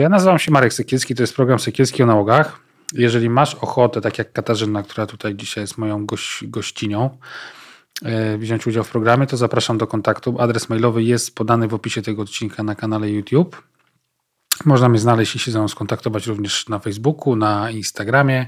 Ja 0.00 0.08
nazywam 0.08 0.38
się 0.38 0.52
Marek 0.52 0.74
Sekielski, 0.74 1.14
to 1.14 1.22
jest 1.22 1.36
program 1.36 1.58
Sekielski 1.58 2.02
o 2.02 2.06
nałogach. 2.06 2.60
Jeżeli 2.92 3.30
masz 3.30 3.54
ochotę, 3.54 4.00
tak 4.00 4.18
jak 4.18 4.32
Katarzyna, 4.32 4.82
która 4.82 5.06
tutaj 5.06 5.34
dzisiaj 5.34 5.64
jest 5.64 5.78
moją 5.78 6.06
goś, 6.06 6.44
gościnią, 6.46 7.18
e, 8.04 8.38
wziąć 8.38 8.66
udział 8.66 8.84
w 8.84 8.90
programie, 8.90 9.26
to 9.26 9.36
zapraszam 9.36 9.78
do 9.78 9.86
kontaktu. 9.86 10.40
Adres 10.40 10.68
mailowy 10.68 11.02
jest 11.02 11.34
podany 11.34 11.68
w 11.68 11.74
opisie 11.74 12.02
tego 12.02 12.22
odcinka 12.22 12.62
na 12.62 12.74
kanale 12.74 13.10
YouTube. 13.10 13.62
Można 14.64 14.88
mnie 14.88 14.98
znaleźć 14.98 15.36
i 15.36 15.38
się 15.38 15.50
ze 15.50 15.58
mną 15.58 15.68
skontaktować 15.68 16.26
również 16.26 16.68
na 16.68 16.78
Facebooku, 16.78 17.36
na 17.36 17.70
Instagramie, 17.70 18.46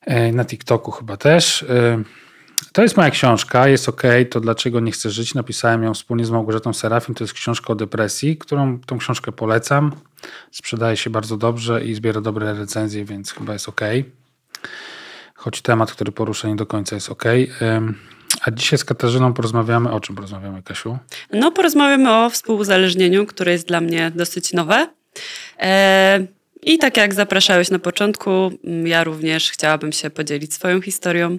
e, 0.00 0.32
na 0.32 0.44
TikToku 0.44 0.90
chyba 0.90 1.16
też. 1.16 1.62
E, 1.62 2.02
to 2.72 2.82
jest 2.82 2.96
moja 2.96 3.10
książka, 3.10 3.68
jest 3.68 3.88
ok, 3.88 4.02
to 4.30 4.40
dlaczego 4.40 4.80
nie 4.80 4.92
chcę 4.92 5.10
żyć. 5.10 5.34
Napisałem 5.34 5.82
ją 5.82 5.94
wspólnie 5.94 6.24
z 6.24 6.30
Małgorzatą 6.30 6.72
Serafim. 6.72 7.14
To 7.14 7.24
jest 7.24 7.34
książka 7.34 7.72
o 7.72 7.76
depresji, 7.76 8.36
którą 8.36 8.78
tą 8.80 8.98
książkę 8.98 9.32
polecam. 9.32 9.92
Sprzedaje 10.50 10.96
się 10.96 11.10
bardzo 11.10 11.36
dobrze 11.36 11.84
i 11.84 11.94
zbiera 11.94 12.20
dobre 12.20 12.54
recenzje, 12.54 13.04
więc 13.04 13.32
chyba 13.32 13.52
jest 13.52 13.68
ok. 13.68 13.80
Choć 15.34 15.62
temat, 15.62 15.92
który 15.92 16.12
poruszę 16.12 16.48
nie 16.48 16.56
do 16.56 16.66
końca 16.66 16.94
jest 16.96 17.10
ok. 17.10 17.24
A 18.40 18.50
dzisiaj 18.50 18.78
z 18.78 18.84
Katarzyną 18.84 19.32
porozmawiamy, 19.34 19.90
o 19.90 20.00
czym 20.00 20.14
porozmawiamy, 20.16 20.62
Kasiu? 20.62 20.98
No, 21.32 21.52
porozmawiamy 21.52 22.12
o 22.12 22.30
współuzależnieniu, 22.30 23.26
które 23.26 23.52
jest 23.52 23.68
dla 23.68 23.80
mnie 23.80 24.12
dosyć 24.14 24.52
nowe. 24.52 24.88
E, 25.58 26.26
I 26.62 26.78
tak 26.78 26.96
jak 26.96 27.14
zapraszałeś 27.14 27.70
na 27.70 27.78
początku, 27.78 28.50
ja 28.84 29.04
również 29.04 29.50
chciałabym 29.50 29.92
się 29.92 30.10
podzielić 30.10 30.54
swoją 30.54 30.82
historią. 30.82 31.38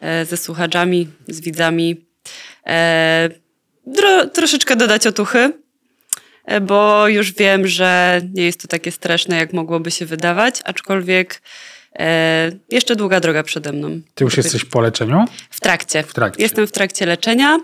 E, 0.00 0.24
ze 0.24 0.36
słuchaczami, 0.36 1.08
z 1.28 1.40
widzami. 1.40 2.04
E, 2.66 3.28
Dro, 3.86 4.26
troszeczkę 4.26 4.76
dodać 4.76 5.06
otuchy, 5.06 5.52
e, 6.44 6.60
bo 6.60 7.08
już 7.08 7.32
wiem, 7.32 7.66
że 7.66 8.20
nie 8.34 8.44
jest 8.44 8.62
to 8.62 8.68
takie 8.68 8.92
straszne, 8.92 9.36
jak 9.36 9.52
mogłoby 9.52 9.90
się 9.90 10.06
wydawać, 10.06 10.60
aczkolwiek 10.64 11.42
jeszcze 12.70 12.96
długa 12.96 13.20
droga 13.20 13.42
przede 13.42 13.72
mną. 13.72 14.00
Ty 14.14 14.24
już 14.24 14.36
jesteś 14.36 14.64
po 14.64 14.80
leczeniu? 14.80 15.24
W 15.50 15.60
trakcie. 15.60 16.02
W 16.02 16.14
trakcie. 16.14 16.42
Jestem 16.42 16.66
w 16.66 16.72
trakcie 16.72 17.06
leczenia. 17.06 17.58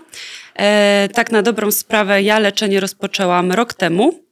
tak 1.13 1.31
na 1.31 1.41
dobrą 1.41 1.71
sprawę, 1.71 2.21
ja 2.21 2.39
leczenie 2.39 2.79
rozpoczęłam 2.79 3.51
rok 3.51 3.73
temu. 3.73 4.23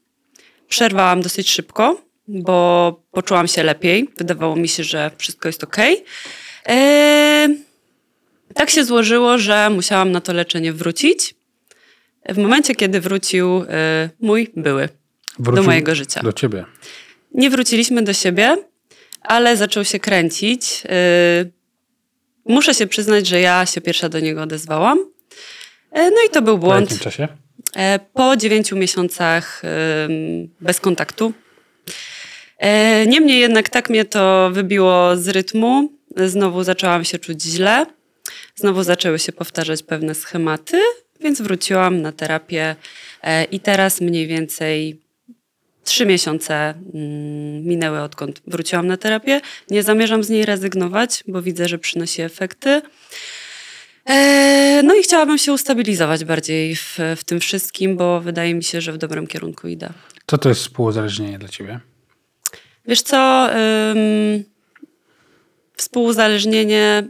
Przerwałam 0.68 1.22
dosyć 1.22 1.50
szybko, 1.52 2.02
bo 2.28 3.02
poczułam 3.12 3.48
się 3.48 3.64
lepiej. 3.64 4.10
Wydawało 4.18 4.56
mi 4.56 4.68
się, 4.68 4.84
że 4.84 5.12
wszystko 5.18 5.50
jest 5.50 5.64
ok. 5.64 5.78
Tak 8.54 8.70
się 8.70 8.86
złożyło, 8.86 9.38
że 9.38 9.70
musiałam 9.70 10.12
na 10.12 10.22
to 10.22 10.34
leczenie 10.34 10.74
wrócić. 10.74 11.36
W 12.30 12.38
momencie, 12.38 12.76
kiedy 12.76 13.02
wrócił 13.02 13.62
y, 13.62 13.66
mój 14.20 14.52
były 14.56 14.90
wrócił 15.40 15.56
do 15.56 15.64
mojego 15.64 15.96
życia. 15.96 16.22
Do 16.24 16.34
ciebie. 16.34 16.66
Nie 17.34 17.50
wróciliśmy 17.50 18.02
do 18.02 18.14
siebie, 18.14 18.58
ale 19.22 19.58
zaczął 19.58 19.86
się 19.86 20.00
kręcić. 20.00 20.84
Y, 20.86 21.52
muszę 22.46 22.74
się 22.74 22.88
przyznać, 22.88 23.28
że 23.28 23.40
ja 23.40 23.66
się 23.66 23.82
pierwsza 23.82 24.10
do 24.10 24.20
niego 24.20 24.42
odezwałam. 24.42 25.00
Y, 25.00 25.04
no 25.94 26.18
i 26.28 26.30
to 26.32 26.42
był 26.42 26.58
błąd. 26.58 26.88
Po 26.88 26.94
jakim 26.94 27.04
czasie? 27.04 27.28
Po 28.14 28.38
dziewięciu 28.38 28.76
miesiącach 28.76 29.62
bez 30.62 30.80
kontaktu. 30.80 31.34
Niemniej 33.08 33.40
jednak 33.40 33.70
tak 33.70 33.90
mnie 33.90 34.06
to 34.06 34.50
wybiło 34.54 35.18
z 35.18 35.28
rytmu. 35.28 35.92
Znowu 36.26 36.64
zaczęłam 36.64 37.04
się 37.04 37.20
czuć 37.20 37.44
źle. 37.44 37.86
Znowu 38.60 38.84
zaczęły 38.84 39.20
się 39.20 39.32
powtarzać 39.32 39.84
pewne 39.84 40.16
schematy, 40.16 40.82
więc 41.22 41.42
wróciłam 41.42 42.02
na 42.02 42.12
terapię 42.12 42.76
e, 43.24 43.44
i 43.44 43.60
teraz 43.60 44.02
mniej 44.02 44.28
więcej 44.28 45.02
trzy 45.84 46.06
miesiące 46.06 46.54
mm, 46.54 47.64
minęły, 47.64 48.00
odkąd 48.00 48.42
wróciłam 48.48 48.88
na 48.88 48.98
terapię. 48.98 49.42
Nie 49.70 49.84
zamierzam 49.84 50.24
z 50.24 50.30
niej 50.30 50.46
rezygnować, 50.46 51.24
bo 51.28 51.42
widzę, 51.42 51.68
że 51.68 51.78
przynosi 51.78 52.22
efekty. 52.22 52.82
E, 54.06 54.82
no 54.84 54.96
i 54.96 55.04
chciałabym 55.04 55.38
się 55.38 55.54
ustabilizować 55.54 56.26
bardziej 56.26 56.76
w, 56.76 56.98
w 57.18 57.24
tym 57.24 57.40
wszystkim, 57.40 57.98
bo 57.98 58.22
wydaje 58.22 58.56
mi 58.56 58.64
się, 58.64 58.82
że 58.82 58.94
w 58.94 58.98
dobrym 58.98 59.28
kierunku 59.28 59.68
idę. 59.68 59.90
Co 60.28 60.38
to 60.38 60.50
jest 60.50 60.62
współuzależnienie 60.62 61.40
dla 61.40 61.50
ciebie? 61.50 61.80
Wiesz 62.86 63.02
co? 63.02 63.50
Współuzależnienie. 65.78 67.04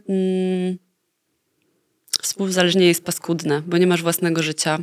Ym, 2.20 2.24
Współzależnienie 2.24 2.88
jest 2.88 3.06
paskudne, 3.06 3.62
bo 3.66 3.78
nie 3.78 3.88
masz 3.88 4.02
własnego 4.02 4.44
życia. 4.44 4.80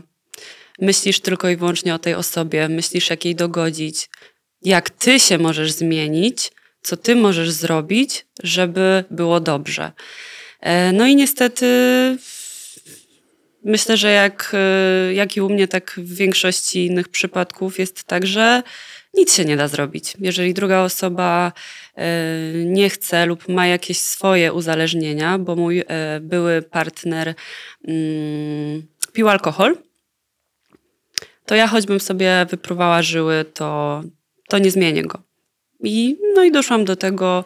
Myślisz 0.81 1.21
tylko 1.21 1.49
i 1.49 1.57
wyłącznie 1.57 1.95
o 1.95 1.99
tej 1.99 2.15
osobie, 2.15 2.69
myślisz 2.69 3.11
jak 3.11 3.25
jej 3.25 3.35
dogodzić, 3.35 4.09
jak 4.63 4.91
ty 4.91 5.21
się 5.21 5.39
możesz 5.39 5.73
zmienić, 5.73 6.53
co 6.83 6.97
ty 6.97 7.17
możesz 7.17 7.51
zrobić, 7.51 8.27
żeby 8.43 9.05
było 9.11 9.41
dobrze. 9.41 9.93
E, 10.61 10.93
no 10.93 11.07
i 11.07 11.17
niestety 11.17 11.67
myślę, 13.65 13.97
że 13.97 14.11
jak, 14.11 14.53
e, 14.55 15.15
jak 15.15 15.37
i 15.37 15.41
u 15.41 15.49
mnie, 15.49 15.69
tak 15.69 15.95
w 15.97 16.15
większości 16.15 16.87
innych 16.87 17.09
przypadków 17.09 17.79
jest 17.79 18.05
tak, 18.05 18.27
że 18.27 18.63
nic 19.17 19.35
się 19.35 19.45
nie 19.45 19.57
da 19.57 19.69
zrobić. 19.69 20.15
Jeżeli 20.21 20.55
druga 20.55 20.83
osoba 20.83 21.53
e, 21.95 22.07
nie 22.65 22.91
chce 22.91 23.27
lub 23.27 23.49
ma 23.49 23.67
jakieś 23.67 23.99
swoje 23.99 24.53
uzależnienia, 24.53 25.39
bo 25.39 25.57
mój 25.57 25.81
e, 25.81 26.21
były 26.21 26.63
partner 26.63 27.35
mm, 27.89 28.87
pił 29.13 29.29
alkohol, 29.29 29.77
to 31.47 31.55
ja 31.55 31.67
choćbym 31.67 32.01
sobie 32.01 32.47
wypruwała 32.51 33.03
żyły, 33.03 33.45
to, 33.55 34.03
to 34.49 34.59
nie 34.59 34.71
zmienię 34.71 35.03
go. 35.03 35.23
I, 35.81 36.17
no 36.35 36.45
i 36.45 36.53
doszłam 36.53 36.85
do 36.85 36.97
tego, 36.97 37.45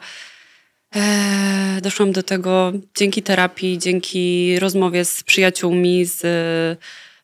e, 0.96 1.80
doszłam 1.82 2.12
do 2.12 2.22
tego 2.22 2.72
dzięki 2.96 3.22
terapii, 3.22 3.78
dzięki 3.78 4.58
rozmowie 4.58 5.04
z 5.04 5.22
przyjaciółmi, 5.22 6.04
z 6.04 6.20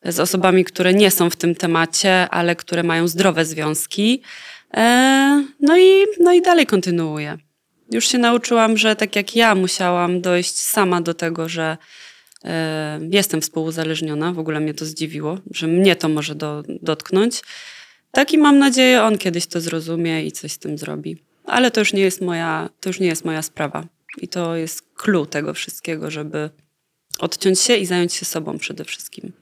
z 0.09 0.21
osobami, 0.21 0.65
które 0.65 0.95
nie 0.95 1.11
są 1.11 1.31
w 1.31 1.37
tym 1.37 1.55
temacie, 1.55 2.29
ale 2.31 2.57
które 2.57 2.83
mają 2.83 3.09
zdrowe 3.09 3.45
związki. 3.45 4.23
E, 4.75 5.45
no 5.61 5.79
i, 5.79 6.05
no 6.21 6.33
i 6.33 6.43
dalej 6.43 6.67
kontynuuję. 6.67 7.39
Już 7.93 8.09
się 8.09 8.19
nauczyłam, 8.19 8.77
że 8.77 8.97
tak 8.97 9.17
jak 9.17 9.37
ja 9.37 9.55
musiałam 9.55 10.21
dojść 10.21 10.59
sama 10.59 11.01
do 11.01 11.15
tego, 11.15 11.49
że 11.49 11.77
e, 12.45 13.01
jestem 13.11 13.41
współuzależniona, 13.41 14.33
w 14.33 14.39
ogóle 14.39 14.61
mnie 14.61 14.75
to 14.75 14.85
zdziwiło, 14.85 15.39
że 15.51 15.67
mnie 15.67 15.97
to 15.97 16.09
może 16.09 16.35
do, 16.35 16.63
dotknąć. 16.83 17.43
Tak 18.13 18.33
i 18.33 18.39
mam 18.39 18.59
nadzieję, 18.59 19.03
on 19.03 19.19
kiedyś 19.19 19.47
to 19.47 19.61
zrozumie 19.61 20.25
i 20.25 20.33
coś 20.33 20.53
z 20.53 20.59
tym 20.59 20.79
zrobi. 20.79 21.17
Ale 21.45 21.71
to 21.71 21.81
już 21.81 21.93
nie 21.93 22.03
jest 22.03 22.21
moja, 22.21 22.69
to 22.81 22.89
już 22.89 23.01
nie 23.01 23.07
jest 23.07 23.25
moja 23.25 23.43
sprawa. 23.43 23.87
I 24.21 24.29
to 24.29 24.57
jest 24.57 24.83
clue 24.95 25.27
tego 25.27 25.55
wszystkiego, 25.55 26.11
żeby 26.11 26.51
odciąć 27.19 27.61
się 27.61 27.77
i 27.77 27.87
zająć 27.87 28.13
się 28.13 28.25
sobą 28.25 28.59
przede 28.59 28.85
wszystkim. 28.85 29.33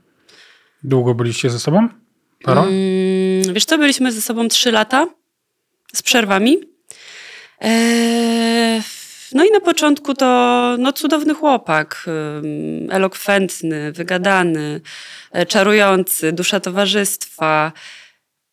Długo 0.84 1.14
byliście 1.14 1.50
ze 1.50 1.58
sobą? 1.58 1.88
Parą? 2.42 2.62
Mm, 2.62 3.54
wiesz 3.54 3.64
co, 3.64 3.78
byliśmy 3.78 4.12
ze 4.12 4.20
sobą 4.20 4.48
trzy 4.48 4.72
lata 4.72 5.06
z 5.94 6.02
przerwami. 6.02 6.58
Eee, 7.60 8.82
no 9.32 9.44
i 9.44 9.50
na 9.50 9.60
początku 9.60 10.14
to 10.14 10.26
no, 10.78 10.92
cudowny 10.92 11.34
chłopak, 11.34 12.06
elokwentny, 12.90 13.92
wygadany, 13.92 14.80
e, 15.32 15.46
czarujący, 15.46 16.32
dusza 16.32 16.60
towarzystwa. 16.60 17.72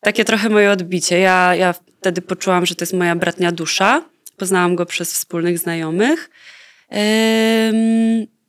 Takie 0.00 0.24
trochę 0.24 0.48
moje 0.48 0.70
odbicie. 0.70 1.18
Ja, 1.18 1.54
ja 1.54 1.72
wtedy 1.72 2.22
poczułam, 2.22 2.66
że 2.66 2.74
to 2.74 2.82
jest 2.82 2.92
moja 2.92 3.16
bratnia 3.16 3.52
dusza. 3.52 4.04
Poznałam 4.36 4.76
go 4.76 4.86
przez 4.86 5.12
wspólnych 5.12 5.58
znajomych. 5.58 6.30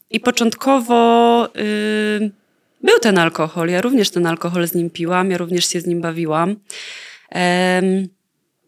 I 0.10 0.20
początkowo 0.20 1.50
był 2.84 3.00
ten 3.00 3.18
alkohol. 3.18 3.70
Ja 3.70 3.82
również 3.82 4.10
ten 4.10 4.26
alkohol 4.26 4.68
z 4.68 4.76
nim 4.76 4.90
piłam, 4.90 5.32
ja 5.32 5.38
również 5.38 5.70
się 5.70 5.82
z 5.82 5.86
nim 5.86 6.02
bawiłam. 6.02 6.56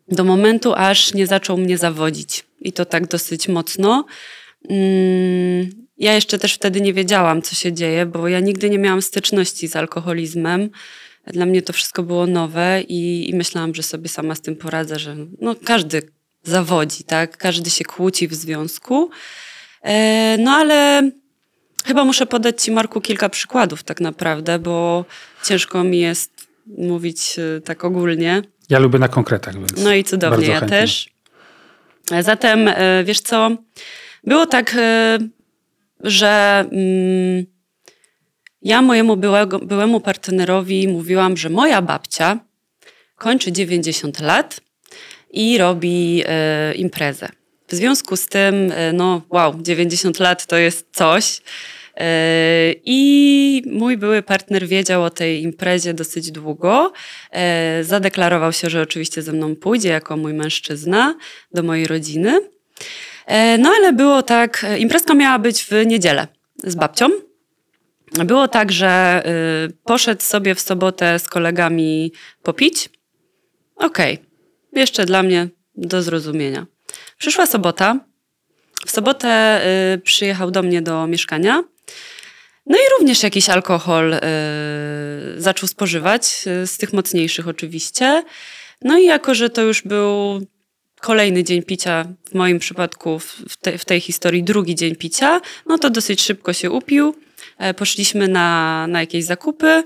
Do 0.08 0.24
momentu, 0.24 0.74
aż 0.74 1.14
nie 1.14 1.28
zaczął 1.28 1.58
mnie 1.58 1.78
zawodzić. 1.78 2.46
I 2.62 2.74
to 2.74 2.86
tak 2.86 3.08
dosyć 3.08 3.48
mocno. 3.48 4.06
Mm, 4.70 5.70
ja 5.98 6.14
jeszcze 6.14 6.40
też 6.40 6.54
wtedy 6.54 6.82
nie 6.82 6.94
wiedziałam, 6.94 7.42
co 7.42 7.56
się 7.56 7.74
dzieje, 7.74 8.06
bo 8.06 8.28
ja 8.28 8.40
nigdy 8.40 8.70
nie 8.70 8.80
miałam 8.80 9.02
styczności 9.02 9.68
z 9.68 9.76
alkoholizmem. 9.76 10.70
Dla 11.28 11.46
mnie 11.46 11.62
to 11.62 11.74
wszystko 11.74 12.04
było 12.04 12.28
nowe 12.28 12.82
i, 12.82 13.30
i 13.30 13.36
myślałam, 13.36 13.76
że 13.76 13.84
sobie 13.84 14.10
sama 14.10 14.36
z 14.36 14.42
tym 14.42 14.56
poradzę, 14.56 15.00
że 15.00 15.16
no, 15.42 15.56
każdy 15.66 16.02
zawodzi, 16.44 17.04
tak? 17.04 17.38
Każdy 17.38 17.70
się 17.70 17.86
kłóci 17.86 18.28
w 18.28 18.34
związku. 18.34 19.10
E, 19.82 20.38
no 20.40 20.52
ale 20.52 21.12
chyba 21.86 22.06
muszę 22.06 22.26
podać 22.26 22.62
Ci, 22.62 22.72
Marku, 22.72 23.02
kilka 23.02 23.30
przykładów 23.30 23.84
tak 23.84 24.02
naprawdę, 24.02 24.60
bo 24.60 25.06
ciężko 25.44 25.84
mi 25.84 26.00
jest 26.00 26.48
mówić 26.78 27.40
e, 27.40 27.62
tak 27.62 27.86
ogólnie. 27.86 28.42
Ja 28.70 28.80
lubię 28.80 29.00
na 29.00 29.08
konkretach, 29.08 29.56
więc. 29.56 29.84
No 29.84 29.94
i 29.94 30.04
cudownie, 30.04 30.48
ja 30.48 30.60
chętnie. 30.60 30.80
też. 30.80 31.10
E, 32.12 32.24
zatem, 32.24 32.70
wiesz 33.04 33.20
co, 33.20 33.52
było 34.24 34.46
tak, 34.46 34.78
że 36.00 36.66
mm, 36.72 37.46
ja 38.62 38.81
mojemu 38.81 39.18
byłego, 39.18 39.60
byłemu 39.60 40.00
partnerowi 40.00 40.88
mówiłam, 40.88 41.38
że 41.38 41.50
moja 41.50 41.81
babcia 41.81 42.40
kończy 43.16 43.52
90 43.52 44.20
lat 44.20 44.62
i 45.31 45.58
robi 45.58 46.24
e, 46.26 46.74
imprezę. 46.74 47.30
W 47.68 47.76
związku 47.76 48.18
z 48.18 48.28
tym, 48.28 48.72
e, 48.72 48.94
no 48.94 49.22
wow, 49.30 49.62
90 49.62 50.20
lat 50.20 50.46
to 50.46 50.58
jest 50.58 50.88
coś. 50.92 51.42
E, 51.98 52.74
I 52.86 53.64
mój 53.66 53.98
były 53.98 54.24
partner 54.24 54.68
wiedział 54.68 55.04
o 55.04 55.10
tej 55.10 55.42
imprezie 55.42 55.94
dosyć 55.94 56.32
długo. 56.32 56.94
E, 57.32 57.84
zadeklarował 57.84 58.54
się, 58.54 58.70
że 58.70 58.82
oczywiście 58.82 59.22
ze 59.22 59.34
mną 59.34 59.56
pójdzie 59.56 59.90
jako 59.90 60.18
mój 60.18 60.34
mężczyzna 60.34 61.16
do 61.54 61.64
mojej 61.64 61.88
rodziny. 61.88 62.40
No 63.60 63.70
ale 63.78 63.94
było 63.94 64.24
tak, 64.24 64.66
imprezka 64.78 65.14
miała 65.14 65.40
być 65.40 65.64
w 65.64 65.86
niedzielę 65.86 66.28
z 66.64 66.76
babcią. 66.76 67.10
Było 68.26 68.48
tak, 68.48 68.72
że 68.72 69.24
poszedł 69.84 70.22
sobie 70.22 70.56
w 70.56 70.60
sobotę 70.60 71.20
z 71.20 71.28
kolegami 71.28 72.12
popić. 72.44 72.90
Okej, 73.76 74.14
okay. 74.14 74.26
jeszcze 74.74 75.06
dla 75.06 75.24
mnie 75.24 75.48
do 75.76 76.02
zrozumienia. 76.02 76.66
Przyszła 77.18 77.45
sobota. 77.45 78.00
W 78.86 78.92
sobotę 78.92 79.62
y, 79.94 79.97
przyjechał 79.97 80.51
do 80.51 80.63
mnie 80.63 80.81
do 80.81 81.07
mieszkania. 81.07 81.63
No 82.65 82.77
i 82.77 83.00
również 83.00 83.24
jakiś 83.24 83.50
alkohol 83.50 84.13
y, 84.13 84.19
zaczął 85.38 85.68
spożywać, 85.68 86.25
z 86.65 86.77
tych 86.77 86.94
mocniejszych 86.94 87.47
oczywiście. 87.47 88.24
No 88.81 88.97
i 88.97 89.06
jako, 89.06 89.36
że 89.36 89.50
to 89.50 89.62
już 89.62 89.81
był 89.81 90.42
kolejny 91.01 91.44
dzień 91.44 91.63
picia, 91.63 92.06
w 92.31 92.33
moim 92.33 92.59
przypadku 92.59 93.19
w, 93.19 93.57
te, 93.57 93.77
w 93.77 93.86
tej 93.86 94.01
historii 94.01 94.44
drugi 94.44 94.75
dzień 94.75 94.95
picia, 94.95 95.42
no 95.65 95.77
to 95.77 95.89
dosyć 95.89 96.21
szybko 96.21 96.53
się 96.53 96.71
upił. 96.71 97.15
E, 97.57 97.74
poszliśmy 97.74 98.27
na, 98.27 98.88
na 98.88 99.00
jakieś 99.00 99.25
zakupy. 99.25 99.83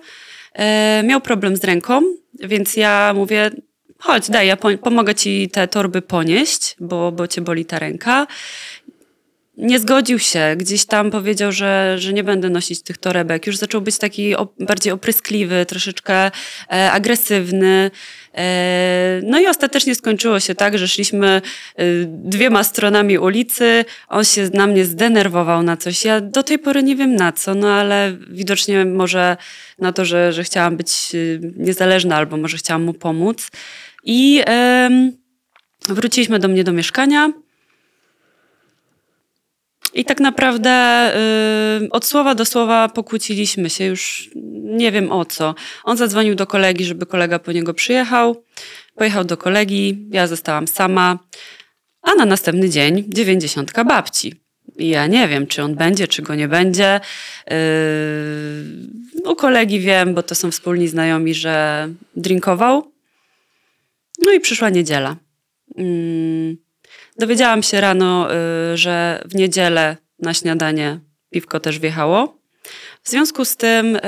E, 0.53 1.03
miał 1.03 1.21
problem 1.21 1.55
z 1.55 1.63
ręką, 1.63 2.01
więc 2.39 2.75
ja 2.75 3.11
mówię, 3.15 3.51
chodź, 3.99 4.29
daj, 4.29 4.47
ja 4.47 4.57
pomogę 4.57 5.15
ci 5.15 5.49
te 5.49 5.67
torby 5.67 6.01
ponieść, 6.01 6.75
bo, 6.79 7.11
bo 7.11 7.27
cię 7.27 7.41
boli 7.41 7.65
ta 7.65 7.79
ręka. 7.79 8.27
Nie 9.59 9.79
zgodził 9.79 10.19
się, 10.19 10.55
gdzieś 10.57 10.85
tam 10.85 11.11
powiedział, 11.11 11.51
że, 11.51 11.95
że 11.97 12.13
nie 12.13 12.23
będę 12.23 12.49
nosić 12.49 12.81
tych 12.81 12.97
torebek. 12.97 13.47
Już 13.47 13.57
zaczął 13.57 13.81
być 13.81 13.97
taki 13.97 14.35
bardziej 14.59 14.93
opryskliwy, 14.93 15.65
troszeczkę 15.65 16.31
e, 16.71 16.91
agresywny. 16.91 17.91
E, 18.37 19.21
no 19.23 19.39
i 19.39 19.47
ostatecznie 19.47 19.95
skończyło 19.95 20.39
się 20.39 20.55
tak, 20.55 20.77
że 20.77 20.87
szliśmy 20.87 21.27
e, 21.27 21.41
dwiema 22.05 22.63
stronami 22.63 23.17
ulicy. 23.17 23.85
On 24.07 24.23
się 24.23 24.49
na 24.53 24.67
mnie 24.67 24.85
zdenerwował 24.85 25.63
na 25.63 25.77
coś. 25.77 26.05
Ja 26.05 26.21
do 26.21 26.43
tej 26.43 26.59
pory 26.59 26.83
nie 26.83 26.95
wiem 26.95 27.15
na 27.15 27.31
co, 27.31 27.55
no 27.55 27.73
ale 27.73 28.17
widocznie 28.29 28.85
może 28.85 29.37
na 29.79 29.93
to, 29.93 30.05
że, 30.05 30.33
że 30.33 30.43
chciałam 30.43 30.77
być 30.77 31.11
e, 31.13 31.17
niezależna 31.55 32.15
albo 32.15 32.37
może 32.37 32.57
chciałam 32.57 32.83
mu 32.83 32.93
pomóc. 32.93 33.47
I 34.03 34.43
wróciliśmy 35.87 36.39
do 36.39 36.47
mnie 36.47 36.63
do 36.63 36.71
mieszkania. 36.71 37.31
I 39.93 40.05
tak 40.05 40.19
naprawdę 40.19 41.11
od 41.91 42.05
słowa 42.05 42.35
do 42.35 42.45
słowa 42.45 42.89
pokłóciliśmy 42.89 43.69
się, 43.69 43.85
już 43.85 44.29
nie 44.63 44.91
wiem 44.91 45.11
o 45.11 45.25
co. 45.25 45.55
On 45.83 45.97
zadzwonił 45.97 46.35
do 46.35 46.47
kolegi, 46.47 46.85
żeby 46.85 47.05
kolega 47.05 47.39
po 47.39 47.51
niego 47.51 47.73
przyjechał. 47.73 48.43
Pojechał 48.95 49.23
do 49.23 49.37
kolegi, 49.37 50.07
ja 50.11 50.27
zostałam 50.27 50.67
sama. 50.67 51.19
A 52.01 52.15
na 52.15 52.25
następny 52.25 52.69
dzień 52.69 53.05
dziewięćdziesiątka 53.07 53.83
babci. 53.83 54.33
I 54.77 54.89
ja 54.89 55.07
nie 55.07 55.27
wiem, 55.27 55.47
czy 55.47 55.63
on 55.63 55.75
będzie, 55.75 56.07
czy 56.07 56.21
go 56.21 56.35
nie 56.35 56.47
będzie. 56.47 56.99
U 59.25 59.35
kolegi 59.35 59.79
wiem, 59.79 60.13
bo 60.13 60.23
to 60.23 60.35
są 60.35 60.51
wspólni 60.51 60.87
znajomi, 60.87 61.33
że 61.33 61.87
drinkował. 62.15 62.91
No 64.21 64.31
i 64.33 64.39
przyszła 64.39 64.69
niedziela. 64.69 65.15
Yy. 65.77 66.57
Dowiedziałam 67.19 67.63
się 67.63 67.81
rano, 67.81 68.27
y, 68.73 68.77
że 68.77 69.23
w 69.25 69.35
niedzielę 69.35 69.97
na 70.19 70.33
śniadanie 70.33 70.99
piwko 71.29 71.59
też 71.59 71.79
wjechało. 71.79 72.37
W 73.03 73.09
związku 73.09 73.45
z 73.45 73.55
tym 73.55 73.95
y, 73.95 73.99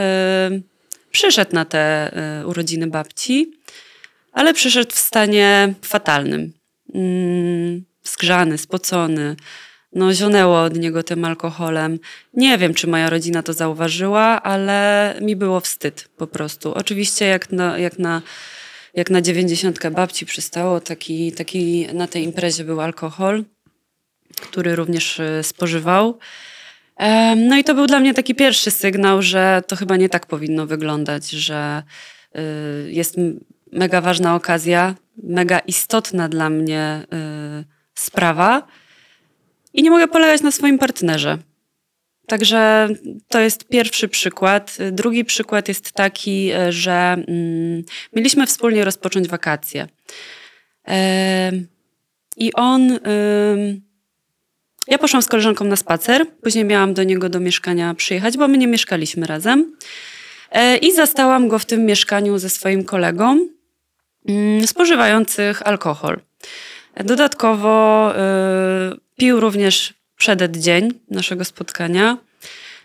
przyszedł 1.12 1.56
na 1.56 1.66
te 1.66 2.12
y, 2.42 2.48
urodziny 2.48 2.88
babci, 2.88 3.52
ale 4.32 4.54
przyszedł 4.54 4.92
w 4.92 4.98
stanie 4.98 5.74
fatalnym. 5.82 6.54
Mm, 6.94 7.84
zgrzany, 8.04 8.58
spocony. 8.58 9.36
No, 9.94 10.14
zionęło 10.14 10.62
od 10.62 10.78
niego 10.78 11.04
tym 11.04 11.26
alkoholem. 11.26 12.00
Nie 12.34 12.58
wiem, 12.58 12.74
czy 12.74 12.88
moja 12.88 13.10
rodzina 13.10 13.44
to 13.44 13.54
zauważyła, 13.54 14.44
ale 14.44 15.16
mi 15.22 15.36
było 15.36 15.60
wstyd 15.60 16.10
po 16.18 16.28
prostu. 16.28 16.74
Oczywiście, 16.74 17.26
jak 17.26 17.52
na, 17.52 17.78
jak 17.78 18.00
na 18.00 18.22
jak 18.94 19.10
na 19.10 19.22
dziewięćdziesiątkę 19.22 19.92
babci 19.92 20.26
przystało, 20.26 20.80
taki, 20.80 21.32
taki 21.32 21.88
na 21.94 22.08
tej 22.08 22.24
imprezie 22.24 22.64
był 22.64 22.82
alkohol, 22.82 23.44
który 24.42 24.76
również 24.76 25.20
e, 25.20 25.44
spożywał. 25.44 26.20
No 27.36 27.58
i 27.58 27.64
to 27.64 27.76
był 27.76 27.88
dla 27.88 28.00
mnie 28.00 28.14
taki 28.14 28.36
pierwszy 28.36 28.72
sygnał, 28.72 29.22
że 29.22 29.62
to 29.68 29.76
chyba 29.76 29.98
nie 29.98 30.10
tak 30.10 30.26
powinno 30.26 30.68
wyglądać, 30.68 31.30
że 31.30 31.84
e, 32.36 32.42
jest 32.88 33.16
mega 33.72 34.02
ważna 34.02 34.36
okazja, 34.36 34.96
mega 35.24 35.60
istotna 35.60 36.30
dla 36.30 36.50
mnie 36.50 36.80
e, 36.80 37.64
sprawa 37.96 38.68
i 39.74 39.84
nie 39.84 39.92
mogę 39.92 40.08
polegać 40.08 40.42
na 40.42 40.52
swoim 40.52 40.80
partnerze. 40.80 41.38
Także 42.28 42.90
to 43.28 43.40
jest 43.40 43.68
pierwszy 43.68 44.08
przykład. 44.08 44.78
Drugi 44.92 45.26
przykład 45.26 45.68
jest 45.68 45.92
taki, 45.92 46.52
że 46.70 46.94
mm, 47.28 47.84
mieliśmy 48.14 48.48
wspólnie 48.48 48.86
rozpocząć 48.86 49.28
wakacje. 49.28 49.88
I 52.38 52.54
on. 52.54 53.00
Ja 54.88 54.98
poszłam 54.98 55.22
z 55.22 55.28
koleżanką 55.28 55.66
na 55.66 55.76
spacer, 55.76 56.26
później 56.44 56.66
miałam 56.66 56.94
do 56.94 57.04
niego 57.04 57.30
do 57.30 57.40
mieszkania 57.40 57.94
przyjechać, 57.94 58.38
bo 58.38 58.48
my 58.48 58.58
nie 58.58 58.68
mieszkaliśmy 58.68 59.28
razem. 59.28 59.76
E, 60.52 60.78
I 60.78 60.94
zastałam 60.94 61.48
go 61.48 61.60
w 61.60 61.66
tym 61.66 61.86
mieszkaniu 61.86 62.38
ze 62.38 62.50
swoim 62.50 62.84
kolegą, 62.84 63.48
mm, 64.28 64.68
spożywających 64.68 65.68
alkohol. 65.68 66.20
Dodatkowo 67.04 68.14
e, 68.16 68.92
pił 69.18 69.40
również 69.40 69.94
przeded 70.22 70.58
dzień 70.58 70.90
naszego 71.10 71.46
spotkania. 71.46 72.18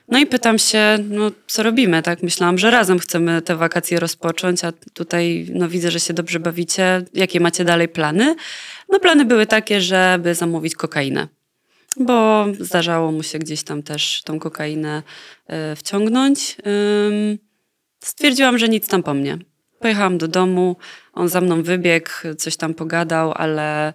No 0.09 0.19
i 0.19 0.27
pytam 0.27 0.59
się, 0.59 0.99
no 1.11 1.31
co 1.47 1.63
robimy, 1.63 2.03
tak? 2.03 2.23
Myślałam, 2.23 2.59
że 2.59 2.71
razem 2.71 2.99
chcemy 2.99 3.43
te 3.43 3.57
wakacje 3.57 4.01
rozpocząć, 4.01 4.65
a 4.65 4.73
tutaj 4.95 5.47
no, 5.53 5.69
widzę, 5.69 5.91
że 5.91 6.01
się 6.01 6.15
dobrze 6.15 6.41
bawicie. 6.41 7.05
Jakie 7.15 7.41
macie 7.41 7.65
dalej 7.65 7.89
plany? 7.89 8.37
No 8.89 9.01
plany 9.01 9.25
były 9.25 9.47
takie, 9.47 9.81
żeby 9.81 10.35
zamówić 10.35 10.75
kokainę, 10.75 11.29
bo 11.97 12.47
zdarzało 12.61 13.13
mu 13.13 13.23
się 13.23 13.39
gdzieś 13.39 13.63
tam 13.63 13.83
też 13.83 14.23
tą 14.25 14.39
kokainę 14.39 15.03
y, 15.73 15.77
wciągnąć. 15.77 16.57
Ym, 17.09 17.39
stwierdziłam, 18.05 18.59
że 18.59 18.69
nic 18.69 18.89
tam 18.89 19.03
po 19.03 19.15
mnie. 19.15 19.39
Pojechałam 19.81 20.19
do 20.19 20.29
domu, 20.29 20.77
on 21.13 21.29
za 21.29 21.41
mną 21.41 21.63
wybiegł, 21.63 22.11
coś 22.39 22.57
tam 22.57 22.75
pogadał, 22.75 23.33
ale 23.33 23.95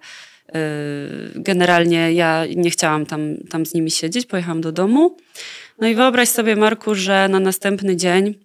generalnie 1.35 2.13
ja 2.13 2.45
nie 2.55 2.69
chciałam 2.69 3.05
tam, 3.05 3.37
tam 3.49 3.65
z 3.65 3.73
nimi 3.73 3.91
siedzieć, 3.91 4.25
pojechałam 4.25 4.61
do 4.61 4.71
domu. 4.71 5.17
No 5.79 5.87
i 5.87 5.95
wyobraź 5.95 6.29
sobie, 6.29 6.55
Marku, 6.55 6.95
że 6.95 7.27
na 7.29 7.39
następny 7.39 7.95
dzień 7.95 8.35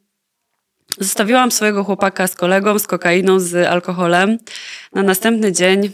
zostawiłam 1.01 1.53
swojego 1.53 1.85
chłopaka 1.85 2.27
z 2.27 2.35
kolegą, 2.35 2.79
z 2.79 2.87
kokainą, 2.87 3.41
z 3.41 3.67
alkoholem. 3.67 4.39
Na 4.93 5.03
następny 5.03 5.53
dzień 5.53 5.91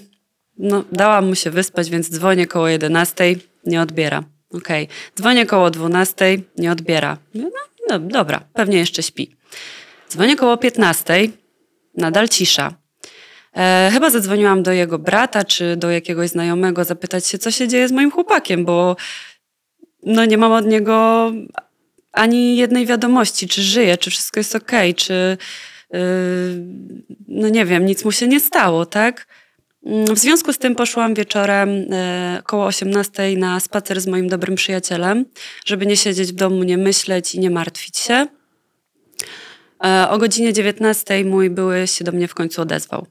no, 0.59 0.85
dałam 0.93 1.27
mu 1.27 1.35
się 1.35 1.51
wyspać, 1.51 1.91
więc 1.91 2.11
dzwonię 2.11 2.47
koło 2.47 2.69
11, 2.69 3.35
nie 3.67 3.83
odbiera. 3.83 4.25
Okej, 4.51 4.85
okay. 4.85 4.97
dzwonię 5.17 5.47
koło 5.47 5.71
12, 5.71 6.39
nie 6.59 6.73
odbiera. 6.73 7.19
No, 7.35 7.51
no 7.89 7.99
dobra, 7.99 8.41
pewnie 8.53 8.79
jeszcze 8.79 9.03
śpi. 9.03 9.37
Dzwonię 10.11 10.37
koło 10.37 10.57
15, 10.57 11.29
nadal 11.97 12.29
cisza. 12.29 12.82
E, 13.57 13.91
chyba 13.93 14.11
zadzwoniłam 14.11 14.63
do 14.63 14.73
jego 14.73 14.99
brata 14.99 15.45
czy 15.45 15.77
do 15.77 15.91
jakiegoś 15.91 16.31
znajomego 16.31 16.85
zapytać 16.85 17.27
się, 17.27 17.39
co 17.39 17.51
się 17.51 17.69
dzieje 17.69 17.89
z 17.89 17.93
moim 17.93 18.11
chłopakiem, 18.11 18.65
bo 18.65 18.97
no 20.03 20.25
nie 20.25 20.39
mam 20.39 20.53
od 20.53 20.67
niego 20.67 21.33
ani 22.13 22.57
jednej 22.57 22.87
wiadomości, 22.87 23.49
czy 23.49 23.63
żyje, 23.63 23.99
czy 23.99 24.11
wszystko 24.11 24.41
jest 24.41 24.57
ok, 24.57 24.73
czy 24.97 25.39
no 27.29 27.49
nie 27.49 27.65
wiem, 27.65 27.87
nic 27.87 28.05
mu 28.05 28.13
się 28.13 28.29
nie 28.29 28.41
stało, 28.41 28.87
tak? 28.87 29.27
W 30.15 30.19
związku 30.19 30.53
z 30.53 30.59
tym 30.59 30.75
poszłam 30.75 31.15
wieczorem 31.15 31.69
e, 31.93 32.43
koło 32.47 32.67
18 32.67 33.37
na 33.37 33.61
spacer 33.61 34.01
z 34.01 34.07
moim 34.07 34.29
dobrym 34.29 34.55
przyjacielem, 34.55 35.25
żeby 35.65 35.87
nie 35.87 35.97
siedzieć 35.97 36.33
w 36.33 36.35
domu, 36.35 36.63
nie 36.63 36.79
myśleć 36.79 37.35
i 37.35 37.41
nie 37.41 37.51
martwić 37.51 37.99
się. 37.99 38.27
E, 39.85 40.09
o 40.11 40.19
godzinie 40.19 40.53
19 40.53 41.25
mój 41.25 41.51
były 41.51 41.87
się 41.87 42.05
do 42.05 42.13
mnie 42.13 42.29
w 42.29 42.35
końcu 42.35 42.63
odezwał. 42.63 43.07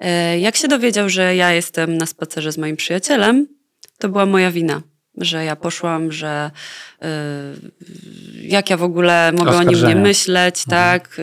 E, 0.00 0.38
jak 0.38 0.56
się 0.56 0.68
dowiedział, 0.68 1.08
że 1.08 1.36
ja 1.36 1.52
jestem 1.52 1.98
na 1.98 2.06
spacerze 2.06 2.52
z 2.52 2.58
moim 2.58 2.76
przyjacielem, 2.76 3.46
to 3.98 4.08
była 4.08 4.26
moja 4.26 4.50
wina 4.50 4.82
że 5.20 5.44
ja 5.44 5.56
poszłam, 5.56 6.12
że 6.12 6.50
y, 7.02 7.06
jak 8.42 8.70
ja 8.70 8.76
w 8.76 8.82
ogóle 8.82 9.32
mogę 9.32 9.56
o 9.56 9.62
nim 9.62 9.86
nie 9.86 9.96
myśleć, 9.96 10.64
mhm. 10.66 11.00
tak. 11.00 11.16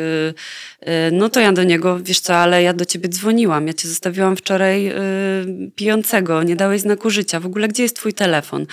Y, 0.87 0.91
y, 1.07 1.11
no 1.11 1.29
to 1.29 1.39
ja 1.39 1.51
do 1.51 1.63
niego, 1.63 1.99
wiesz 1.99 2.19
co, 2.19 2.35
ale 2.35 2.63
ja 2.63 2.73
do 2.73 2.85
ciebie 2.85 3.09
dzwoniłam, 3.09 3.67
ja 3.67 3.73
cię 3.73 3.87
zostawiłam 3.87 4.35
wczoraj 4.35 4.87
y, 4.87 5.71
pijącego, 5.75 6.43
nie 6.43 6.55
dałeś 6.55 6.81
znaku 6.81 7.09
życia, 7.09 7.39
w 7.39 7.45
ogóle 7.45 7.67
gdzie 7.67 7.83
jest 7.83 7.95
twój 7.95 8.13
telefon? 8.13 8.65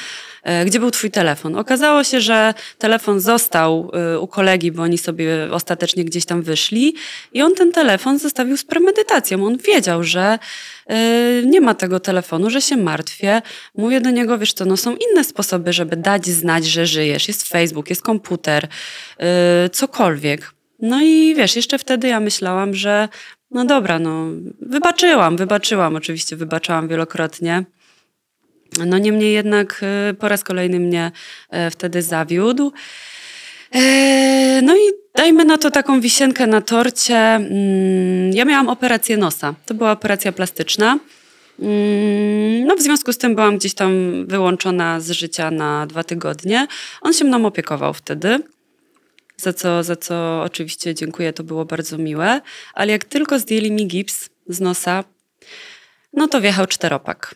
E, 0.43 0.65
gdzie 0.65 0.81
był 0.81 0.91
twój 0.91 1.11
telefon? 1.11 1.57
Okazało 1.57 2.05
się, 2.05 2.21
że 2.21 2.55
telefon 2.79 3.21
został 3.21 3.91
y, 4.15 4.19
u 4.19 4.27
kolegi, 4.27 4.73
bo 4.73 4.83
oni 4.83 4.99
sobie 4.99 5.49
ostatecznie 5.51 6.05
gdzieś 6.05 6.25
tam 6.25 6.43
wyszli 6.43 6.95
i 7.33 7.43
on 7.43 7.55
ten 7.55 7.73
telefon 7.73 8.19
zostawił 8.19 8.57
z 8.57 8.65
premedytacją. 8.65 9.47
On 9.47 9.59
wiedział, 9.59 10.05
że 10.05 10.39
y, 10.91 11.47
nie 11.47 11.61
ma 11.61 11.75
tego 11.75 12.01
telefonu, 12.01 12.51
że 12.51 12.63
się 12.63 12.77
martwię. 12.77 13.43
Mówię 13.75 14.01
do 14.01 14.11
niego, 14.11 14.39
wiesz 14.39 14.53
co, 14.53 14.65
no 14.65 14.77
są 14.77 14.97
inne 14.97 15.25
sposoby, 15.25 15.73
żeby 15.73 15.97
dać 15.97 16.27
znać, 16.27 16.67
że 16.67 16.87
żyjesz. 16.87 17.29
Jest 17.29 17.49
Facebook, 17.49 17.91
jest 17.91 18.03
komputer, 18.03 18.65
y, 19.65 19.69
cokolwiek. 19.71 20.53
No 20.83 21.03
i 21.03 21.35
wiesz, 21.35 21.57
jeszcze 21.57 21.79
wtedy 21.79 22.09
ja 22.09 22.21
myślałam, 22.21 22.75
że 22.75 23.09
no 23.51 23.65
dobra, 23.65 23.99
no 23.99 24.27
wybaczyłam, 24.61 25.37
wybaczyłam, 25.37 25.97
oczywiście 25.97 26.37
wybaczałam 26.37 26.89
wielokrotnie. 26.89 27.65
No 28.87 28.99
niemniej 28.99 29.33
jednak 29.33 29.81
e, 29.83 30.15
po 30.15 30.29
raz 30.29 30.45
kolejny 30.45 30.81
mnie 30.81 31.13
e, 31.51 31.71
wtedy 31.71 32.03
zawiódł. 32.03 32.73
E, 33.75 34.63
no 34.63 34.77
i 34.77 34.81
dajmy 35.17 35.45
na 35.45 35.59
to 35.59 35.71
taką 35.71 36.01
wisienkę 36.01 36.47
na 36.47 36.61
torcie. 36.61 37.17
Mm, 37.17 38.33
ja 38.33 38.45
miałam 38.45 38.69
operację 38.69 39.17
nosa. 39.17 39.55
To 39.67 39.75
była 39.75 39.93
operacja 39.93 40.33
plastyczna. 40.33 40.99
Mm, 41.59 42.67
no, 42.67 42.77
w 42.77 42.81
związku 42.81 43.13
z 43.13 43.19
tym 43.19 43.35
byłam 43.35 43.59
gdzieś 43.59 43.75
tam 43.75 43.93
wyłączona 44.27 45.01
z 45.01 45.11
życia 45.11 45.51
na 45.51 45.87
dwa 45.87 46.05
tygodnie. 46.05 46.67
On 47.03 47.13
się 47.13 47.25
mną 47.25 47.47
opiekował 47.47 47.95
wtedy, 47.95 48.39
za 49.37 49.53
co, 49.53 49.83
za 49.83 49.97
co 49.97 50.43
oczywiście 50.43 50.95
dziękuję, 50.95 51.33
to 51.33 51.45
było 51.45 51.65
bardzo 51.65 51.99
miłe. 51.99 52.41
Ale 52.75 52.93
jak 52.93 53.05
tylko 53.05 53.39
zdjęli 53.39 53.71
mi 53.71 53.87
gips 53.87 54.29
z 54.49 54.61
nosa, 54.61 55.05
no 56.13 56.29
to 56.29 56.41
wjechał 56.41 56.67
czteropak. 56.67 57.35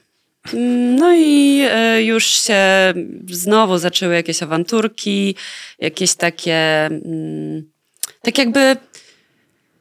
No 0.98 1.14
i 1.16 1.62
e, 1.70 2.02
już 2.02 2.26
się 2.26 2.94
znowu 3.30 3.78
zaczęły 3.78 4.14
jakieś 4.14 4.42
awanturki, 4.42 5.34
jakieś 5.78 6.14
takie, 6.14 6.86
mm, 6.86 7.70
tak 8.22 8.38
jakby 8.38 8.76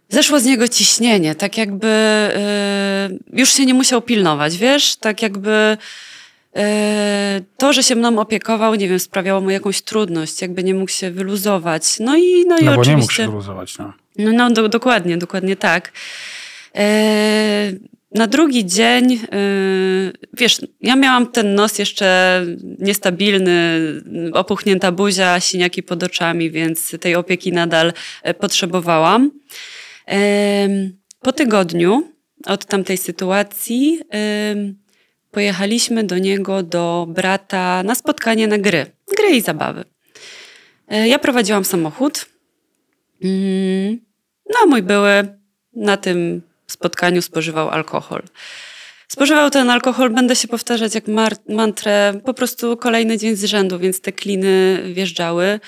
zeszło 0.09 0.39
z 0.39 0.45
niego 0.45 0.67
ciśnienie, 0.67 1.35
tak 1.35 1.57
jakby 1.57 1.87
e, 1.87 3.09
już 3.33 3.53
się 3.53 3.65
nie 3.65 3.73
musiał 3.73 4.01
pilnować, 4.01 4.57
wiesz, 4.57 4.95
tak 4.95 5.21
jakby 5.21 5.77
to, 7.57 7.73
że 7.73 7.83
się 7.83 7.95
mną 7.95 8.19
opiekował, 8.19 8.75
nie 8.75 8.87
wiem, 8.87 8.99
sprawiało 8.99 9.41
mu 9.41 9.49
jakąś 9.49 9.81
trudność, 9.81 10.41
jakby 10.41 10.63
nie 10.63 10.73
mógł 10.73 10.91
się 10.91 11.11
wyluzować. 11.11 11.99
No 11.99 12.17
i, 12.17 12.45
no 12.47 12.57
i 12.57 12.65
no, 12.65 12.71
oczywiście... 12.71 12.91
nie 12.91 12.97
mógł 12.97 13.13
się 13.13 13.27
wyluzować, 13.27 13.77
no. 13.77 13.93
No, 14.17 14.31
no 14.31 14.51
do, 14.51 14.69
dokładnie, 14.69 15.17
dokładnie 15.17 15.55
tak. 15.55 15.91
Na 18.15 18.27
drugi 18.27 18.65
dzień, 18.65 19.11
yy, 19.11 19.19
wiesz, 20.33 20.61
ja 20.81 20.95
miałam 20.95 21.27
ten 21.27 21.55
nos 21.55 21.79
jeszcze 21.79 22.41
niestabilny, 22.79 23.79
opuchnięta 24.33 24.91
buzia, 24.91 25.39
siniaki 25.39 25.83
pod 25.83 26.03
oczami, 26.03 26.51
więc 26.51 26.95
tej 26.99 27.15
opieki 27.15 27.51
nadal 27.51 27.93
e, 28.23 28.33
potrzebowałam. 28.33 29.31
Po 31.21 31.31
tygodniu 31.33 32.11
od 32.45 32.65
tamtej 32.65 32.97
sytuacji 32.97 33.99
pojechaliśmy 35.35 36.03
do 36.03 36.17
niego, 36.17 36.63
do 36.63 37.05
brata 37.09 37.83
na 37.83 37.95
spotkanie 37.95 38.47
na 38.47 38.57
gry, 38.57 38.85
gry 39.17 39.29
i 39.29 39.41
zabawy. 39.41 39.83
E, 40.87 41.07
ja 41.07 41.19
prowadziłam 41.19 41.65
samochód. 41.65 42.25
Mm, 43.23 43.99
no, 44.53 44.65
mój 44.67 44.83
były 44.83 45.27
na 45.73 45.97
tym 45.97 46.41
spotkaniu 46.67 47.21
spożywał 47.21 47.69
alkohol. 47.69 48.21
Spożywał 49.07 49.49
ten 49.49 49.69
alkohol, 49.69 50.09
będę 50.09 50.35
się 50.35 50.47
powtarzać 50.47 50.95
jak 50.95 51.03
mantrę, 51.49 52.13
po 52.25 52.33
prostu 52.33 52.77
kolejny 52.77 53.17
dzień 53.17 53.35
z 53.35 53.43
rzędu, 53.43 53.79
więc 53.79 54.01
te 54.01 54.11
kliny 54.11 54.83
wjeżdżały. 54.93 55.59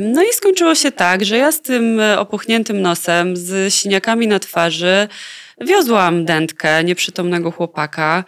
No 0.00 0.22
i 0.22 0.32
skończyło 0.32 0.74
się 0.74 0.92
tak, 0.92 1.24
że 1.24 1.36
ja 1.36 1.52
z 1.52 1.62
tym 1.62 2.00
opuchniętym 2.18 2.82
nosem, 2.82 3.36
z 3.36 3.74
siniakami 3.74 4.26
na 4.26 4.38
twarzy, 4.38 5.08
wiozłam 5.60 6.24
dętkę 6.24 6.84
nieprzytomnego 6.84 7.50
chłopaka. 7.50 8.24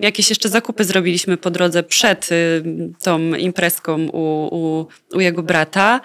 Jakieś 0.00 0.30
jeszcze 0.30 0.48
zakupy 0.48 0.84
zrobiliśmy 0.84 1.36
po 1.36 1.50
drodze 1.50 1.82
przed 1.82 2.28
tą 3.02 3.34
imprezką 3.34 4.06
u, 4.06 4.48
u, 4.56 4.86
u 5.16 5.20
jego 5.20 5.42
brata. 5.42 6.00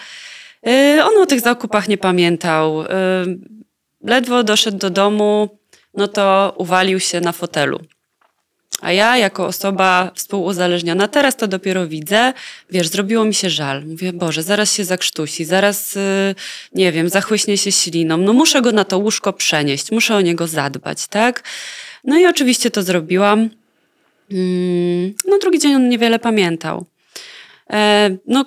Y, 0.68 1.04
on 1.04 1.22
o 1.22 1.26
tych 1.26 1.42
zakupach 1.42 1.88
nie 1.88 1.98
pamiętał. 1.98 2.82
Y, 2.82 2.86
ledwo 4.04 4.44
doszedł 4.44 4.78
do 4.78 4.90
domu, 4.90 5.60
no 5.94 6.08
to 6.08 6.54
uwalił 6.58 7.00
się 7.00 7.22
na 7.22 7.32
fotelu. 7.32 7.80
A 8.82 8.92
ja, 8.92 9.18
jako 9.18 9.46
osoba 9.46 10.12
współuzależniona, 10.16 11.08
teraz 11.08 11.36
to 11.36 11.48
dopiero 11.48 11.88
widzę, 11.88 12.34
wiesz, 12.70 12.88
zrobiło 12.88 13.26
mi 13.26 13.34
się 13.34 13.50
żal. 13.50 13.86
Mówię, 13.86 14.14
Boże, 14.14 14.44
zaraz 14.44 14.74
się 14.74 14.86
zakrztusi, 14.86 15.46
zaraz, 15.46 15.96
y, 15.96 16.36
nie 16.76 16.92
wiem, 16.92 17.10
zachłyśnie 17.10 17.58
się 17.58 17.72
śliną. 17.72 18.18
No 18.18 18.34
muszę 18.34 18.62
go 18.62 18.72
na 18.72 18.86
to 18.86 18.98
łóżko 18.98 19.34
przenieść, 19.34 19.92
muszę 19.92 20.16
o 20.16 20.22
niego 20.22 20.48
zadbać, 20.48 21.08
tak? 21.08 21.44
No 22.04 22.20
i 22.20 22.26
oczywiście 22.26 22.72
to 22.72 22.84
zrobiłam. 22.84 23.50
Mm, 24.32 25.14
no 25.28 25.38
drugi 25.38 25.60
dzień 25.60 25.76
on 25.76 25.90
niewiele 25.90 26.20
pamiętał. 26.20 26.86
E, 27.70 28.10
no 28.28 28.46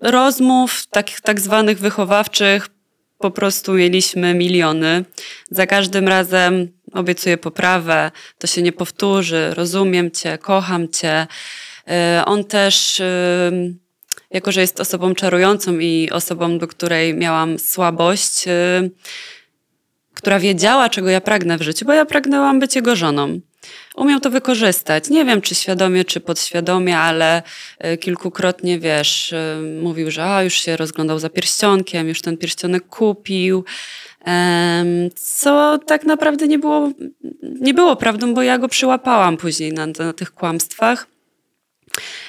rozmów 0.00 0.86
takich 0.86 1.20
tak 1.20 1.40
zwanych 1.40 1.78
wychowawczych 1.78 2.68
po 3.18 3.30
prostu 3.30 3.72
mieliśmy 3.72 4.34
miliony. 4.34 5.04
Za 5.50 5.66
każdym 5.66 6.08
razem 6.08 6.77
obiecuję 6.92 7.38
poprawę, 7.38 8.10
to 8.38 8.46
się 8.46 8.62
nie 8.62 8.72
powtórzy, 8.72 9.54
rozumiem 9.54 10.10
cię, 10.10 10.38
kocham 10.38 10.88
cię. 10.88 11.26
Y, 11.88 12.24
on 12.24 12.44
też, 12.44 13.00
y, 13.00 13.74
jako 14.30 14.52
że 14.52 14.60
jest 14.60 14.80
osobą 14.80 15.14
czarującą 15.14 15.78
i 15.78 16.10
osobą, 16.12 16.58
do 16.58 16.68
której 16.68 17.14
miałam 17.14 17.58
słabość, 17.58 18.48
y, 18.48 18.90
która 20.14 20.38
wiedziała, 20.38 20.88
czego 20.88 21.08
ja 21.08 21.20
pragnę 21.20 21.58
w 21.58 21.62
życiu, 21.62 21.84
bo 21.84 21.92
ja 21.92 22.04
pragnęłam 22.04 22.60
być 22.60 22.76
jego 22.76 22.96
żoną 22.96 23.40
umiał 23.96 24.20
to 24.20 24.30
wykorzystać. 24.30 25.10
Nie 25.10 25.24
wiem, 25.24 25.40
czy 25.40 25.54
świadomie, 25.54 26.04
czy 26.04 26.20
podświadomie, 26.20 26.98
ale 26.98 27.42
kilkukrotnie, 28.00 28.78
wiesz, 28.78 29.34
mówił, 29.82 30.10
że 30.10 30.24
a, 30.24 30.42
już 30.42 30.54
się 30.54 30.76
rozglądał 30.76 31.18
za 31.18 31.30
pierścionkiem, 31.30 32.08
już 32.08 32.22
ten 32.22 32.36
pierścionek 32.36 32.86
kupił. 32.88 33.64
Co 35.16 35.78
tak 35.86 36.04
naprawdę 36.04 36.48
nie 36.48 36.58
było, 36.58 36.90
nie 37.42 37.74
było 37.74 37.96
prawdą, 37.96 38.34
bo 38.34 38.42
ja 38.42 38.58
go 38.58 38.68
przyłapałam 38.68 39.36
później 39.36 39.72
na, 39.72 39.86
na 39.86 40.12
tych 40.12 40.32
kłamstwach. 40.32 41.06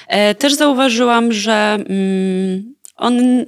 E, 0.08 0.34
też 0.34 0.54
zauważyłam, 0.54 1.32
że 1.32 1.78
mm, 1.88 2.74
on 2.96 3.44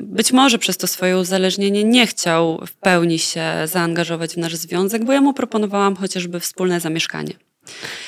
być 0.00 0.32
może 0.32 0.58
przez 0.58 0.76
to 0.76 0.86
swoje 0.86 1.18
uzależnienie 1.18 1.84
nie 1.84 2.06
chciał 2.06 2.60
w 2.66 2.72
pełni 2.72 3.18
się 3.18 3.52
zaangażować 3.64 4.34
w 4.34 4.36
nasz 4.36 4.56
związek, 4.56 5.04
bo 5.04 5.12
ja 5.12 5.20
mu 5.20 5.32
proponowałam 5.32 5.96
chociażby 5.96 6.40
wspólne 6.40 6.80
zamieszkanie. 6.80 7.32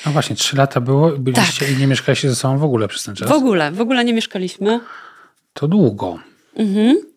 No 0.06 0.12
właśnie, 0.12 0.36
trzy 0.36 0.56
lata 0.56 0.80
było, 0.80 1.10
byliście 1.10 1.66
tak. 1.66 1.74
i 1.74 1.76
nie 1.76 1.86
mieszkaliście 1.86 2.28
ze 2.28 2.36
sobą 2.36 2.58
w 2.58 2.64
ogóle 2.64 2.88
przez 2.88 3.02
ten 3.02 3.14
czas? 3.14 3.28
W 3.28 3.32
ogóle, 3.32 3.72
w 3.72 3.80
ogóle 3.80 4.04
nie 4.04 4.14
mieszkaliśmy. 4.14 4.80
To 5.52 5.68
długo. 5.68 6.18
Mhm. 6.56 7.15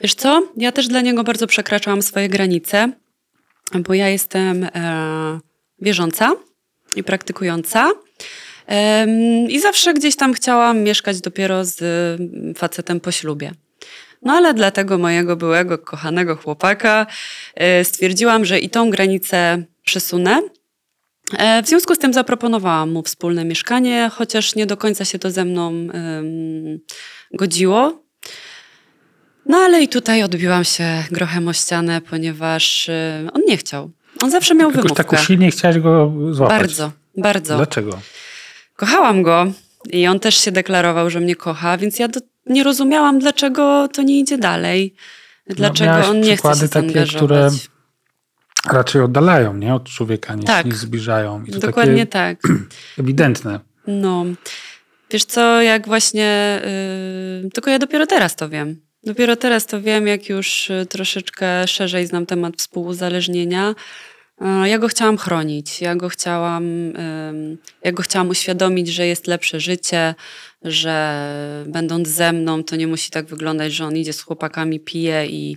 Wiesz 0.00 0.14
co, 0.14 0.48
ja 0.56 0.72
też 0.72 0.88
dla 0.88 1.00
niego 1.00 1.24
bardzo 1.24 1.46
przekraczałam 1.46 2.02
swoje 2.02 2.28
granice, 2.28 2.92
bo 3.74 3.94
ja 3.94 4.08
jestem 4.08 4.64
e, 4.64 5.40
wierząca 5.78 6.32
i 6.96 7.04
praktykująca. 7.04 7.90
I 9.48 9.60
zawsze 9.60 9.94
gdzieś 9.94 10.16
tam 10.16 10.32
chciałam 10.32 10.80
mieszkać 10.80 11.20
dopiero 11.20 11.64
z 11.64 11.78
facetem 12.58 13.00
po 13.00 13.12
ślubie. 13.12 13.52
No 14.22 14.32
ale 14.32 14.54
dla 14.54 14.70
tego 14.70 14.98
mojego 14.98 15.36
byłego, 15.36 15.78
kochanego 15.78 16.36
chłopaka 16.36 17.06
e, 17.54 17.84
stwierdziłam, 17.84 18.44
że 18.44 18.58
i 18.58 18.70
tą 18.70 18.90
granicę 18.90 19.64
przesunę. 19.84 20.42
E, 21.38 21.62
w 21.62 21.68
związku 21.68 21.94
z 21.94 21.98
tym 21.98 22.12
zaproponowałam 22.12 22.90
mu 22.90 23.02
wspólne 23.02 23.44
mieszkanie, 23.44 24.10
chociaż 24.12 24.54
nie 24.54 24.66
do 24.66 24.76
końca 24.76 25.04
się 25.04 25.18
to 25.18 25.30
ze 25.30 25.44
mną 25.44 25.88
godziło. 27.32 28.05
No 29.48 29.56
ale 29.58 29.82
i 29.82 29.88
tutaj 29.88 30.22
odbiłam 30.22 30.64
się 30.64 31.04
grochem 31.10 31.48
o 31.48 31.52
ścianę, 31.52 32.00
ponieważ 32.00 32.88
y, 32.88 32.92
on 33.32 33.42
nie 33.48 33.56
chciał. 33.56 33.90
On 34.22 34.30
zawsze 34.30 34.54
miał 34.54 34.70
Jakoś 34.70 34.82
wymówkę. 34.82 35.04
tak 35.04 35.20
usilnie 35.20 35.50
chciałaś 35.50 35.78
go 35.78 36.12
złapać. 36.30 36.58
Bardzo, 36.58 36.92
bardzo. 37.16 37.56
Dlaczego? 37.56 38.00
Kochałam 38.76 39.22
go 39.22 39.46
i 39.90 40.06
on 40.06 40.20
też 40.20 40.36
się 40.36 40.52
deklarował, 40.52 41.10
że 41.10 41.20
mnie 41.20 41.36
kocha, 41.36 41.78
więc 41.78 41.98
ja 41.98 42.08
do, 42.08 42.20
nie 42.46 42.64
rozumiałam, 42.64 43.18
dlaczego 43.18 43.88
to 43.92 44.02
nie 44.02 44.20
idzie 44.20 44.38
dalej. 44.38 44.94
Dlaczego 45.46 45.90
miałaś 45.90 46.06
on 46.06 46.20
nie 46.20 46.36
chce 46.36 46.52
przykłady 46.52 46.60
się 46.60 46.68
takie, 46.68 47.16
które 47.16 47.50
raczej 48.70 49.02
oddalają 49.02 49.54
nie? 49.56 49.74
od 49.74 49.88
człowieka 49.88 50.34
niż, 50.34 50.44
Tak. 50.44 50.66
niż 50.66 50.74
zbliżają. 50.74 51.44
I 51.44 51.52
to 51.52 51.58
Dokładnie 51.58 52.06
tak. 52.06 52.38
ewidentne. 52.98 53.60
No. 53.86 54.24
Wiesz 55.10 55.24
co, 55.24 55.62
jak 55.62 55.86
właśnie... 55.86 56.60
Yy, 57.42 57.50
tylko 57.50 57.70
ja 57.70 57.78
dopiero 57.78 58.06
teraz 58.06 58.36
to 58.36 58.48
wiem. 58.48 58.85
Dopiero 59.06 59.36
teraz 59.36 59.66
to 59.66 59.80
wiem, 59.80 60.06
jak 60.06 60.28
już 60.28 60.70
y, 60.70 60.86
troszeczkę 60.88 61.68
szerzej 61.68 62.06
znam 62.06 62.26
temat 62.26 62.56
współuzależnienia. 62.56 63.74
Y, 64.64 64.68
Ja 64.68 64.78
go 64.78 64.88
chciałam 64.88 65.16
chronić, 65.16 65.80
ja 65.80 65.96
go 65.96 66.08
chciałam, 66.08 66.92
ja 67.84 67.92
go 67.92 68.02
chciałam 68.02 68.28
uświadomić, 68.28 68.88
że 68.88 69.06
jest 69.06 69.26
lepsze 69.26 69.60
życie, 69.60 70.14
że 70.62 71.64
będąc 71.66 72.08
ze 72.08 72.32
mną, 72.32 72.64
to 72.64 72.76
nie 72.76 72.86
musi 72.86 73.10
tak 73.10 73.26
wyglądać, 73.26 73.72
że 73.72 73.84
on 73.84 73.96
idzie 73.96 74.12
z 74.12 74.20
chłopakami, 74.20 74.80
pije 74.80 75.26
i, 75.26 75.56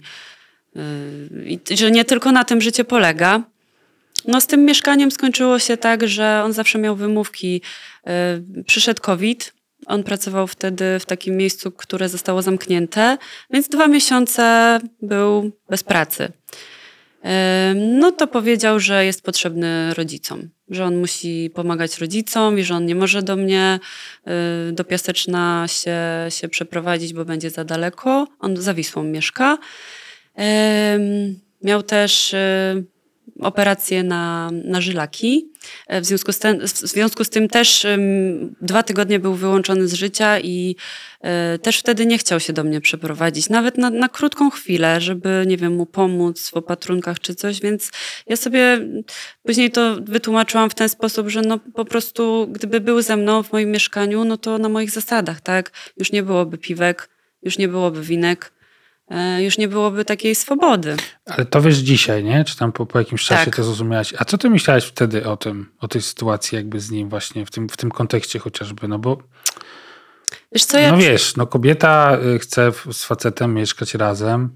yy, 0.75 0.81
i 1.71 1.77
że 1.77 1.91
nie 1.91 2.05
tylko 2.05 2.31
na 2.31 2.43
tym 2.43 2.61
życie 2.61 2.83
polega. 2.83 3.43
No 4.27 4.41
z 4.41 4.47
tym 4.47 4.65
mieszkaniem 4.65 5.11
skończyło 5.11 5.59
się 5.59 5.77
tak, 5.77 6.07
że 6.07 6.41
on 6.45 6.53
zawsze 6.53 6.79
miał 6.79 6.95
wymówki. 6.95 7.61
Przyszedł 8.65 9.01
COVID, 9.01 9.53
on 9.85 10.03
pracował 10.03 10.47
wtedy 10.47 10.99
w 10.99 11.05
takim 11.05 11.37
miejscu, 11.37 11.71
które 11.71 12.09
zostało 12.09 12.41
zamknięte, 12.41 13.17
więc 13.51 13.69
dwa 13.69 13.87
miesiące 13.87 14.79
był 15.01 15.51
bez 15.69 15.83
pracy. 15.83 16.31
No 17.75 18.11
to 18.11 18.27
powiedział, 18.27 18.79
że 18.79 19.05
jest 19.05 19.21
potrzebny 19.21 19.93
rodzicom, 19.93 20.49
że 20.69 20.85
on 20.85 20.97
musi 20.97 21.51
pomagać 21.55 21.97
rodzicom 21.97 22.59
i 22.59 22.63
że 22.63 22.75
on 22.75 22.85
nie 22.85 22.95
może 22.95 23.21
do 23.23 23.35
mnie, 23.35 23.79
yy, 24.25 24.33
do 24.71 24.83
Piaseczna 24.83 25.65
się, 25.67 25.97
się 26.29 26.49
przeprowadzić, 26.49 27.13
bo 27.13 27.25
będzie 27.25 27.49
za 27.49 27.63
daleko. 27.63 28.27
On 28.39 28.57
za 28.57 28.73
Wisłą 28.73 29.03
mieszka. 29.03 29.57
Miał 31.63 31.83
też 31.83 32.33
y, 32.33 32.85
operację 33.41 34.03
na, 34.03 34.51
na 34.51 34.81
żylaki. 34.81 35.51
E, 35.87 36.01
W 36.01 36.05
związku, 36.05 36.31
z 36.31 36.39
tym, 36.39 36.59
w 36.59 36.69
związku 36.69 37.23
z 37.23 37.29
tym 37.29 37.47
też 37.47 37.87
dwa 38.61 38.83
tygodnie 38.83 39.19
był 39.19 39.33
wyłączony 39.33 39.87
z 39.87 39.93
życia 39.93 40.39
i 40.39 40.75
y, 41.55 41.59
też 41.59 41.79
wtedy 41.79 42.05
nie 42.05 42.17
chciał 42.17 42.39
się 42.39 42.53
do 42.53 42.63
mnie 42.63 42.81
przeprowadzić, 42.81 43.49
nawet 43.49 43.77
na, 43.77 43.89
na 43.89 44.09
krótką 44.09 44.49
chwilę, 44.49 45.01
żeby, 45.01 45.43
nie 45.47 45.57
wiem, 45.57 45.75
mu 45.75 45.85
pomóc 45.85 46.49
w 46.49 46.57
opatrunkach 46.57 47.19
czy 47.19 47.35
coś, 47.35 47.61
więc 47.61 47.91
ja 48.27 48.35
sobie 48.35 48.79
później 49.43 49.71
to 49.71 49.95
wytłumaczyłam 50.01 50.69
w 50.69 50.75
ten 50.75 50.89
sposób, 50.89 51.29
że 51.29 51.41
no 51.41 51.59
po 51.73 51.85
prostu 51.85 52.47
gdyby 52.51 52.79
był 52.81 53.01
ze 53.01 53.17
mną 53.17 53.43
w 53.43 53.51
moim 53.51 53.71
mieszkaniu, 53.71 54.25
no 54.25 54.37
to 54.37 54.57
na 54.57 54.69
moich 54.69 54.91
zasadach, 54.91 55.41
tak? 55.41 55.71
Już 55.97 56.11
nie 56.11 56.23
byłoby 56.23 56.57
piwek, 56.57 57.09
już 57.43 57.57
nie 57.57 57.67
byłoby 57.67 58.01
winek, 58.01 58.51
e, 58.51 58.58
już 59.39 59.57
nie 59.57 59.67
byłoby 59.67 60.05
takiej 60.05 60.35
swobody. 60.35 60.97
Ale 61.25 61.45
to 61.45 61.61
wiesz 61.61 61.77
dzisiaj, 61.77 62.23
nie? 62.23 62.43
Czy 62.45 62.57
tam 62.57 62.71
po, 62.71 62.85
po 62.85 62.99
jakimś 62.99 63.25
czasie 63.25 63.45
Tak. 63.45 63.55
to 63.55 63.63
zrozumiałaś? 63.63 64.13
A 64.17 64.25
co 64.25 64.37
ty 64.37 64.49
myślałaś 64.49 64.85
wtedy 64.85 65.27
o 65.27 65.37
tym, 65.37 65.71
o 65.79 65.87
tej 65.87 66.01
sytuacji 66.01 66.55
jakby 66.55 66.79
z 66.79 66.91
nim 66.91 67.09
właśnie, 67.09 67.45
w 67.45 67.51
tym, 67.51 67.69
w 67.69 67.77
tym 67.77 67.91
kontekście 67.91 68.39
chociażby? 68.39 68.87
No 68.87 68.99
bo, 68.99 69.17
Wiesz 70.51 70.65
co, 70.65 70.79
ja... 70.79 70.91
no 70.91 70.97
wiesz, 70.97 71.35
no 71.35 71.47
kobieta 71.47 72.17
y, 72.35 72.39
chce 72.39 72.71
z 72.91 73.03
facetem 73.03 73.53
mieszkać 73.53 73.93
razem 73.93 74.49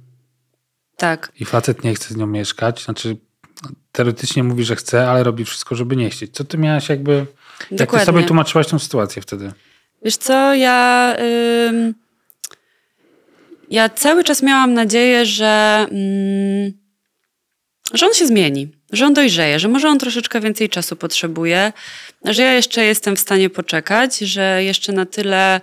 Tak. 0.97 1.31
i 1.39 1.45
facet 1.45 1.83
nie 1.83 1.95
chce 1.95 2.13
z 2.13 2.17
nią 2.17 2.27
mieszkać. 2.27 2.83
Znaczy, 2.83 3.17
no, 3.63 3.69
teoretycznie 3.91 4.43
mówi, 4.43 4.63
że 4.63 4.75
chce, 4.75 5.09
ale 5.09 5.23
robi 5.23 5.45
wszystko, 5.45 5.75
żeby 5.75 5.95
nie 5.95 6.09
chcieć. 6.09 6.33
Co 6.35 6.43
ty 6.43 6.57
miałaś 6.57 6.89
jakby, 6.89 7.13
jak 7.13 7.69
ty 7.69 7.75
Dokładnie. 7.75 8.05
sobie 8.05 8.23
tłumaczyłaś 8.23 8.67
tę 8.67 8.79
sytuację 8.79 9.21
wtedy? 9.21 9.51
Wiesz 10.05 10.17
co, 10.17 10.53
ja, 10.55 11.13
ym, 11.69 11.93
ja 13.73 13.89
cały 13.89 14.23
czas 14.23 14.43
miałam 14.43 14.73
nadzieję, 14.73 15.25
że, 15.25 15.85
ym, 15.91 16.73
że 17.93 18.05
on 18.05 18.13
się 18.13 18.27
zmieni, 18.27 18.71
że 18.91 19.05
on 19.05 19.13
dojrzeje, 19.13 19.59
że 19.59 19.67
może 19.67 19.87
on 19.89 19.99
troszeczkę 19.99 20.41
więcej 20.41 20.69
czasu 20.69 20.95
potrzebuje, 20.95 21.73
że 22.25 22.41
ja 22.41 22.53
jeszcze 22.53 22.85
jestem 22.85 23.15
w 23.15 23.19
stanie 23.19 23.49
poczekać, 23.49 24.17
że 24.17 24.63
jeszcze 24.63 24.93
na 24.93 25.05
tyle 25.05 25.61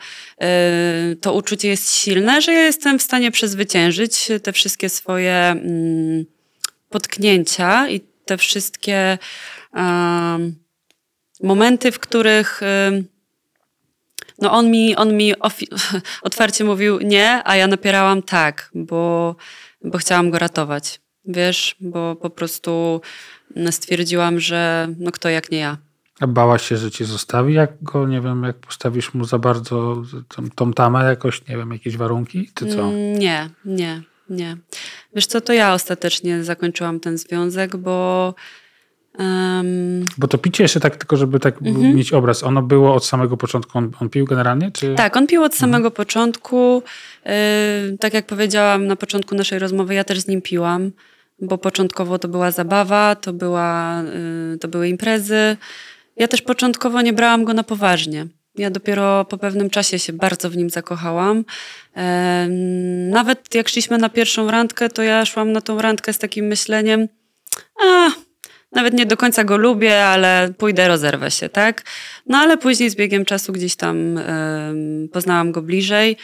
y, 1.12 1.16
to 1.16 1.34
uczucie 1.34 1.68
jest 1.68 1.94
silne, 1.94 2.42
że 2.42 2.52
ja 2.52 2.62
jestem 2.62 2.98
w 2.98 3.02
stanie 3.02 3.30
przezwyciężyć 3.30 4.28
te 4.42 4.52
wszystkie 4.52 4.88
swoje 4.88 5.34
mm, 5.34 6.24
potknięcia 6.88 7.88
i 7.88 8.00
te 8.24 8.38
wszystkie 8.38 9.18
momenty, 11.42 11.92
w 11.92 11.98
których 11.98 12.60
ym, 12.88 13.19
no 14.40 14.52
on 14.52 14.70
mi, 14.70 14.96
on 14.96 15.16
mi 15.16 15.32
otwarcie 16.22 16.64
mówił 16.64 16.98
nie, 17.00 17.42
a 17.44 17.56
ja 17.56 17.66
napierałam 17.66 18.22
tak, 18.22 18.70
bo, 18.74 19.36
bo 19.84 19.98
chciałam 19.98 20.30
go 20.30 20.38
ratować. 20.38 21.00
Wiesz, 21.24 21.76
bo 21.80 22.16
po 22.16 22.30
prostu 22.30 23.00
stwierdziłam, 23.70 24.40
że 24.40 24.88
no 24.98 25.12
kto 25.12 25.28
jak 25.28 25.50
nie 25.50 25.58
ja. 25.58 25.76
A 26.20 26.26
bałaś 26.26 26.68
się, 26.68 26.76
że 26.76 26.90
cię 26.90 27.04
zostawi, 27.04 27.54
jak 27.54 27.82
go, 27.82 28.08
nie 28.08 28.20
wiem, 28.20 28.42
jak 28.42 28.56
postawisz 28.56 29.14
mu 29.14 29.24
za 29.24 29.38
bardzo 29.38 30.02
tą, 30.28 30.50
tą 30.50 30.72
tamę 30.72 31.04
jakoś, 31.04 31.48
nie 31.48 31.56
wiem, 31.56 31.72
jakieś 31.72 31.96
warunki, 31.96 32.50
czy 32.54 32.66
co? 32.66 32.80
Mm, 32.80 33.18
Nie, 33.18 33.50
nie, 33.64 34.02
nie. 34.30 34.56
Wiesz 35.14 35.26
co, 35.26 35.40
to 35.40 35.52
ja 35.52 35.74
ostatecznie 35.74 36.44
zakończyłam 36.44 37.00
ten 37.00 37.18
związek, 37.18 37.76
bo 37.76 38.34
em, 39.18 40.04
Bo 40.18 40.28
to 40.28 40.38
picie 40.38 40.64
jeszcze 40.64 40.80
tak, 40.80 40.96
tylko 40.96 41.16
żeby 41.16 41.40
tak 41.40 41.62
Mhm. 41.62 41.96
mieć 41.96 42.12
obraz, 42.12 42.42
ono 42.42 42.62
było 42.62 42.94
od 42.94 43.06
samego 43.06 43.36
początku, 43.36 43.78
on, 43.78 43.90
on 44.00 44.08
pił 44.08 44.24
generalnie, 44.24 44.70
czy? 44.70 44.94
Tak, 44.94 45.16
on 45.16 45.26
pił 45.26 45.42
od 45.42 45.52
Mhm. 45.52 45.60
samego 45.72 45.90
początku. 45.90 46.82
Yy, 47.26 47.32
tak 48.00 48.14
jak 48.14 48.26
powiedziałam 48.26 48.86
na 48.86 48.96
początku 48.96 49.34
naszej 49.34 49.58
rozmowy, 49.58 49.94
ja 49.94 50.04
też 50.04 50.20
z 50.20 50.26
nim 50.28 50.42
piłam, 50.42 50.90
bo 51.42 51.58
początkowo 51.58 52.18
to 52.18 52.28
była 52.28 52.50
zabawa, 52.50 53.14
to, 53.14 53.32
była, 53.32 54.02
yy, 54.52 54.58
to 54.58 54.68
były 54.68 54.88
imprezy. 54.88 55.56
Ja 56.16 56.28
też 56.28 56.42
początkowo 56.42 57.02
nie 57.02 57.12
brałam 57.12 57.44
go 57.44 57.54
na 57.54 57.62
poważnie. 57.62 58.26
Ja 58.56 58.70
dopiero 58.70 59.24
po 59.24 59.38
pewnym 59.38 59.70
czasie 59.70 59.98
się 59.98 60.12
bardzo 60.12 60.50
w 60.50 60.56
nim 60.56 60.70
zakochałam. 60.70 61.44
Nawet 63.10 63.54
jak 63.54 63.68
szliśmy 63.68 63.98
na 63.98 64.08
pierwszą 64.08 64.50
randkę, 64.50 64.88
to 64.88 65.02
ja 65.02 65.24
szłam 65.24 65.52
na 65.52 65.60
tą 65.60 65.82
randkę 65.82 66.12
z 66.12 66.18
takim 66.18 66.44
myśleniem, 66.46 67.08
a 67.86 68.08
nawet 68.72 68.94
nie 68.94 69.06
do 69.06 69.16
końca 69.16 69.44
go 69.44 69.56
lubię, 69.56 70.04
ale 70.04 70.52
pójdę, 70.58 70.88
rozerwę 70.88 71.30
się, 71.30 71.48
tak? 71.48 71.82
No 72.26 72.38
ale 72.38 72.58
później 72.58 72.90
z 72.90 72.96
biegiem 72.96 73.24
czasu 73.24 73.52
gdzieś 73.52 73.76
tam 73.76 74.18
em, 74.18 75.08
poznałam 75.12 75.52
go 75.52 75.62
bliżej. 75.62 76.16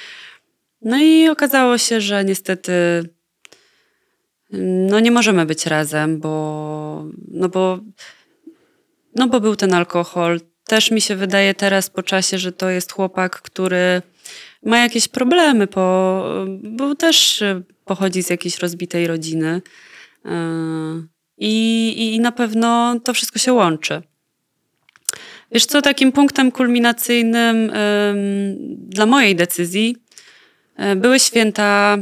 No 0.82 0.98
i 0.98 1.28
okazało 1.28 1.78
się, 1.78 2.00
że 2.00 2.24
niestety 2.24 2.72
no 4.88 5.00
nie 5.00 5.11
możemy 5.11 5.46
być 5.46 5.66
razem, 5.66 6.20
bo 6.20 7.04
no 7.28 7.48
bo 7.48 7.78
no 9.14 9.28
bo 9.28 9.40
był 9.40 9.56
ten 9.56 9.74
alkohol. 9.74 10.40
Też 10.64 10.90
mi 10.90 11.00
się 11.00 11.16
wydaje 11.16 11.54
teraz 11.54 11.90
po 11.90 12.02
czasie, 12.02 12.38
że 12.38 12.52
to 12.52 12.70
jest 12.70 12.92
chłopak, 12.92 13.40
który 13.42 14.02
ma 14.62 14.78
jakieś 14.78 15.09
problemy, 15.09 15.66
bo, 15.66 16.24
bo 16.62 16.94
też 16.94 17.44
pochodzi 17.85 18.22
z 18.22 18.30
jakiejś 18.30 18.59
rozbitej 18.59 19.06
rodziny. 19.06 19.62
Yy, 20.24 20.30
I, 21.38 22.14
I 22.14 22.20
na 22.20 22.33
pewno 22.33 23.01
to 23.05 23.14
wszystko 23.14 23.38
się 23.38 23.53
łączy. 23.53 24.03
Wiesz 25.53 25.66
co, 25.66 25.83
takim 25.83 26.12
punktem 26.12 26.53
kulminacyjnym 26.53 27.57
ym, 27.57 27.70
dla 28.88 29.07
mojej 29.07 29.37
decyzji 29.37 29.96
y, 30.92 30.96
były 30.96 31.20
święta 31.20 31.99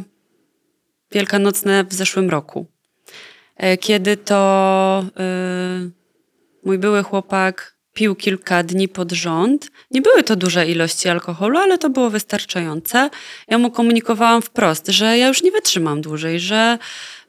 wielkanocne 1.13 1.85
w 1.85 1.95
zeszłym 1.95 2.31
roku. 2.31 2.67
Y, 3.65 3.77
Kiedy 3.79 4.17
to 4.17 5.05
y, 5.87 5.91
mój 6.65 6.79
były 6.79 7.03
chłopak 7.03 7.74
pił 7.95 8.15
kilka 8.15 8.63
dni 8.63 8.89
pod 8.89 9.13
rząd. 9.13 9.71
Nie 9.91 10.03
były 10.03 10.23
to 10.23 10.37
duże 10.37 10.67
ilości 10.67 11.09
alkoholu, 11.09 11.59
ale 11.59 11.79
to 11.79 11.91
było 11.91 12.11
wystarczające. 12.11 13.11
Ja 13.49 13.59
mu 13.59 13.71
komunikowałam 13.71 14.43
wprost, 14.43 14.89
że 14.89 15.19
ja 15.19 15.29
już 15.29 15.43
nie 15.43 15.51
wytrzymam 15.51 16.01
dłużej, 16.01 16.41
że, 16.41 16.79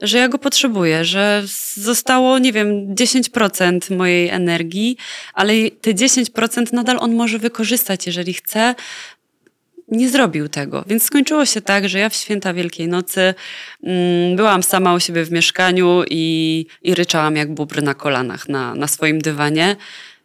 że 0.02 0.18
ja 0.18 0.28
go 0.28 0.38
potrzebuję, 0.38 1.06
że 1.06 1.44
zostało, 1.74 2.40
nie 2.40 2.54
wiem, 2.54 2.96
10% 2.96 3.96
mojej 3.96 4.30
energii, 4.30 4.98
ale 5.34 5.54
te 5.82 5.94
10% 5.94 6.74
nadal 6.74 6.98
on 7.00 7.16
może 7.16 7.40
wykorzystać, 7.40 8.06
jeżeli 8.06 8.34
chce. 8.34 8.76
Nie 9.88 10.10
zrobił 10.10 10.50
tego, 10.50 10.84
więc 10.88 11.04
skończyło 11.04 11.46
się 11.46 11.62
tak, 11.62 11.90
że 11.90 12.00
ja 12.00 12.10
w 12.10 12.16
święta 12.16 12.54
Wielkiej 12.54 12.88
Nocy 12.88 13.34
mm, 13.84 14.36
byłam 14.36 14.64
sama 14.64 14.94
u 14.94 15.00
siebie 15.00 15.26
w 15.26 15.32
mieszkaniu 15.32 16.04
i, 16.10 16.66
i 16.82 16.96
ryczałam 16.96 17.36
jak 17.36 17.54
bubr 17.54 17.84
na 17.84 17.94
kolanach 17.94 18.50
na, 18.50 18.76
na 18.76 18.88
swoim 18.88 19.20
dywanie. 19.20 19.76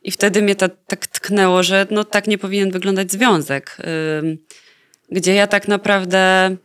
I 0.03 0.11
wtedy 0.11 0.43
mnie 0.43 0.57
to 0.57 0.69
tak 0.87 1.07
tknęło, 1.07 1.63
że 1.63 1.87
no 1.91 2.05
tak 2.05 2.27
nie 2.27 2.39
powinien 2.39 2.71
wyglądać 2.71 3.13
związek, 3.13 3.77
gdzie 5.11 5.35
ja 5.35 5.47
tak 5.47 5.69
naprawdę 5.69 6.57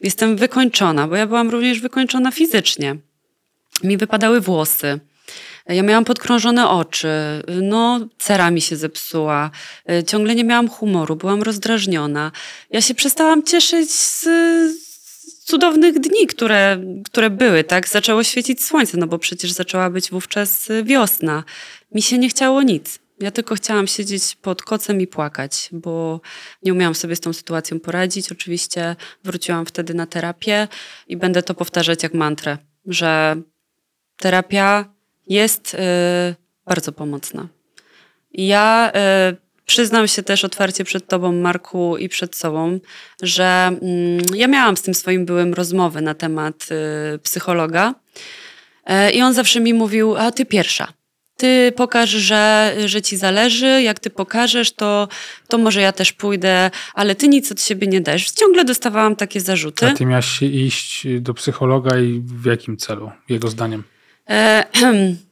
Jestem 0.00 0.36
wykończona, 0.36 1.08
bo 1.08 1.16
ja 1.16 1.26
byłam 1.26 1.50
również 1.50 1.80
wykończona 1.80 2.30
fizycznie. 2.30 2.96
Mi 3.84 3.96
wypadały 3.96 4.40
włosy. 4.40 5.00
Ja 5.66 5.82
miałam 5.82 6.04
podkrążone 6.04 6.68
oczy, 6.68 7.08
no 7.62 8.08
cera 8.18 8.50
mi 8.50 8.60
się 8.60 8.76
zepsuła, 8.76 9.50
ciągle 10.06 10.34
nie 10.34 10.44
miałam 10.44 10.68
humoru, 10.68 11.16
byłam 11.16 11.42
rozdrażniona. 11.42 12.32
Ja 12.70 12.80
się 12.80 12.94
przestałam 12.94 13.42
cieszyć 13.42 13.90
z 13.92 14.28
cudownych 15.44 15.98
dni, 15.98 16.26
które, 16.26 16.80
które 17.04 17.30
były, 17.30 17.64
tak? 17.64 17.88
Zaczęło 17.88 18.24
świecić 18.24 18.62
słońce, 18.62 18.96
no 18.96 19.06
bo 19.06 19.18
przecież 19.18 19.50
zaczęła 19.52 19.90
być 19.90 20.10
wówczas 20.10 20.68
wiosna. 20.84 21.44
Mi 21.92 22.02
się 22.02 22.18
nie 22.18 22.28
chciało 22.28 22.62
nic. 22.62 22.98
Ja 23.20 23.30
tylko 23.30 23.54
chciałam 23.54 23.86
siedzieć 23.86 24.36
pod 24.42 24.62
kocem 24.62 25.00
i 25.00 25.06
płakać, 25.06 25.68
bo 25.72 26.20
nie 26.62 26.72
umiałam 26.72 26.94
sobie 26.94 27.16
z 27.16 27.20
tą 27.20 27.32
sytuacją 27.32 27.80
poradzić. 27.80 28.32
Oczywiście 28.32 28.96
wróciłam 29.24 29.66
wtedy 29.66 29.94
na 29.94 30.06
terapię 30.06 30.68
i 31.08 31.16
będę 31.16 31.42
to 31.42 31.54
powtarzać 31.54 32.02
jak 32.02 32.14
mantrę, 32.14 32.58
że 32.86 33.36
terapia 34.16 34.84
jest 35.26 35.74
y, 35.74 35.78
bardzo 36.66 36.92
pomocna. 36.92 37.48
Ja 38.32 38.92
y, 39.30 39.36
przyznam 39.66 40.08
się 40.08 40.22
też 40.22 40.44
otwarcie 40.44 40.84
przed 40.84 41.06
Tobą, 41.06 41.32
Marku, 41.32 41.96
i 41.96 42.08
przed 42.08 42.36
sobą, 42.36 42.80
że 43.22 43.70
y, 44.32 44.36
ja 44.36 44.48
miałam 44.48 44.76
z 44.76 44.82
tym 44.82 44.94
swoim 44.94 45.26
byłym 45.26 45.54
rozmowy 45.54 46.00
na 46.00 46.14
temat 46.14 46.68
y, 47.14 47.18
psychologa. 47.18 47.94
Y, 48.90 49.12
I 49.12 49.22
on 49.22 49.34
zawsze 49.34 49.60
mi 49.60 49.74
mówił, 49.74 50.16
a 50.16 50.32
ty 50.32 50.46
pierwsza 50.46 50.99
ty 51.40 51.72
pokaż, 51.76 52.10
że, 52.10 52.74
że 52.86 53.02
ci 53.02 53.16
zależy, 53.16 53.82
jak 53.82 53.98
ty 53.98 54.10
pokażesz, 54.10 54.72
to, 54.72 55.08
to 55.48 55.58
może 55.58 55.80
ja 55.80 55.92
też 55.92 56.12
pójdę, 56.12 56.70
ale 56.94 57.14
ty 57.14 57.28
nic 57.28 57.52
od 57.52 57.62
siebie 57.62 57.86
nie 57.86 58.00
dajesz. 58.00 58.30
Ciągle 58.30 58.64
dostawałam 58.64 59.16
takie 59.16 59.40
zarzuty. 59.40 59.86
A 59.86 59.94
ty 59.94 60.06
miałaś 60.06 60.42
iść 60.42 61.06
do 61.20 61.34
psychologa 61.34 61.98
i 61.98 62.22
w 62.24 62.44
jakim 62.44 62.76
celu, 62.76 63.10
jego 63.28 63.48
zdaniem? 63.48 63.82
E, 64.30 64.64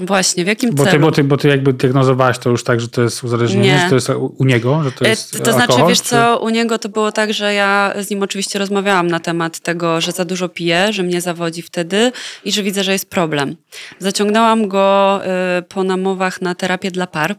Właśnie, 0.00 0.44
w 0.44 0.46
jakim 0.46 0.74
bo 0.74 0.84
celu? 0.84 0.96
Ty, 0.96 0.98
bo, 1.00 1.10
ty, 1.12 1.24
bo 1.24 1.36
ty 1.36 1.48
jakby 1.48 1.72
diagnozowałaś 1.72 2.38
to 2.38 2.50
już 2.50 2.64
tak, 2.64 2.80
że 2.80 2.88
to 2.88 3.02
jest 3.02 3.24
uzależnienie, 3.24 3.72
Nie. 3.72 3.78
że 3.80 3.88
to 3.88 3.94
jest 3.94 4.08
u, 4.38 4.44
niego, 4.44 4.82
że 4.84 4.92
to 4.92 5.04
E, 5.04 5.08
jest 5.08 5.30
To 5.32 5.52
znaczy, 5.52 5.60
alkohol, 5.60 5.88
wiesz 5.88 6.02
czy- 6.02 6.08
co, 6.08 6.38
u 6.38 6.48
niego 6.48 6.78
to 6.78 6.88
było 6.88 7.12
tak, 7.12 7.32
że 7.32 7.54
ja 7.54 7.94
z 8.00 8.10
nim 8.10 8.22
oczywiście 8.22 8.58
rozmawiałam 8.58 9.06
na 9.08 9.20
temat 9.20 9.58
tego, 9.60 10.00
że 10.00 10.12
za 10.12 10.24
dużo 10.24 10.48
piję, 10.48 10.92
że 10.92 11.02
mnie 11.02 11.20
zawodzi 11.20 11.62
wtedy 11.62 12.12
i 12.44 12.52
że 12.52 12.62
widzę, 12.62 12.84
że 12.84 12.92
jest 12.92 13.10
problem. 13.10 13.56
Zaciągnęłam 13.98 14.68
go 14.68 15.20
e, 15.24 15.62
po 15.68 15.84
namowach 15.84 16.42
na 16.42 16.54
terapię 16.54 16.90
dla 16.90 17.06
par. 17.06 17.34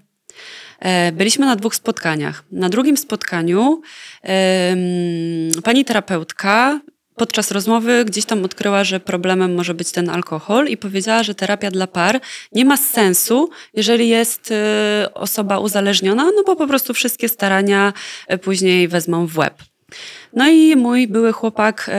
E, 0.80 1.12
Byliśmy 1.12 1.46
na 1.46 1.56
dwóch 1.56 1.76
spotkaniach. 1.76 2.43
Na 2.52 2.70
drugim 2.70 2.98
spotkaniu 2.98 3.82
pani 5.63 5.86
terapeutka 5.86 6.80
podczas 7.17 7.51
rozmowy 7.51 8.06
gdzieś 8.06 8.25
tam 8.25 8.45
odkryła, 8.45 8.84
że 8.84 8.99
problemem 8.99 9.56
może 9.56 9.73
być 9.73 9.91
ten 9.91 10.10
alkohol 10.10 10.67
i 10.67 10.77
powiedziała, 10.77 11.23
że 11.23 11.36
terapia 11.36 11.71
dla 11.71 11.88
par 11.88 12.21
nie 12.51 12.65
ma 12.65 12.77
sensu, 12.77 13.49
jeżeli 13.73 14.10
jest 14.10 14.51
e, 14.51 15.10
osoba 15.13 15.60
uzależniona, 15.60 16.25
no 16.36 16.43
bo 16.45 16.56
po 16.56 16.67
prostu 16.67 16.93
wszystkie 16.93 17.30
starania 17.30 17.93
e, 18.27 18.38
później 18.38 18.88
wezmą 18.88 19.27
w 19.27 19.38
łeb. 19.38 19.63
No 20.34 20.47
i 20.47 20.75
mój 20.75 21.08
były 21.08 21.32
chłopak 21.34 21.89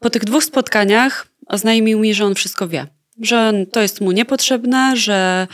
po 0.00 0.10
tych 0.10 0.24
dwóch 0.24 0.44
spotkaniach 0.44 1.26
oznajmił 1.46 1.98
mi, 1.98 2.14
że 2.14 2.24
on 2.24 2.34
wszystko 2.34 2.68
wie. 2.68 2.95
Że 3.22 3.52
to 3.72 3.82
jest 3.82 4.00
mu 4.00 4.12
niepotrzebne, 4.12 4.96
że, 4.96 5.46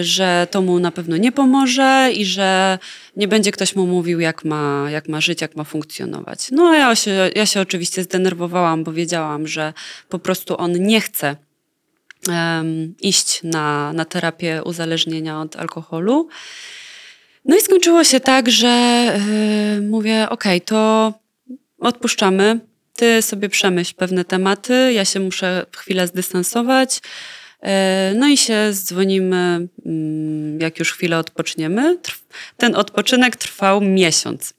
y, 0.00 0.04
że 0.04 0.46
to 0.50 0.62
mu 0.62 0.78
na 0.78 0.90
pewno 0.90 1.16
nie 1.16 1.32
pomoże 1.32 2.10
i 2.14 2.24
że 2.24 2.78
nie 3.16 3.28
będzie 3.28 3.52
ktoś 3.52 3.76
mu 3.76 3.86
mówił, 3.86 4.20
jak 4.20 4.44
ma, 4.44 4.86
jak 4.90 5.08
ma 5.08 5.20
żyć, 5.20 5.40
jak 5.40 5.56
ma 5.56 5.64
funkcjonować. 5.64 6.50
No 6.50 6.68
a 6.68 6.76
ja 6.76 6.94
się, 6.94 7.30
ja 7.34 7.46
się 7.46 7.60
oczywiście 7.60 8.02
zdenerwowałam, 8.02 8.84
bo 8.84 8.92
wiedziałam, 8.92 9.46
że 9.46 9.72
po 10.08 10.18
prostu 10.18 10.58
on 10.58 10.72
nie 10.72 11.00
chce 11.00 11.36
em, 12.28 12.94
iść 13.00 13.40
na, 13.42 13.92
na 13.92 14.04
terapię 14.04 14.62
uzależnienia 14.64 15.40
od 15.40 15.56
alkoholu. 15.56 16.28
No 17.44 17.56
i 17.56 17.60
skończyło 17.60 18.04
się 18.04 18.20
tak, 18.20 18.50
że 18.50 19.04
y, 19.78 19.82
mówię, 19.82 20.26
okej, 20.30 20.60
to 20.60 21.12
odpuszczamy. 21.78 22.67
Ty 22.98 23.22
sobie 23.22 23.48
przemyśl 23.48 23.94
pewne 23.96 24.24
tematy, 24.24 24.92
ja 24.92 25.04
się 25.04 25.20
muszę 25.20 25.66
chwilę 25.76 26.06
zdystansować. 26.06 27.00
E, 27.62 28.12
No 28.16 28.28
i 28.28 28.36
się 28.36 28.68
dzwonimy, 28.72 29.68
mm, 29.86 30.60
jak 30.60 30.78
już 30.78 30.92
chwilę 30.92 31.18
odpoczniemy. 31.18 31.98
Ten 32.56 32.74
odpoczynek 32.76 33.36
trwał 33.36 33.80
miesiąc. 33.80 34.54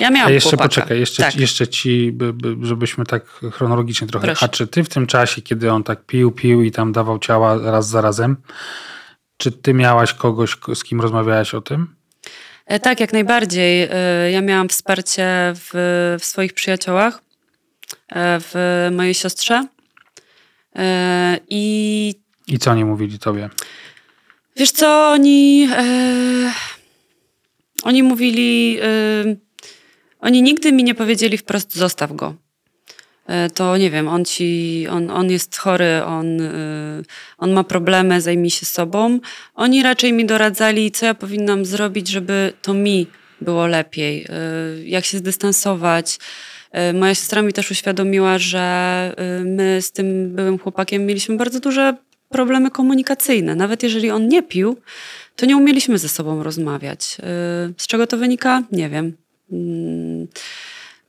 Ja 0.00 0.10
miałam 0.10 0.28
A 0.28 0.32
jeszcze 0.32 0.50
chłopaka. 0.50 0.68
poczekaj, 0.68 1.00
jeszcze, 1.00 1.22
tak. 1.22 1.32
ci, 1.32 1.40
jeszcze 1.40 1.68
ci, 1.68 2.12
by, 2.12 2.32
by, 2.32 2.66
żebyśmy 2.66 3.06
tak 3.06 3.26
chronologicznie 3.26 4.06
trochę. 4.08 4.26
Proszę. 4.26 4.44
A 4.44 4.48
czy 4.48 4.66
ty 4.66 4.84
w 4.84 4.88
tym 4.88 5.06
czasie, 5.06 5.42
kiedy 5.42 5.72
on 5.72 5.84
tak 5.84 6.04
pił, 6.06 6.32
pił 6.32 6.62
i 6.62 6.70
tam 6.72 6.92
dawał 6.92 7.18
ciała 7.18 7.70
raz 7.70 7.88
za 7.88 8.00
razem, 8.00 8.36
czy 9.36 9.52
ty 9.52 9.74
miałaś 9.74 10.12
kogoś, 10.12 10.56
z 10.74 10.84
kim 10.84 11.00
rozmawiałaś 11.00 11.54
o 11.54 11.60
tym? 11.60 11.96
E, 12.66 12.80
Tak, 12.80 13.00
jak 13.00 13.12
najbardziej. 13.12 13.88
E, 13.90 14.30
Ja 14.30 14.40
miałam 14.40 14.68
wsparcie 14.68 15.26
w, 15.54 15.70
w 16.20 16.24
swoich 16.24 16.52
przyjaciołach, 16.52 17.25
w 18.14 18.88
mojej 18.92 19.14
siostrze. 19.14 19.66
E, 20.76 21.38
I 21.48 22.14
I 22.48 22.58
co 22.58 22.70
oni 22.70 22.84
mówili 22.84 23.18
tobie? 23.18 23.48
Wiesz 24.56 24.70
co, 24.70 25.08
oni. 25.10 25.68
E, 25.72 26.52
oni 27.82 28.02
mówili. 28.02 28.78
E, 28.82 28.86
oni 30.20 30.42
nigdy 30.42 30.72
mi 30.72 30.84
nie 30.84 30.94
powiedzieli 30.94 31.38
wprost: 31.38 31.74
zostaw 31.74 32.12
go. 32.12 32.34
E, 33.26 33.50
to 33.50 33.76
nie 33.76 33.90
wiem, 33.90 34.08
on 34.08 34.24
ci. 34.24 34.86
On, 34.90 35.10
on 35.10 35.30
jest 35.30 35.56
chory, 35.56 36.04
on, 36.04 36.40
e, 36.40 37.02
on 37.38 37.52
ma 37.52 37.64
problemy, 37.64 38.20
zajmij 38.20 38.50
się 38.50 38.66
sobą. 38.66 39.20
Oni 39.54 39.82
raczej 39.82 40.12
mi 40.12 40.26
doradzali, 40.26 40.90
co 40.90 41.06
ja 41.06 41.14
powinnam 41.14 41.64
zrobić, 41.64 42.08
żeby 42.08 42.52
to 42.62 42.74
mi 42.74 43.06
było 43.40 43.66
lepiej. 43.66 44.26
E, 44.28 44.32
jak 44.84 45.04
się 45.04 45.18
zdystansować. 45.18 46.18
E, 46.72 46.92
Moja 46.92 47.14
siostra 47.14 47.42
mi 47.42 47.52
też 47.52 47.70
uświadomiła, 47.70 48.38
że 48.38 48.58
e, 49.16 49.44
my 49.44 49.78
z 49.82 49.92
tym 49.92 50.30
byłym 50.34 50.58
chłopakiem 50.58 51.06
mieliśmy 51.06 51.36
bardzo 51.36 51.60
duże 51.60 51.94
problemy 52.28 52.70
komunikacyjne. 52.70 53.54
Nawet 53.54 53.82
jeżeli 53.82 54.10
on 54.10 54.28
nie 54.28 54.42
pił, 54.42 54.76
to 55.36 55.46
nie 55.46 55.56
umieliśmy 55.56 55.98
ze 55.98 56.08
sobą 56.08 56.42
rozmawiać. 56.42 57.16
Y, 57.70 57.74
Z 57.78 57.86
czego 57.86 58.06
to 58.06 58.16
wynika? 58.16 58.62
Nie 58.72 58.88
wiem. 58.88 59.12
Mm, 59.52 60.26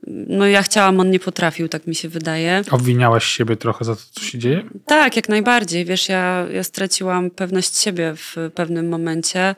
No 0.08 0.48
ja 0.48 0.64
chciałam, 0.64 1.00
on 1.00 1.12
nie 1.12 1.20
potrafił, 1.20 1.68
tak 1.68 1.88
mi 1.88 1.96
się 1.96 2.10
wydaje. 2.10 2.62
Obwiniałaś 2.72 3.26
siebie 3.26 3.56
trochę 3.56 3.86
za 3.86 3.96
to, 3.96 4.02
co 4.12 4.22
się 4.22 4.38
dzieje? 4.38 4.64
Tak, 4.86 5.16
jak 5.16 5.30
najbardziej. 5.30 5.86
Wiesz, 5.86 6.10
ja, 6.10 6.46
ja 6.54 6.64
straciłam 6.64 7.30
pewność 7.30 7.78
siebie 7.78 8.14
w 8.16 8.36
pewnym 8.56 8.90
momencie, 8.90 9.40
e, 9.42 9.56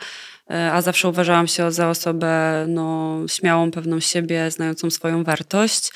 a 0.49 0.81
zawsze 0.81 1.09
uważałam 1.09 1.47
się 1.47 1.71
za 1.71 1.89
osobę 1.89 2.65
no, 2.67 3.17
śmiałą, 3.27 3.71
pewną 3.71 3.99
siebie, 3.99 4.51
znającą 4.51 4.89
swoją 4.89 5.23
wartość. 5.23 5.91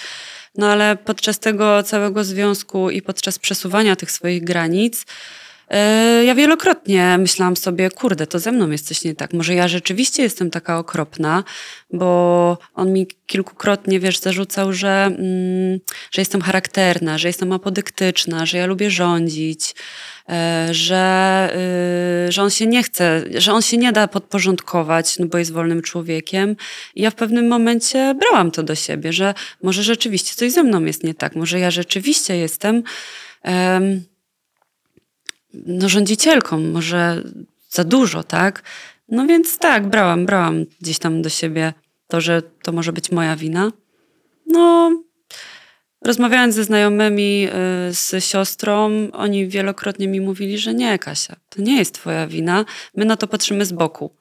No 0.58 0.68
ale 0.68 0.96
podczas 0.96 1.40
tego 1.40 1.84
całego 1.84 2.24
związku 2.24 2.90
i 2.90 3.02
podczas 3.02 3.40
przesuwania 3.40 3.96
tych 3.96 4.12
swoich 4.12 4.44
granic, 4.44 5.02
e, 5.02 5.06
ja 6.26 6.36
wielokrotnie 6.36 7.18
myślałam 7.18 7.58
sobie, 7.58 7.90
kurde, 7.90 8.28
to 8.28 8.40
ze 8.40 8.52
mną 8.52 8.70
jest 8.70 8.88
coś 8.88 9.04
nie 9.04 9.16
tak. 9.16 9.34
Może 9.34 9.54
ja 9.54 9.68
rzeczywiście 9.68 10.24
jestem 10.24 10.50
taka 10.50 10.78
okropna, 10.78 11.44
bo 11.94 12.58
on 12.74 12.94
mi 12.94 13.08
kilkukrotnie, 13.26 14.00
wiesz, 14.00 14.20
zarzucał, 14.20 14.74
że, 14.74 15.06
mm, 15.06 15.80
że 16.12 16.22
jestem 16.22 16.42
charakterna, 16.42 17.18
że 17.18 17.28
jestem 17.28 17.52
apodyktyczna, 17.52 18.46
że 18.46 18.58
ja 18.58 18.66
lubię 18.66 18.92
rządzić, 18.92 19.76
e, 20.30 20.68
że, 20.72 21.50
y, 22.28 22.32
że 22.32 22.44
on 22.44 22.50
się 22.50 22.68
nie 22.68 22.84
chce, 22.84 23.24
że 23.36 23.54
on 23.54 23.62
się 23.62 23.78
nie 23.78 23.92
da 23.92 24.08
podporządkować, 24.08 25.20
no 25.20 25.26
bo 25.26 25.38
jest 25.38 25.52
wolnym 25.52 25.82
człowiekiem. 25.82 26.56
I 26.96 27.02
ja 27.02 27.10
w 27.10 27.16
pewnym 27.16 27.48
momencie 27.48 28.16
brałam 28.20 28.52
to 28.52 28.64
do 28.64 28.76
siebie, 28.76 29.14
że 29.14 29.34
może 29.64 29.84
rzeczywiście 29.84 30.36
coś 30.36 30.52
ze 30.52 30.64
mną 30.64 30.86
jest 30.86 31.04
nie 31.04 31.14
tak, 31.14 31.36
może 31.36 31.60
ja 31.60 31.72
rzeczywiście 31.72 32.38
jestem 32.38 32.84
em, 33.44 34.13
no, 35.54 35.90
rządzicielką, 35.90 36.60
może 36.60 37.24
za 37.70 37.84
dużo, 37.84 38.24
tak? 38.24 38.64
No 39.10 39.28
więc 39.28 39.58
tak, 39.58 39.88
brałam, 39.88 40.26
brałam 40.26 40.66
gdzieś 40.82 41.00
tam 41.00 41.22
do 41.22 41.30
siebie 41.30 41.74
to, 42.08 42.22
że 42.22 42.42
to 42.42 42.72
może 42.72 42.94
być 42.94 43.12
moja 43.12 43.36
wina. 43.36 43.72
No, 44.48 44.92
rozmawiając 46.02 46.56
ze 46.56 46.64
znajomymi, 46.64 47.48
y, 47.90 47.94
z 47.94 48.26
siostrą, 48.26 48.92
oni 49.12 49.48
wielokrotnie 49.48 50.08
mi 50.08 50.22
mówili, 50.22 50.58
że 50.58 50.74
nie, 50.74 51.00
Kasia, 51.00 51.36
to 51.50 51.62
nie 51.62 51.78
jest 51.78 51.94
twoja 51.94 52.28
wina. 52.28 52.66
My 52.96 53.06
na 53.06 53.18
to 53.18 53.28
patrzymy 53.28 53.66
z 53.66 53.72
boku. 53.72 54.16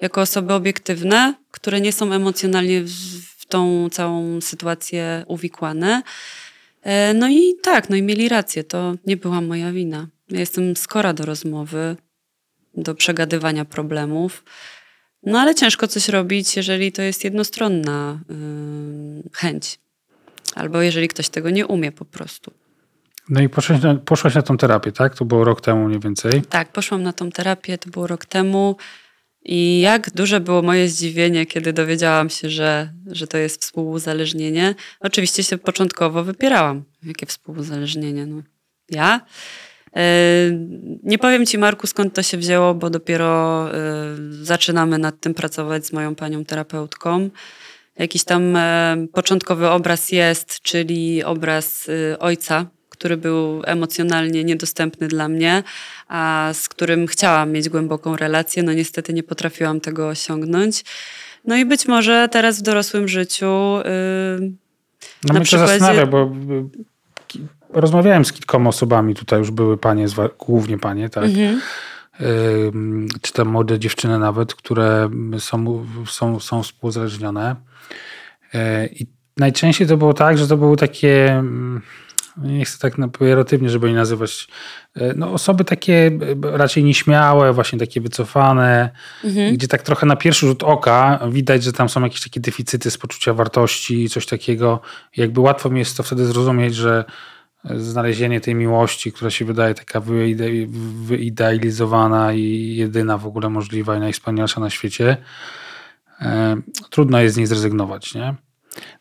Jako 0.00 0.20
osoby 0.20 0.54
obiektywne, 0.54 1.34
które 1.50 1.80
nie 1.80 1.92
są 1.92 2.12
emocjonalnie 2.12 2.82
w, 2.82 3.46
tą 3.48 3.90
całą 3.90 4.40
sytuację 4.40 5.24
uwikłane. 5.28 6.02
E, 6.82 7.14
No 7.14 7.28
i 7.28 7.54
tak, 7.62 7.90
no 7.90 7.96
i 7.96 8.02
mieli 8.02 8.28
rację, 8.28 8.64
to 8.64 8.94
nie 9.06 9.16
była 9.16 9.40
moja 9.40 9.72
wina. 9.72 10.08
Ja 10.30 10.40
jestem 10.40 10.76
skora 10.76 11.12
do 11.12 11.24
rozmowy, 11.24 11.96
do 12.74 12.94
przegadywania 12.94 13.64
problemów. 13.64 14.44
No 15.22 15.38
ale 15.38 15.54
ciężko 15.54 15.88
coś 15.88 16.08
robić, 16.08 16.56
jeżeli 16.56 16.92
to 16.92 17.02
jest 17.02 17.24
jednostronna, 17.24 18.20
ym, 18.30 19.22
chęć. 19.32 19.78
Albo 20.54 20.82
jeżeli 20.82 21.08
ktoś 21.08 21.28
tego 21.28 21.50
nie 21.50 21.66
umie 21.66 21.92
po 21.92 22.04
prostu. 22.04 22.52
No 23.28 23.40
i 23.40 23.48
poszłaś 23.48 23.82
na, 23.82 23.94
poszłaś 23.94 24.34
na 24.34 24.42
tą 24.42 24.56
terapię, 24.56 24.92
tak? 24.92 25.14
To 25.14 25.24
było 25.24 25.44
rok 25.44 25.60
temu 25.60 25.88
mniej 25.88 26.00
więcej. 26.00 26.42
Tak, 26.42 26.72
poszłam 26.72 27.02
na 27.02 27.12
tą 27.12 27.30
terapię, 27.30 27.78
to 27.78 27.90
było 27.90 28.06
rok 28.06 28.24
temu. 28.24 28.76
I 29.44 29.80
jak 29.80 30.10
duże 30.10 30.40
było 30.40 30.62
moje 30.62 30.88
zdziwienie, 30.88 31.46
kiedy 31.46 31.72
dowiedziałam 31.72 32.30
się, 32.30 32.50
że, 32.50 32.92
że 33.06 33.26
to 33.26 33.38
jest 33.38 33.62
współuzależnienie. 33.62 34.74
Oczywiście 35.00 35.44
się 35.44 35.58
początkowo 35.58 36.24
wypierałam. 36.24 36.84
Jakie 37.02 37.26
współuzależnienie? 37.26 38.26
No, 38.26 38.42
ja? 38.90 39.20
E, 39.96 40.02
nie 41.02 41.18
powiem 41.18 41.46
ci, 41.46 41.58
Marku, 41.58 41.86
skąd 41.86 42.14
to 42.14 42.22
się 42.22 42.36
wzięło, 42.36 42.74
bo 42.74 42.90
dopiero 42.90 43.66
e, 43.74 43.74
zaczynamy 44.30 44.98
nad 44.98 45.20
tym 45.20 45.34
pracować 45.34 45.86
z 45.86 45.92
moją 45.92 46.14
panią 46.14 46.44
terapeutką. 46.44 47.30
Jakiś 47.98 48.24
tam 48.24 48.56
e, 48.56 48.96
początkowy 49.12 49.68
obraz 49.68 50.12
jest, 50.12 50.60
czyli 50.60 51.24
obraz 51.24 51.90
ojca, 52.18 52.66
który 52.88 53.16
był 53.16 53.62
emocjonalnie 53.64 54.44
niedostępny 54.44 55.08
dla 55.08 55.28
mnie, 55.28 55.62
a 56.08 56.50
z 56.54 56.68
którym 56.68 57.06
chciałam 57.06 57.52
mieć 57.52 57.68
głęboką 57.68 58.16
relację. 58.16 58.62
No 58.62 58.72
niestety 58.72 59.12
nie 59.12 59.22
potrafiłam 59.22 59.80
tego 59.80 60.08
osiągnąć. 60.08 60.84
No 61.44 61.56
i 61.56 61.64
być 61.64 61.86
może 61.86 62.28
teraz 62.32 62.58
w 62.58 62.62
dorosłym 62.62 63.08
życiu. 63.08 63.76
Yy, 63.76 64.52
no 65.24 65.34
mnie 65.34 65.40
przykładzie... 65.40 65.72
to 65.72 65.78
zastanawia, 65.78 66.06
bo 66.06 66.32
rozmawiałem 67.72 68.24
z 68.24 68.32
kilkoma 68.32 68.68
osobami, 68.68 69.14
tutaj 69.14 69.38
już 69.38 69.50
były 69.50 69.78
panie, 69.78 70.06
głównie 70.38 70.78
panie, 70.78 71.08
tak. 71.08 71.24
Mhm. 71.24 71.60
czy 73.22 73.32
tam 73.32 73.48
młode 73.48 73.78
dziewczyny 73.78 74.18
nawet, 74.18 74.54
które 74.54 75.08
są, 75.38 75.86
są, 76.06 76.40
są 76.40 76.62
współzależnione. 76.62 77.56
E, 78.54 78.86
I 78.86 79.06
najczęściej 79.36 79.86
to 79.86 79.96
było 79.96 80.14
tak, 80.14 80.38
że 80.38 80.48
to 80.48 80.56
były 80.56 80.76
takie 80.76 81.42
nie 82.38 82.64
chcę 82.64 82.78
tak 82.78 83.10
pejoratywnie, 83.18 83.70
żeby 83.70 83.88
nie 83.88 83.94
nazywać, 83.94 84.48
e, 84.94 85.14
no 85.16 85.32
osoby 85.32 85.64
takie 85.64 86.06
e, 86.06 86.56
raczej 86.56 86.84
nieśmiałe, 86.84 87.52
właśnie 87.52 87.78
takie 87.78 88.00
wycofane, 88.00 88.90
mhm. 89.24 89.54
gdzie 89.54 89.68
tak 89.68 89.82
trochę 89.82 90.06
na 90.06 90.16
pierwszy 90.16 90.46
rzut 90.46 90.62
oka 90.62 91.20
widać, 91.30 91.62
że 91.62 91.72
tam 91.72 91.88
są 91.88 92.02
jakieś 92.02 92.22
takie 92.22 92.40
deficyty 92.40 92.90
z 92.90 92.98
poczucia 92.98 93.34
wartości, 93.34 94.08
coś 94.08 94.26
takiego. 94.26 94.80
Jakby 95.16 95.40
łatwo 95.40 95.70
mi 95.70 95.78
jest 95.78 95.96
to 95.96 96.02
wtedy 96.02 96.26
zrozumieć, 96.26 96.74
że 96.74 97.04
znalezienie 97.76 98.40
tej 98.40 98.54
miłości, 98.54 99.12
która 99.12 99.30
się 99.30 99.44
wydaje 99.44 99.74
taka 99.74 100.00
wyidealizowana 101.06 102.32
i 102.32 102.76
jedyna 102.76 103.18
w 103.18 103.26
ogóle 103.26 103.48
możliwa 103.48 103.96
i 103.96 104.00
najwspanialsza 104.00 104.60
na 104.60 104.70
świecie, 104.70 105.16
e, 106.20 106.56
trudno 106.90 107.20
jest 107.20 107.34
z 107.34 107.38
niej 107.38 107.46
zrezygnować, 107.46 108.14
nie? 108.14 108.34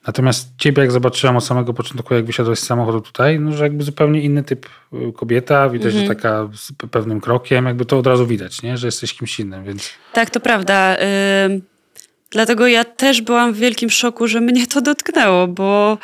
Natomiast 0.08 0.50
ciebie, 0.58 0.82
jak 0.82 0.92
zobaczyłam 0.92 1.38
od 1.38 1.46
samego 1.46 1.74
początku, 1.74 2.14
jak 2.14 2.26
wysiadłeś 2.26 2.60
z 2.60 2.66
samochodu 2.66 3.02
tutaj, 3.02 3.40
no, 3.40 3.52
że 3.52 3.64
jakby 3.64 3.84
zupełnie 3.84 4.22
inny 4.22 4.44
typ 4.44 4.66
y, 4.94 5.14
kobieta, 5.14 5.70
widać, 5.70 5.94
że 5.94 6.00
mhm. 6.00 6.18
taka 6.18 6.50
z 6.56 6.72
pewnym 6.92 7.22
krokiem, 7.22 7.66
jakby 7.66 7.86
to 7.86 7.98
od 7.98 8.08
razu 8.08 8.28
widać, 8.28 8.62
nie? 8.62 8.78
że 8.78 8.88
jesteś 8.88 9.14
kimś 9.14 9.40
innym. 9.40 9.64
Więc... 9.64 9.90
Tak, 10.14 10.30
to 10.30 10.40
prawda. 10.40 10.98
Yy, 10.98 11.62
dlatego 12.32 12.68
ja 12.68 12.84
też 12.84 13.22
byłam 13.22 13.54
w 13.54 13.58
wielkim 13.58 13.90
szoku, 13.90 14.28
że 14.28 14.42
mnie 14.42 14.68
to 14.68 14.82
dotknęło, 14.82 15.48
bo 15.48 15.98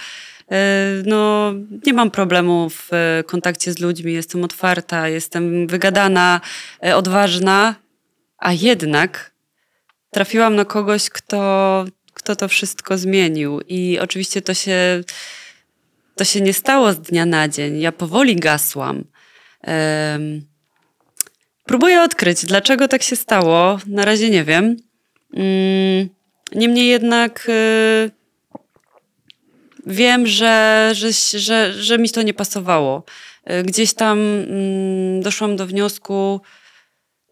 yy, 0.52 0.58
no, 1.06 1.54
nie 1.86 1.94
mam 1.94 2.12
problemu 2.12 2.70
w 2.70 2.90
y, 2.94 3.24
kontakcie 3.24 3.74
z 3.74 3.80
ludźmi, 3.80 4.14
jestem 4.14 4.44
otwarta, 4.44 5.08
jestem 5.08 5.68
wygadana, 5.68 6.42
odważna, 6.96 7.76
a 8.38 8.54
jednak 8.54 9.32
trafiłam 10.12 10.56
na 10.56 10.66
kogoś, 10.66 11.10
kto 11.10 11.86
kto 12.14 12.36
to 12.36 12.48
wszystko 12.48 12.98
zmienił. 12.98 13.62
I 13.68 14.00
oczywiście 14.02 14.42
to 14.42 14.54
się, 14.54 15.04
to 16.16 16.24
się 16.24 16.42
nie 16.42 16.54
stało 16.54 16.94
z 16.94 17.00
dnia 17.00 17.26
na 17.26 17.48
dzień. 17.48 17.80
Ja 17.80 17.92
powoli 17.92 18.36
gasłam. 18.36 19.04
Um, 19.68 20.46
próbuję 21.66 22.02
odkryć, 22.02 22.46
dlaczego 22.46 22.88
tak 22.88 23.04
się 23.04 23.16
stało. 23.16 23.80
Na 23.88 24.06
razie 24.06 24.30
nie 24.30 24.44
wiem. 24.44 24.78
Um, 25.34 26.10
niemniej 26.56 26.88
jednak 26.88 27.50
y, 27.50 28.12
wiem, 29.86 30.28
że, 30.28 30.90
że, 30.94 31.12
że, 31.40 31.74
że 31.74 31.98
mi 31.98 32.10
to 32.10 32.22
nie 32.22 32.34
pasowało. 32.34 33.04
Y, 33.52 33.64
gdzieś 33.64 33.94
tam 33.94 34.20
mm, 34.20 35.22
doszłam 35.22 35.56
do 35.56 35.68
wniosku, 35.68 36.42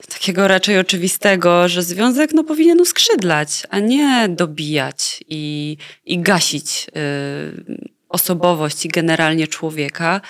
takiego 0.08 0.48
raczej 0.48 0.80
oczywistego, 0.80 1.68
że 1.68 1.84
związek 1.84 2.34
no, 2.34 2.44
powinien 2.44 2.82
uskrzydlać, 2.82 3.64
a 3.70 3.80
nie 3.80 4.30
dobijać 4.30 5.24
i, 5.28 5.78
i 6.06 6.20
gasić 6.20 6.88
y, 6.88 7.80
osobowość 8.10 8.86
i 8.86 8.90
generalnie 8.90 9.48
człowieka. 9.48 10.22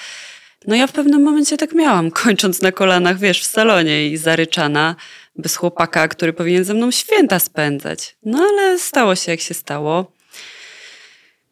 No 0.67 0.75
ja 0.75 0.87
w 0.87 0.91
pewnym 0.91 1.23
momencie 1.23 1.57
tak 1.57 1.73
miałam, 1.73 2.11
kończąc 2.23 2.61
na 2.61 2.71
kolanach, 2.71 3.19
wiesz, 3.19 3.41
w 3.41 3.45
salonie 3.45 4.07
i 4.07 4.17
zaryczana, 4.17 4.95
bez 5.35 5.55
chłopaka, 5.55 6.07
który 6.07 6.33
powinien 6.33 6.63
ze 6.63 6.73
mną 6.73 6.91
święta 6.91 7.39
spędzać. 7.39 8.15
No 8.23 8.39
ale 8.39 8.79
stało 8.79 9.15
się 9.15 9.31
jak 9.31 9.41
się 9.41 9.53
stało. 9.53 10.11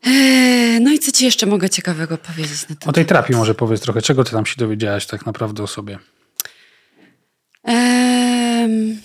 Eee, 0.04 0.82
no 0.82 0.92
i 0.92 1.00
co 1.00 1.12
ci 1.12 1.26
jeszcze 1.26 1.46
mogę 1.46 1.70
ciekawego 1.70 2.18
powiedzieć 2.18 2.70
na 2.70 2.76
ten 2.76 2.90
O 2.90 2.94
tej 2.94 3.06
terapii 3.06 3.36
może 3.36 3.56
powiedz 3.56 3.82
trochę. 3.82 4.02
Czego 4.02 4.24
ty 4.24 4.32
tam 4.32 4.46
się 4.46 4.56
dowiedziałaś 4.58 5.06
tak 5.06 5.26
naprawdę 5.26 5.64
o 5.64 5.68
sobie? 5.68 6.00
Um, 7.68 9.02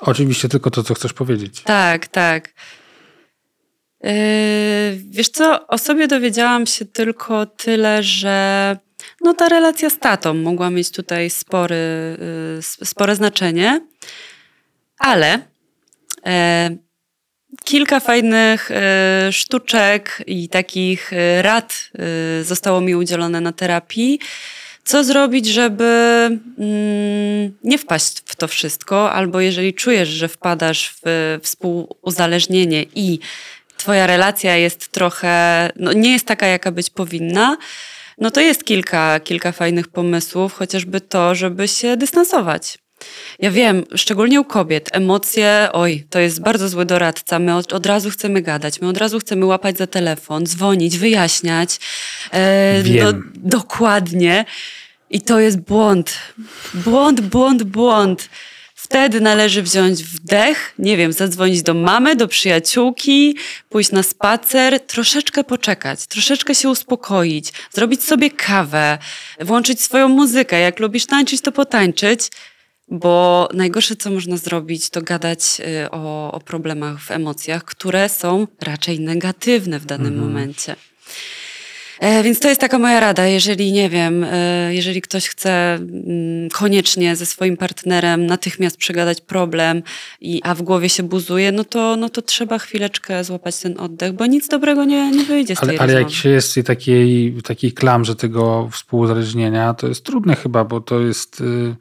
Oczywiście 0.00 0.48
tylko 0.48 0.70
to, 0.70 0.82
co 0.82 0.94
chcesz 0.94 1.12
powiedzieć. 1.12 1.62
Tak, 1.62 2.06
tak. 2.06 2.52
Yy, 4.02 4.10
wiesz 5.08 5.28
co, 5.28 5.66
o 5.66 5.78
sobie 5.78 6.08
dowiedziałam 6.08 6.66
się 6.66 6.84
tylko 6.84 7.46
tyle, 7.46 8.02
że 8.02 8.76
no 9.20 9.34
ta 9.34 9.48
relacja 9.48 9.90
z 9.90 9.98
tatą 9.98 10.34
mogła 10.34 10.70
mieć 10.70 10.90
tutaj 10.90 11.30
spory, 11.30 12.16
yy, 12.56 12.86
spore 12.86 13.16
znaczenie, 13.16 13.80
ale 14.98 15.40
yy, 16.26 16.32
kilka 17.64 18.00
fajnych 18.00 18.70
sztuczek 19.30 20.22
i 20.26 20.48
takich 20.48 21.10
rad 21.42 21.90
zostało 22.42 22.80
mi 22.80 22.94
udzielone 22.94 23.40
na 23.40 23.52
terapii 23.52 24.18
co 24.86 25.04
zrobić, 25.04 25.46
żeby 25.46 25.84
mm, 26.58 27.52
nie 27.64 27.78
wpaść 27.78 28.22
w 28.26 28.36
to 28.36 28.48
wszystko, 28.48 29.12
albo 29.12 29.40
jeżeli 29.40 29.74
czujesz, 29.74 30.08
że 30.08 30.28
wpadasz 30.28 30.94
w 31.04 31.38
współuzależnienie 31.42 32.84
i 32.94 33.18
twoja 33.76 34.06
relacja 34.06 34.56
jest 34.56 34.88
trochę, 34.88 35.70
no 35.76 35.92
nie 35.92 36.12
jest 36.12 36.26
taka, 36.26 36.46
jaka 36.46 36.72
być 36.72 36.90
powinna, 36.90 37.56
no 38.18 38.30
to 38.30 38.40
jest 38.40 38.64
kilka, 38.64 39.20
kilka 39.20 39.52
fajnych 39.52 39.88
pomysłów, 39.88 40.54
chociażby 40.54 41.00
to, 41.00 41.34
żeby 41.34 41.68
się 41.68 41.96
dystansować. 41.96 42.78
Ja 43.38 43.50
wiem, 43.50 43.84
szczególnie 43.94 44.40
u 44.40 44.44
kobiet, 44.44 44.88
emocje, 44.92 45.68
oj, 45.72 46.06
to 46.10 46.18
jest 46.18 46.42
bardzo 46.42 46.68
zły 46.68 46.84
doradca. 46.84 47.38
My 47.38 47.56
od, 47.56 47.72
od 47.72 47.86
razu 47.86 48.10
chcemy 48.10 48.42
gadać, 48.42 48.80
my 48.80 48.88
od 48.88 48.96
razu 48.96 49.18
chcemy 49.18 49.46
łapać 49.46 49.78
za 49.78 49.86
telefon, 49.86 50.46
dzwonić, 50.46 50.98
wyjaśniać. 50.98 51.78
E, 52.32 52.82
wiem. 52.82 53.04
No, 53.04 53.12
dokładnie. 53.34 54.44
I 55.10 55.20
to 55.20 55.40
jest 55.40 55.60
błąd. 55.60 56.18
Błąd, 56.74 57.20
błąd, 57.20 57.62
błąd. 57.62 58.28
Wtedy 58.74 59.20
należy 59.20 59.62
wziąć 59.62 60.04
wdech, 60.04 60.74
nie 60.78 60.96
wiem, 60.96 61.12
zadzwonić 61.12 61.62
do 61.62 61.74
mamy, 61.74 62.16
do 62.16 62.28
przyjaciółki, 62.28 63.36
pójść 63.68 63.92
na 63.92 64.02
spacer, 64.02 64.80
troszeczkę 64.80 65.44
poczekać, 65.44 66.06
troszeczkę 66.06 66.54
się 66.54 66.68
uspokoić, 66.68 67.52
zrobić 67.72 68.04
sobie 68.04 68.30
kawę, 68.30 68.98
włączyć 69.40 69.80
swoją 69.80 70.08
muzykę. 70.08 70.60
Jak 70.60 70.80
lubisz 70.80 71.06
tańczyć, 71.06 71.40
to 71.40 71.52
potańczyć 71.52 72.30
bo 72.88 73.48
najgorsze, 73.54 73.96
co 73.96 74.10
można 74.10 74.36
zrobić, 74.36 74.90
to 74.90 75.02
gadać 75.02 75.60
y, 75.84 75.90
o, 75.90 76.32
o 76.32 76.40
problemach 76.40 77.00
w 77.00 77.10
emocjach, 77.10 77.64
które 77.64 78.08
są 78.08 78.46
raczej 78.62 79.00
negatywne 79.00 79.78
w 79.78 79.86
danym 79.86 80.06
mhm. 80.06 80.24
momencie. 80.24 80.76
E, 82.00 82.22
więc 82.22 82.40
to 82.40 82.48
jest 82.48 82.60
taka 82.60 82.78
moja 82.78 83.00
rada, 83.00 83.26
jeżeli 83.26 83.72
nie 83.72 83.90
wiem, 83.90 84.24
e, 84.24 84.74
jeżeli 84.74 85.02
ktoś 85.02 85.28
chce 85.28 85.74
mm, 85.74 86.50
koniecznie 86.50 87.16
ze 87.16 87.26
swoim 87.26 87.56
partnerem 87.56 88.26
natychmiast 88.26 88.76
przegadać 88.76 89.20
problem, 89.20 89.82
i, 90.20 90.40
a 90.44 90.54
w 90.54 90.62
głowie 90.62 90.88
się 90.88 91.02
buzuje, 91.02 91.52
no 91.52 91.64
to, 91.64 91.96
no 91.96 92.08
to 92.08 92.22
trzeba 92.22 92.58
chwileczkę 92.58 93.24
złapać 93.24 93.56
ten 93.56 93.80
oddech, 93.80 94.12
bo 94.12 94.26
nic 94.26 94.48
dobrego 94.48 94.84
nie, 94.84 95.10
nie 95.10 95.24
wyjdzie 95.24 95.56
z 95.56 95.62
ale, 95.62 95.68
tej 95.68 95.78
Ale 95.78 95.92
rozmowy. 95.92 96.12
jak 96.12 96.22
się 96.22 96.28
jest 96.28 96.54
w 96.54 96.62
takiej, 96.62 97.36
takiej 97.44 97.72
klamrze 97.72 98.16
tego 98.16 98.68
współuzależnienia, 98.72 99.74
to 99.74 99.88
jest 99.88 100.04
trudne 100.04 100.36
chyba, 100.36 100.64
bo 100.64 100.80
to 100.80 101.00
jest... 101.00 101.40
Y 101.40 101.76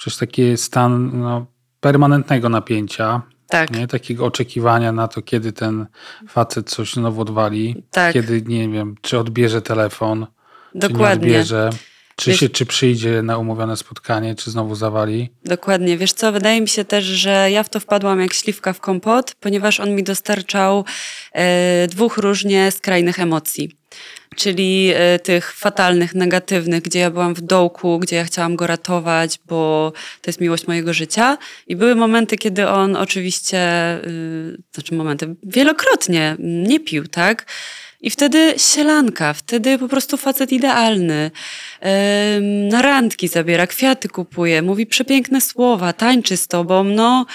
przez 0.00 0.18
taki 0.18 0.56
stan 0.56 1.20
no, 1.20 1.46
permanentnego 1.80 2.48
napięcia. 2.48 3.22
Tak. 3.48 3.70
Nie? 3.70 3.86
Takiego 3.86 4.26
oczekiwania 4.26 4.92
na 4.92 5.08
to, 5.08 5.22
kiedy 5.22 5.52
ten 5.52 5.86
facet 6.28 6.70
coś 6.70 6.92
znowu 6.94 7.20
odwali. 7.20 7.84
Tak. 7.90 8.12
Kiedy, 8.12 8.42
nie 8.42 8.68
wiem, 8.68 8.94
czy 9.00 9.18
odbierze 9.18 9.62
telefon, 9.62 10.26
Dokładnie. 10.74 10.98
czy 11.00 11.04
nie 11.04 11.12
odbierze. 11.12 11.70
Czy, 12.16 12.30
Wiesz- 12.30 12.40
się, 12.40 12.48
czy 12.48 12.66
przyjdzie 12.66 13.22
na 13.22 13.38
umówione 13.38 13.76
spotkanie, 13.76 14.34
czy 14.34 14.50
znowu 14.50 14.74
zawali? 14.74 15.30
Dokładnie. 15.44 15.98
Wiesz 15.98 16.12
co, 16.12 16.32
wydaje 16.32 16.60
mi 16.60 16.68
się 16.68 16.84
też, 16.84 17.04
że 17.04 17.50
ja 17.50 17.62
w 17.62 17.68
to 17.68 17.80
wpadłam 17.80 18.20
jak 18.20 18.32
śliwka 18.32 18.72
w 18.72 18.80
kompot, 18.80 19.34
ponieważ 19.40 19.80
on 19.80 19.94
mi 19.94 20.02
dostarczał 20.04 20.84
e, 21.32 21.86
dwóch 21.88 22.16
różnie 22.16 22.70
skrajnych 22.70 23.20
emocji. 23.20 23.79
Czyli 24.36 24.92
e, 24.94 25.18
tych 25.18 25.52
fatalnych, 25.52 26.14
negatywnych, 26.14 26.82
gdzie 26.82 26.98
ja 26.98 27.10
byłam 27.10 27.34
w 27.34 27.40
dołku, 27.40 27.98
gdzie 27.98 28.16
ja 28.16 28.24
chciałam 28.24 28.56
go 28.56 28.66
ratować, 28.66 29.38
bo 29.46 29.92
to 30.22 30.28
jest 30.28 30.40
miłość 30.40 30.66
mojego 30.66 30.94
życia. 30.94 31.38
I 31.66 31.76
były 31.76 31.94
momenty, 31.94 32.38
kiedy 32.38 32.68
on 32.68 32.96
oczywiście, 32.96 33.58
y, 34.06 34.62
znaczy 34.74 34.94
momenty, 34.94 35.34
wielokrotnie 35.42 36.36
nie 36.38 36.80
pił, 36.80 37.08
tak? 37.08 37.46
I 38.00 38.10
wtedy 38.10 38.54
sielanka, 38.56 39.32
wtedy 39.32 39.78
po 39.78 39.88
prostu 39.88 40.16
facet 40.16 40.52
idealny. 40.52 41.30
Na 42.70 42.82
randki 42.82 43.28
zabiera, 43.28 43.66
kwiaty 43.66 44.08
kupuje, 44.08 44.62
mówi 44.62 44.86
przepiękne 44.86 45.40
słowa, 45.40 45.92
tańczy 45.92 46.36
z 46.36 46.46
tobą. 46.46 46.84
No, 46.84 47.26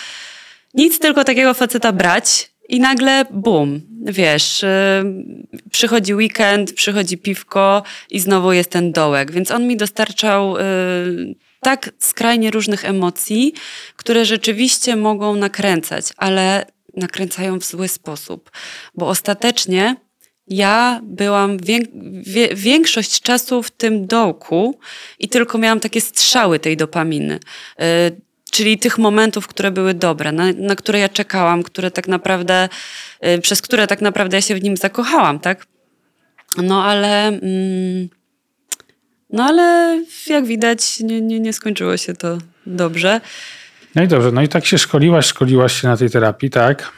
nic 0.74 1.00
tylko 1.00 1.24
takiego 1.24 1.54
faceta 1.54 1.92
brać 1.92 2.52
i 2.70 2.80
nagle 2.80 3.26
bum, 3.32 3.82
wiesz, 4.06 4.64
em, 4.64 5.26
przychodzi 5.72 6.16
weekend, 6.16 6.74
przychodzi 6.74 7.18
piwko 7.18 7.84
i 8.10 8.20
znowu 8.20 8.54
jest 8.54 8.70
ten 8.70 8.92
dołek. 8.92 9.32
Więc 9.32 9.52
on 9.52 9.68
mi 9.68 9.78
dostarczał 9.78 10.58
y, 10.58 10.62
tak 11.62 11.90
skrajnie 12.00 12.52
różnych 12.52 12.86
emocji, 12.86 13.54
które 13.96 14.26
rzeczywiście 14.26 14.96
mogą 14.96 15.36
nakręcać, 15.36 16.06
ale 16.18 16.66
nakręcają 16.98 17.60
w 17.60 17.66
zły 17.66 17.88
sposób, 17.88 18.52
bo 18.96 19.08
ostatecznie 19.08 19.96
ja 20.48 21.02
byłam 21.04 21.58
większość 22.56 23.22
czasu 23.22 23.64
w 23.64 23.72
tym 23.72 24.08
dołku 24.08 24.80
i 25.20 25.30
tylko 25.30 25.58
miałam 25.58 25.80
takie 25.80 26.02
strzały 26.02 26.60
tej 26.60 26.78
dopaminy. 26.78 27.40
Czyli 28.56 28.78
tych 28.78 28.98
momentów, 28.98 29.48
które 29.48 29.72
były 29.72 29.94
dobre, 29.94 30.32
na, 30.32 30.44
na 30.58 30.76
które 30.76 31.00
ja 31.00 31.10
czekałam, 31.10 31.64
które 31.64 31.92
tak 31.92 32.08
naprawdę, 32.08 32.70
y, 33.26 33.42
przez 33.42 33.62
które 33.62 33.88
tak 33.88 34.02
naprawdę 34.02 34.38
ja 34.38 34.42
się 34.42 34.56
w 34.56 34.64
nim 34.64 34.78
zakochałam, 34.78 35.40
tak? 35.40 35.66
No 36.58 36.84
ale. 36.84 37.28
Mm, 37.28 38.10
no 39.30 39.44
ale 39.44 39.98
jak 40.28 40.46
widać, 40.46 41.00
nie, 41.00 41.22
nie, 41.22 41.40
nie 41.40 41.54
skończyło 41.54 41.98
się 41.98 42.14
to 42.14 42.38
dobrze. 42.66 43.22
No 43.96 44.04
i 44.04 44.08
dobrze, 44.08 44.32
no 44.32 44.42
i 44.42 44.48
tak 44.48 44.66
się 44.66 44.78
szkoliłaś, 44.78 45.26
szkoliłaś 45.26 45.82
się 45.82 45.88
na 45.88 45.98
tej 45.98 46.10
terapii, 46.10 46.50
tak? 46.50 46.92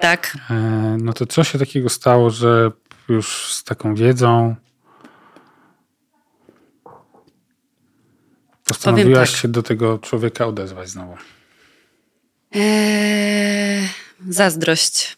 Tak. 0.00 0.36
E, 0.50 0.96
No 1.00 1.12
to 1.12 1.26
co 1.26 1.44
się 1.44 1.58
takiego 1.58 1.88
stało, 1.88 2.30
że 2.30 2.70
już 3.08 3.54
z 3.54 3.64
taką 3.64 3.94
wiedzą 3.94 4.54
postanowiłaś 8.74 9.30
tak. 9.30 9.40
się 9.40 9.48
do 9.48 9.62
tego 9.62 9.98
człowieka 9.98 10.46
odezwać 10.46 10.88
znowu? 10.88 11.16
Eee, 12.52 13.88
zazdrość. 14.28 15.16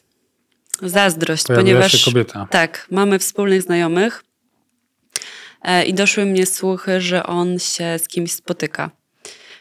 Zazdrość, 0.82 1.46
Pojawiła 1.46 1.64
ponieważ. 1.64 1.92
się 1.92 2.10
kobieta. 2.10 2.46
Tak, 2.50 2.86
mamy 2.90 3.18
wspólnych 3.18 3.62
znajomych 3.62 4.24
e, 5.62 5.84
i 5.84 5.94
doszły 5.94 6.26
mnie 6.26 6.46
słuchy, 6.46 7.00
że 7.00 7.22
on 7.22 7.58
się 7.58 7.98
z 7.98 8.08
kimś 8.08 8.32
spotyka. 8.32 8.90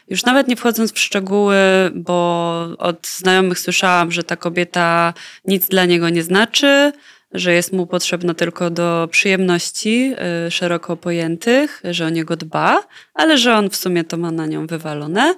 Już 0.08 0.24
nawet 0.24 0.48
nie 0.48 0.56
wchodząc 0.56 0.92
w 0.92 0.98
szczegóły, 0.98 1.56
bo 1.94 2.60
od 2.78 3.06
znajomych 3.06 3.58
słyszałam, 3.58 4.12
że 4.12 4.22
ta 4.22 4.36
kobieta 4.36 5.14
nic 5.44 5.68
dla 5.68 5.84
niego 5.84 6.08
nie 6.08 6.22
znaczy, 6.22 6.92
że 7.34 7.52
jest 7.52 7.72
mu 7.72 7.86
potrzebna 7.86 8.34
tylko 8.34 8.70
do 8.70 9.08
przyjemności 9.10 10.14
y, 10.46 10.50
szeroko 10.50 10.96
pojętych, 10.96 11.82
że 11.90 12.06
o 12.06 12.08
niego 12.08 12.36
dba, 12.36 12.82
ale 13.14 13.38
że 13.38 13.54
on 13.54 13.70
w 13.70 13.76
sumie 13.76 14.04
to 14.04 14.16
ma 14.16 14.30
na 14.30 14.46
nią 14.46 14.66
wywalone. 14.66 15.34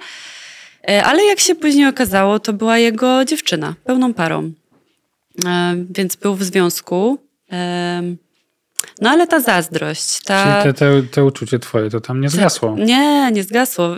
E, 0.89 1.05
Ale 1.05 1.25
jak 1.25 1.41
się 1.41 1.55
później 1.55 1.87
okazało, 1.87 2.39
to 2.39 2.53
była 2.53 2.79
jego 2.79 3.25
dziewczyna, 3.25 3.75
pełną 3.85 4.15
parą. 4.15 4.53
E, 5.47 5.75
Więc 5.91 6.17
był 6.17 6.35
w 6.35 6.45
związku. 6.45 7.19
No 9.01 9.11
ale 9.11 9.27
ta 9.27 9.41
zazdrość, 9.41 10.21
ta... 10.21 10.63
Czyli 10.63 10.75
te, 10.75 10.79
te, 10.79 11.03
te 11.03 11.25
uczucie 11.25 11.59
twoje 11.59 11.91
to 11.91 12.01
tam 12.01 12.21
nie 12.21 12.29
zgasło. 12.29 12.77
Nie, 12.79 13.31
nie 13.33 13.43
zgasło. 13.43 13.97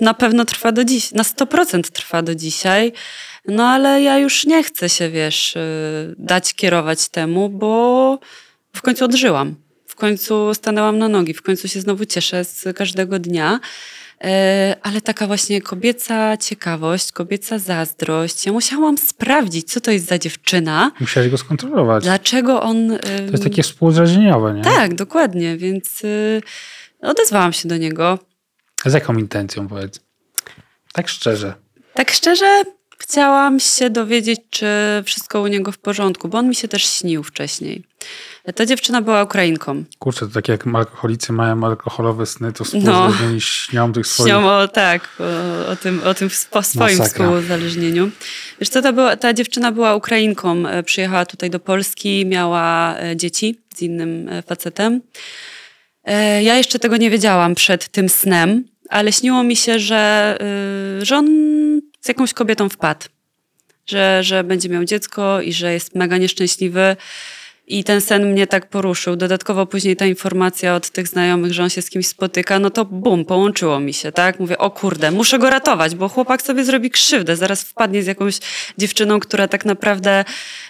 Na 0.00 0.14
pewno 0.14 0.44
trwa 0.44 0.72
do 0.72 0.84
dziś, 0.84 1.12
na 1.12 1.22
100% 1.22 1.82
trwa 1.90 2.22
do 2.22 2.34
dzisiaj. 2.34 2.92
No 3.48 3.66
ale 3.66 4.02
ja 4.02 4.18
już 4.18 4.46
nie 4.46 4.62
chcę 4.62 4.88
się, 4.88 5.10
wiesz, 5.10 5.56
y, 5.56 6.14
dać 6.18 6.54
kierować 6.54 7.08
temu, 7.08 7.48
bo 7.48 8.18
w 8.72 8.82
końcu 8.82 9.04
odżyłam. 9.04 9.54
W 9.86 9.94
końcu 9.94 10.54
stanęłam 10.54 10.98
na 10.98 11.08
nogi, 11.08 11.34
w 11.34 11.42
końcu 11.42 11.68
się 11.68 11.80
znowu 11.80 12.04
cieszę 12.04 12.44
z 12.44 12.76
każdego 12.76 13.18
dnia. 13.18 13.60
E, 14.24 14.76
Ale 14.82 15.00
taka 15.00 15.26
właśnie 15.26 15.62
kobieca 15.62 16.36
ciekawość, 16.36 17.12
kobieca 17.12 17.58
zazdrość. 17.58 18.46
Ja 18.46 18.52
musiałam 18.52 18.98
sprawdzić, 18.98 19.72
co 19.72 19.80
to 19.80 19.90
jest 19.90 20.06
za 20.06 20.18
dziewczyna, 20.18 20.90
Musiałeś 21.00 21.28
go 21.30 21.38
skontrolować. 21.38 22.04
dlaczego 22.04 22.62
on. 22.62 22.98
To 22.98 23.32
jest 23.32 23.44
takie 23.44 23.62
współdrażnieniowe, 23.62 24.54
nie? 24.54 24.62
Tak, 24.62 24.94
dokładnie, 24.94 25.56
więc 25.56 26.04
y, 26.04 26.40
odezwałam 27.00 27.52
się 27.52 27.68
do 27.68 27.76
niego. 27.76 28.18
Z 28.86 28.92
jaką 28.94 29.16
intencją 29.16 29.68
powiedz? 29.68 30.00
Tak 30.92 31.08
szczerze. 31.08 31.54
Tak 31.94 32.10
szczerze, 32.10 32.62
chciałam 32.98 33.60
się 33.60 33.90
dowiedzieć, 33.90 34.40
czy 34.50 34.66
wszystko 35.04 35.40
u 35.40 35.46
niego 35.46 35.72
w 35.72 35.78
porządku, 35.78 36.28
bo 36.28 36.38
on 36.38 36.48
mi 36.48 36.54
się 36.54 36.68
też 36.68 36.84
śnił 36.86 37.22
wcześniej. 37.22 37.84
Ta 38.54 38.66
dziewczyna 38.66 39.02
była 39.02 39.22
Ukrainką. 39.22 39.84
Kurczę, 39.98 40.20
to 40.26 40.32
tak 40.32 40.48
jak 40.48 40.66
alkoholicy 40.66 41.32
mają 41.32 41.64
alkoholowe 41.64 42.26
sny, 42.26 42.52
to 42.52 42.64
współdrażnieni 42.64 43.40
śnią 43.40 43.92
tych 43.92 44.06
swoich... 44.06 44.32
No. 44.32 44.40
Śnią 44.40 44.50
o, 44.50 44.68
tak, 44.68 45.08
o, 45.20 45.68
o 45.68 45.76
tym, 45.76 46.00
o 46.04 46.14
tym 46.14 46.30
spo, 46.30 46.62
swoim 46.62 46.98
Masakra. 46.98 47.26
współuzależnieniu. 47.26 48.10
Wiesz 48.60 48.68
co, 48.68 48.82
ta, 48.82 48.92
była, 48.92 49.16
ta 49.16 49.32
dziewczyna 49.32 49.72
była 49.72 49.94
Ukrainką, 49.94 50.66
e, 50.66 50.82
przyjechała 50.82 51.26
tutaj 51.26 51.50
do 51.50 51.60
Polski, 51.60 52.26
miała 52.26 52.98
e, 52.98 53.16
dzieci 53.16 53.60
z 53.76 53.82
innym 53.82 54.28
e, 54.28 54.42
facetem. 54.42 55.00
Ja 56.42 56.56
jeszcze 56.56 56.78
tego 56.78 56.96
nie 56.96 57.10
wiedziałam 57.10 57.54
przed 57.54 57.88
tym 57.88 58.08
snem, 58.08 58.64
ale 58.88 59.12
śniło 59.12 59.42
mi 59.42 59.56
się, 59.56 59.78
że, 59.78 60.36
y, 61.00 61.04
że 61.04 61.16
on 61.16 61.28
z 62.00 62.08
jakąś 62.08 62.32
kobietą 62.32 62.68
wpadł. 62.68 63.06
Że, 63.86 64.22
że 64.22 64.44
będzie 64.44 64.68
miał 64.68 64.84
dziecko 64.84 65.40
i 65.40 65.52
że 65.52 65.72
jest 65.72 65.94
mega 65.94 66.18
nieszczęśliwy. 66.18 66.96
I 67.66 67.84
ten 67.84 68.00
sen 68.00 68.32
mnie 68.32 68.46
tak 68.46 68.68
poruszył. 68.68 69.16
Dodatkowo 69.16 69.66
później 69.66 69.96
ta 69.96 70.06
informacja 70.06 70.74
od 70.74 70.90
tych 70.90 71.08
znajomych, 71.08 71.52
że 71.52 71.62
on 71.62 71.70
się 71.70 71.82
z 71.82 71.90
kimś 71.90 72.06
spotyka, 72.06 72.58
no 72.58 72.70
to 72.70 72.84
bum, 72.84 73.24
połączyło 73.24 73.80
mi 73.80 73.92
się, 73.92 74.12
tak? 74.12 74.40
Mówię, 74.40 74.58
o 74.58 74.70
kurde, 74.70 75.10
muszę 75.10 75.38
go 75.38 75.50
ratować, 75.50 75.94
bo 75.94 76.08
chłopak 76.08 76.42
sobie 76.42 76.64
zrobi 76.64 76.90
krzywdę. 76.90 77.36
Zaraz 77.36 77.62
wpadnie 77.62 78.02
z 78.02 78.06
jakąś 78.06 78.38
dziewczyną, 78.78 79.20
która 79.20 79.48
tak 79.48 79.64
naprawdę 79.64 80.24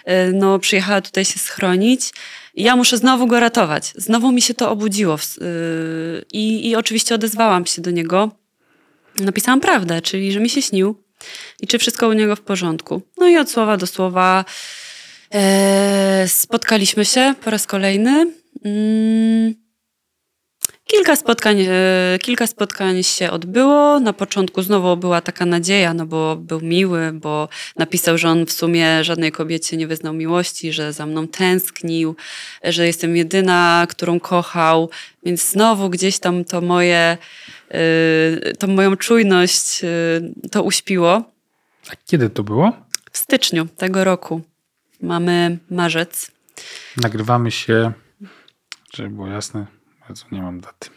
y, 0.07 0.33
no, 0.33 0.59
przyjechała 0.59 1.01
tutaj 1.01 1.25
się 1.25 1.39
schronić. 1.39 2.11
Ja 2.55 2.75
muszę 2.75 2.97
znowu 2.97 3.27
go 3.27 3.39
ratować. 3.39 3.93
Znowu 3.95 4.31
mi 4.31 4.41
się 4.41 4.53
to 4.53 4.71
obudziło. 4.71 5.15
y, 5.15 6.25
I, 6.31 6.69
I 6.69 6.75
oczywiście 6.75 7.15
odezwałam 7.15 7.65
się 7.65 7.81
do 7.81 7.91
niego. 7.91 8.31
Napisałam 9.19 9.61
prawdę, 9.61 10.01
czyli 10.01 10.31
że 10.31 10.39
mi 10.39 10.49
się 10.49 10.61
śnił 10.61 11.03
i 11.61 11.67
czy 11.67 11.79
wszystko 11.79 12.07
u 12.07 12.13
niego 12.13 12.35
w 12.35 12.41
porządku. 12.41 13.01
No 13.17 13.27
i 13.27 13.37
od 13.37 13.49
słowa 13.49 13.77
do 13.77 13.87
słowa 13.87 14.45
spotkaliśmy 16.27 17.05
się 17.05 17.33
po 17.43 17.49
raz 17.49 17.67
kolejny. 17.67 18.33
Mm, 18.65 19.65
Kilka 20.87 21.15
spotkań, 21.15 21.65
e, 21.69 22.19
kilka 22.21 22.47
spotkań 22.47 23.03
się 23.03 23.31
odbyło. 23.31 23.99
Na 23.99 24.13
początku 24.13 24.61
znowu 24.61 24.97
była 24.97 25.21
taka 25.21 25.45
nadzieja, 25.45 25.93
no 25.93 26.05
bo 26.05 26.35
był 26.35 26.61
miły, 26.61 27.11
bo 27.13 27.49
napisał, 27.75 28.17
że 28.17 28.29
on 28.29 28.45
w 28.45 28.51
sumie 28.51 29.03
żadnej 29.03 29.31
kobiecie 29.31 29.77
nie 29.77 29.87
wyznał 29.87 30.13
miłości, 30.13 30.73
że 30.73 30.93
za 30.93 31.05
mną 31.05 31.27
tęsknił, 31.27 32.15
że 32.63 32.87
jestem 32.87 33.17
jedyna, 33.17 33.87
którą 33.89 34.19
kochał. 34.19 34.89
Więc 35.23 35.49
znowu 35.51 35.89
gdzieś 35.89 36.19
tam 36.19 36.45
to 36.45 36.61
moje, 36.61 37.17
e, 37.69 38.53
tą 38.59 38.67
moją 38.67 38.95
czujność 38.95 39.83
e, 39.83 39.87
to 40.51 40.63
uśpiło. 40.63 41.23
A 41.89 41.93
kiedy 42.05 42.29
to 42.29 42.43
było? 42.43 42.71
W 43.11 43.17
styczniu 43.17 43.67
tego 43.77 44.03
roku 44.03 44.41
mamy 45.01 45.57
marzec. 45.69 46.31
Nagrywamy 46.97 47.51
się, 47.51 47.91
żeby 48.93 49.09
było 49.09 49.27
jasne, 49.27 49.65
Jezu, 50.09 50.25
nie 50.31 50.41
mam 50.41 50.61
daty. 50.61 50.89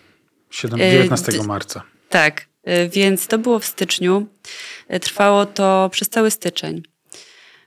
Siedem- 0.50 0.80
E, 0.80 0.90
19 0.92 1.32
d- 1.32 1.42
marca. 1.46 1.82
Tak, 2.08 2.46
y, 2.68 2.88
więc 2.88 3.26
to 3.26 3.38
było 3.38 3.58
w 3.58 3.64
styczniu. 3.64 4.26
Y, 4.94 5.00
Trwało 5.00 5.46
to 5.46 5.88
przez 5.92 6.08
cały 6.08 6.30
styczeń. 6.30 6.82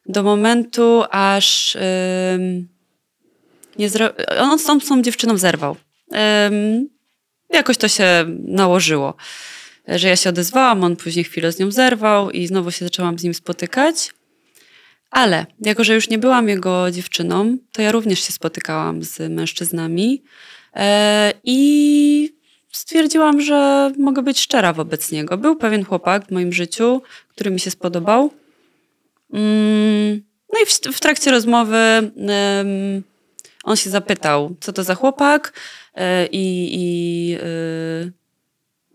Do 0.06 0.24
momentu, 0.24 1.04
aż 1.12 1.78
nie 3.80 3.90
zro... 3.90 4.10
on 4.40 4.60
z 4.60 4.64
tą, 4.66 4.80
z 4.80 4.88
tą 4.88 5.02
dziewczyną 5.02 5.38
zerwał. 5.38 5.76
Jakoś 7.50 7.78
to 7.78 7.88
się 7.88 8.26
nałożyło, 8.48 9.16
że 9.88 10.08
ja 10.08 10.16
się 10.16 10.30
odezwałam, 10.30 10.84
on 10.84 10.96
później 10.96 11.26
chwilę 11.26 11.52
z 11.52 11.60
nią 11.60 11.72
zerwał 11.72 12.32
i 12.32 12.48
znowu 12.48 12.72
się 12.72 12.86
zaczęłam 12.86 13.20
z 13.20 13.24
nim 13.24 13.34
spotykać. 13.34 14.12
Ale 15.12 15.46
jako, 15.62 15.84
że 15.84 15.96
już 15.96 16.10
nie 16.10 16.18
byłam 16.18 16.50
jego 16.50 16.92
dziewczyną, 16.92 17.58
to 17.72 17.82
ja 17.82 17.92
również 17.92 18.20
się 18.20 18.32
spotykałam 18.32 19.04
z 19.04 19.32
mężczyznami. 19.32 20.24
E, 20.76 21.34
I 21.44 22.34
stwierdziłam, 22.72 23.42
że 23.42 23.92
mogę 23.98 24.22
być 24.22 24.40
szczera 24.40 24.74
wobec 24.74 25.12
niego. 25.12 25.38
Był 25.38 25.56
pewien 25.56 25.86
chłopak 25.86 26.28
w 26.28 26.32
moim 26.32 26.54
życiu, 26.54 27.02
który 27.28 27.52
mi 27.52 27.60
się 27.60 27.72
spodobał. 27.72 28.32
Mm, 29.34 30.22
no 30.54 30.60
i 30.64 30.66
w, 30.94 31.00
trakcie 31.00 31.32
rozmowy 31.32 32.12
on 33.64 33.76
się 33.76 33.90
zapytał, 33.90 34.56
co 34.60 34.74
to 34.74 34.84
za 34.84 34.96
chłopak 34.96 35.54
e, 35.96 36.26
i, 36.26 36.70
i, 36.74 37.34
e, 37.34 38.12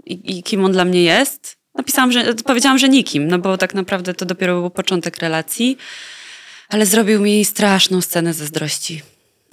i, 0.07 0.39
i 0.39 0.43
kim 0.43 0.65
on 0.65 0.73
dla 0.73 0.85
mnie 0.85 1.03
jest. 1.03 1.56
Napisałam, 1.77 2.13
że 2.13 2.35
powiedziałam, 2.35 2.79
że 2.79 2.89
nikim, 2.89 3.29
no 3.29 3.39
bo 3.39 3.59
tak 3.59 3.75
naprawdę 3.75 4.15
to 4.15 4.25
dopiero 4.27 4.61
był 4.61 4.71
początek 4.71 5.17
relacji, 5.19 5.79
ale 6.69 6.87
zrobił 6.87 7.21
mi 7.23 7.45
straszną 7.45 8.01
scenę 8.01 8.35
zazdrości. 8.35 9.03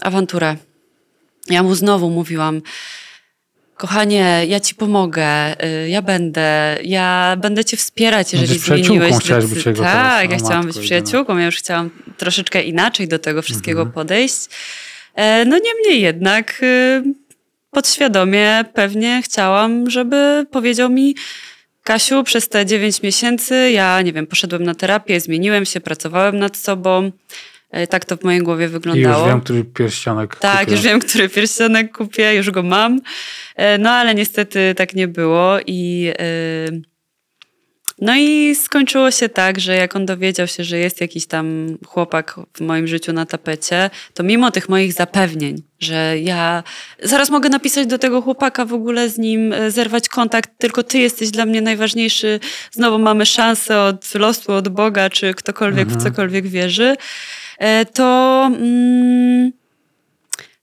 Awanturę. 0.02 0.56
Ja 1.50 1.64
mu 1.64 1.76
znowu 1.76 2.10
mówiłam, 2.10 2.62
kochanie, 3.78 4.44
ja 4.48 4.60
ci 4.60 4.76
pomogę, 4.76 5.56
y, 5.86 5.90
ja 5.90 6.02
będę, 6.02 6.78
ja 6.84 7.36
będę 7.42 7.66
cię 7.66 7.78
wspierać, 7.78 8.34
jeżeli 8.34 8.50
Będziesz 8.50 8.68
zmieniłeś 8.68 9.16
chciałaś 9.16 9.44
być 9.46 9.50
decyzję. 9.54 9.72
jego 9.72 9.84
Tak, 9.84 10.30
ja 10.32 10.36
o 10.38 10.40
chciałam 10.40 10.66
być 10.68 10.80
przyjaciółką, 10.80 11.38
ja 11.38 11.46
już 11.46 11.56
chciałam 11.58 11.90
troszeczkę 12.18 12.64
inaczej 12.64 13.08
do 13.08 13.20
tego 13.20 13.42
wszystkiego 13.42 13.80
Mhm. 13.82 13.94
podejść. 13.94 14.38
E, 15.16 15.46
No 15.46 15.58
niemniej 15.58 16.02
jednak 16.02 16.60
y, 16.64 17.04
podświadomie 17.72 18.66
pewnie 18.74 19.22
chciałam, 19.26 19.90
żeby 19.90 20.46
powiedział 20.52 20.90
mi 20.90 21.16
Kasiu, 21.84 22.24
przez 22.24 22.50
te 22.50 22.66
9 22.66 23.02
miesięcy 23.04 23.72
ja, 23.72 24.02
nie 24.02 24.14
wiem, 24.14 24.28
poszedłem 24.28 24.64
na 24.64 24.76
terapię, 24.76 25.20
zmieniłem 25.20 25.66
się, 25.66 25.82
pracowałem 25.82 26.40
nad 26.40 26.58
sobą. 26.58 27.12
E, 27.72 27.88
Tak 27.88 28.06
to 28.06 28.18
w 28.18 28.24
mojej 28.24 28.42
głowie 28.42 28.62
I 28.62 28.64
już 28.66 28.72
wyglądało. 28.74 29.28
wiem, 29.28 29.42
który 29.42 29.64
pierścionek 29.64 30.36
Tak, 30.36 30.60
kupię. 30.60 30.72
już 30.72 30.82
wiem, 30.82 31.00
który 31.00 31.30
pierścionek 31.30 31.98
kupię, 31.98 32.36
już 32.36 32.52
go 32.52 32.64
mam. 32.64 33.02
E, 33.56 33.78
No 33.78 33.92
ale 33.92 34.16
niestety 34.16 34.74
tak 34.78 34.94
nie 34.96 35.08
było 35.08 35.58
i 35.66 36.12
e, 36.20 36.93
no 38.02 38.16
i 38.16 38.56
skończyło 38.56 39.12
się 39.12 39.30
tak, 39.30 39.60
że 39.60 39.76
jak 39.76 39.96
on 39.96 40.06
dowiedział 40.06 40.48
się, 40.48 40.64
że 40.64 40.78
jest 40.78 41.02
jakiś 41.02 41.26
tam 41.26 41.78
chłopak 41.88 42.40
w 42.54 42.62
moim 42.62 42.88
życiu 42.88 43.14
na 43.14 43.26
tapecie, 43.26 43.90
to 44.14 44.24
mimo 44.24 44.52
tych 44.52 44.70
moich 44.70 44.94
zapewnień, 44.94 45.64
że 45.80 46.20
ja 46.20 46.64
zaraz 47.04 47.30
mogę 47.30 47.50
napisać 47.50 47.88
do 47.88 47.98
tego 47.98 48.22
chłopaka 48.22 48.66
w 48.66 48.74
ogóle 48.74 49.10
z 49.10 49.18
nim, 49.18 49.54
e, 49.54 49.72
zerwać 49.72 50.10
kontakt, 50.10 50.52
tylko 50.58 50.84
ty 50.84 51.00
jesteś 51.00 51.32
dla 51.32 51.46
mnie 51.46 51.62
najważniejszy, 51.62 52.40
znowu 52.72 53.00
mamy 53.00 53.26
szansę 53.26 53.82
od 53.82 54.16
losu, 54.16 54.52
od 54.52 54.70
Boga, 54.70 55.10
czy 55.10 55.34
ktokolwiek 55.34 55.88
w 55.88 56.04
cokolwiek 56.04 56.48
wierzy, 56.48 56.96
e, 57.60 57.86
to... 57.86 58.44
Mm, 58.46 59.52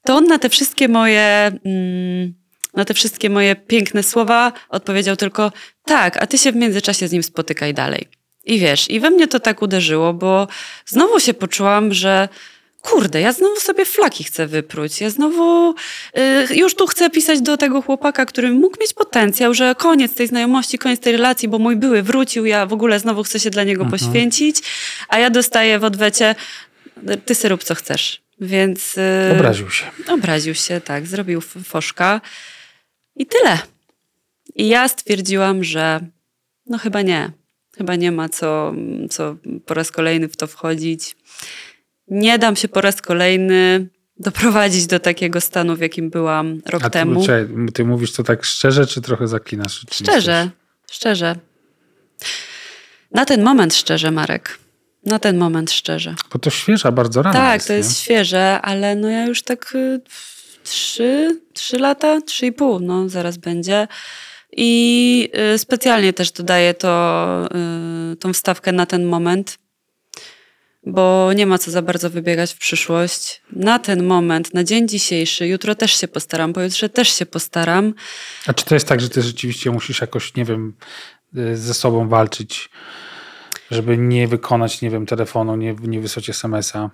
to 0.04 0.16
on 0.16 0.26
na 0.26 0.38
te 0.38 0.48
wszystkie 0.48 0.88
moje, 0.88 1.52
mm, 1.64 2.34
na 2.74 2.84
te 2.84 2.94
wszystkie 2.94 3.30
moje 3.30 3.56
piękne 3.56 4.02
słowa 4.02 4.52
odpowiedział 4.68 5.16
tylko 5.16 5.52
tak, 5.84 6.16
a 6.22 6.26
ty 6.26 6.38
się 6.38 6.52
w 6.52 6.56
międzyczasie 6.56 7.08
z 7.08 7.12
nim 7.12 7.22
spotykaj 7.22 7.74
dalej. 7.74 8.08
I 8.44 8.58
wiesz, 8.58 8.90
i 8.90 9.00
we 9.00 9.10
mnie 9.10 9.28
to 9.28 9.40
tak 9.40 9.62
uderzyło, 9.62 10.14
bo 10.14 10.48
znowu 10.86 11.20
się 11.20 11.34
poczułam, 11.34 11.94
że 11.94 12.28
kurde, 12.82 13.20
ja 13.20 13.32
znowu 13.32 13.60
sobie 13.60 13.84
flaki 13.84 14.24
chcę 14.24 14.46
wypróć. 14.46 15.00
Ja 15.00 15.10
znowu 15.10 15.74
y, 16.50 16.56
już 16.56 16.74
tu 16.74 16.86
chcę 16.86 17.10
pisać 17.10 17.40
do 17.40 17.56
tego 17.56 17.82
chłopaka, 17.82 18.26
który 18.26 18.50
mógł 18.50 18.80
mieć 18.80 18.92
potencjał, 18.92 19.54
że 19.54 19.74
koniec 19.74 20.14
tej 20.14 20.26
znajomości, 20.26 20.78
koniec 20.78 21.00
tej 21.00 21.12
relacji, 21.12 21.48
bo 21.48 21.58
mój 21.58 21.76
były 21.76 22.02
wrócił, 22.02 22.46
ja 22.46 22.66
w 22.66 22.72
ogóle 22.72 23.00
znowu 23.00 23.22
chcę 23.22 23.40
się 23.40 23.50
dla 23.50 23.64
niego 23.64 23.86
poświęcić, 23.86 24.56
a 25.08 25.18
ja 25.18 25.30
dostaję 25.30 25.78
w 25.78 25.84
odwecie 25.84 26.34
ty 27.24 27.34
sobie 27.34 27.48
rób 27.48 27.64
co 27.64 27.74
chcesz. 27.74 28.20
Więc... 28.40 28.98
y, 28.98 29.32
Obraził 29.32 29.70
się. 29.70 29.84
Obraził 30.08 30.54
się, 30.54 30.80
tak, 30.80 31.06
zrobił 31.06 31.40
foszka 31.40 32.20
i 33.16 33.26
tyle. 33.26 33.58
I 34.54 34.68
ja 34.68 34.88
stwierdziłam, 34.88 35.64
że 35.64 36.00
no 36.66 36.78
chyba 36.78 37.02
nie. 37.02 37.30
Chyba 37.76 37.96
nie 37.96 38.12
ma 38.12 38.28
co, 38.28 38.74
co 39.10 39.36
po 39.66 39.74
raz 39.74 39.90
kolejny 39.90 40.28
w 40.28 40.36
to 40.36 40.46
wchodzić. 40.46 41.16
Nie 42.08 42.38
dam 42.38 42.56
się 42.56 42.68
po 42.68 42.80
raz 42.80 43.02
kolejny 43.02 43.86
doprowadzić 44.16 44.86
do 44.86 45.00
takiego 45.00 45.40
stanu, 45.40 45.76
w 45.76 45.80
jakim 45.80 46.10
byłam 46.10 46.60
rok 46.66 46.82
A 46.84 46.90
ty, 46.90 46.98
temu. 46.98 47.20
czekaj, 47.26 47.46
ty 47.74 47.84
mówisz 47.84 48.12
to 48.12 48.22
tak 48.22 48.44
szczerze, 48.44 48.86
czy 48.86 49.00
trochę 49.00 49.28
zaklinasz? 49.28 49.72
rzeczywistość? 49.80 50.10
Szczerze, 50.10 50.50
szczerze. 50.90 51.36
Na 53.12 53.24
ten 53.24 53.42
moment 53.42 53.74
szczerze, 53.74 54.10
Marek. 54.10 54.58
Na 55.06 55.18
ten 55.18 55.38
moment 55.38 55.70
szczerze. 55.72 56.14
Bo 56.32 56.38
to 56.38 56.50
świeża 56.50 56.92
bardzo 56.92 57.22
rano 57.22 57.34
Tak, 57.38 57.54
jest, 57.54 57.66
to 57.66 57.72
nie? 57.72 57.76
jest 57.78 57.98
świeże, 57.98 58.60
ale 58.62 58.96
no 58.96 59.08
ja 59.08 59.26
już 59.26 59.42
tak 59.42 59.74
y, 60.60 60.64
trzy, 60.64 61.40
trzy 61.52 61.78
lata, 61.78 62.20
trzy 62.20 62.46
i 62.46 62.52
pół, 62.52 62.80
no 62.80 63.08
zaraz 63.08 63.36
będzie. 63.36 63.88
I 64.52 65.30
y, 65.54 65.58
specjalnie 65.58 66.12
też 66.12 66.32
dodaję 66.32 66.74
to, 66.74 67.48
y, 68.12 68.16
tą 68.16 68.32
wstawkę 68.32 68.72
na 68.72 68.86
ten 68.86 69.04
moment, 69.04 69.58
bo 70.86 71.32
nie 71.32 71.46
ma 71.46 71.58
co 71.58 71.70
za 71.70 71.82
bardzo 71.82 72.10
wybiegać 72.10 72.52
w 72.52 72.58
przyszłość. 72.58 73.42
Na 73.52 73.78
ten 73.78 74.04
moment, 74.04 74.54
na 74.54 74.64
dzień 74.64 74.88
dzisiejszy, 74.88 75.46
jutro 75.46 75.74
też 75.74 75.92
się 75.92 76.08
postaram, 76.08 76.52
pojutrze 76.52 76.88
też 76.88 77.08
się 77.08 77.26
postaram. 77.26 77.94
A 78.46 78.54
czy 78.54 78.64
to 78.64 78.74
jest 78.74 78.88
tak, 78.88 79.00
że 79.00 79.08
ty 79.08 79.22
rzeczywiście 79.22 79.70
musisz 79.70 80.00
jakoś, 80.00 80.34
nie 80.34 80.44
wiem, 80.44 80.74
y, 81.36 81.56
ze 81.56 81.74
sobą 81.74 82.08
walczyć, 82.08 82.70
żeby 83.70 83.98
nie 83.98 84.28
wykonać, 84.28 84.82
nie 84.82 84.90
wiem, 84.90 85.06
telefonu, 85.06 85.56
nie, 85.56 85.76
nie 85.82 86.00
wysłać 86.00 86.30
SMS-a? 86.30 86.90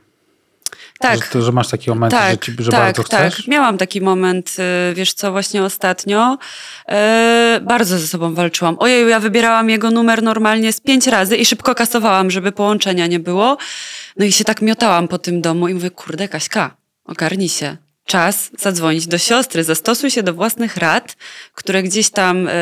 Tak. 0.98 1.24
Że, 1.24 1.30
to, 1.30 1.42
że 1.42 1.52
masz 1.52 1.68
takie 1.68 1.90
momenty, 1.90 2.16
że, 2.30 2.38
ci, 2.38 2.52
że 2.58 2.70
tak, 2.70 2.80
bardzo 2.80 3.04
tak. 3.04 3.32
chcesz? 3.32 3.46
Miałam 3.48 3.78
taki 3.78 4.00
moment, 4.00 4.56
y, 4.90 4.94
wiesz 4.94 5.12
co, 5.12 5.32
właśnie 5.32 5.62
ostatnio. 5.62 6.38
y, 6.88 7.60
bardzo 7.60 7.98
ze 7.98 8.06
sobą 8.06 8.34
walczyłam. 8.34 8.76
Ojej, 8.78 9.10
ja 9.10 9.20
wybierałam 9.20 9.70
jego 9.70 9.90
numer 9.90 10.22
normalnie 10.22 10.72
z 10.72 10.80
pięć 10.80 11.06
razy 11.06 11.36
i 11.36 11.46
szybko 11.46 11.74
kasowałam, 11.74 12.30
żeby 12.30 12.52
połączenia 12.52 13.06
nie 13.06 13.20
było. 13.20 13.56
No 14.16 14.24
i 14.24 14.32
się 14.32 14.44
tak 14.44 14.62
miotałam 14.62 15.08
po 15.08 15.18
tym 15.18 15.40
domu 15.40 15.68
i 15.68 15.74
mówię, 15.74 15.90
kurde, 15.90 16.28
Kaśka, 16.28 16.76
ogarnij 17.04 17.48
się. 17.48 17.76
Czas 18.06 18.50
zadzwonić 18.58 19.06
do 19.06 19.18
siostry, 19.18 19.64
zastosuj 19.64 20.10
się 20.10 20.22
do 20.22 20.34
własnych 20.34 20.76
rad, 20.76 21.16
które 21.54 21.82
gdzieś 21.82 22.10
tam 22.10 22.48
y, 22.48 22.52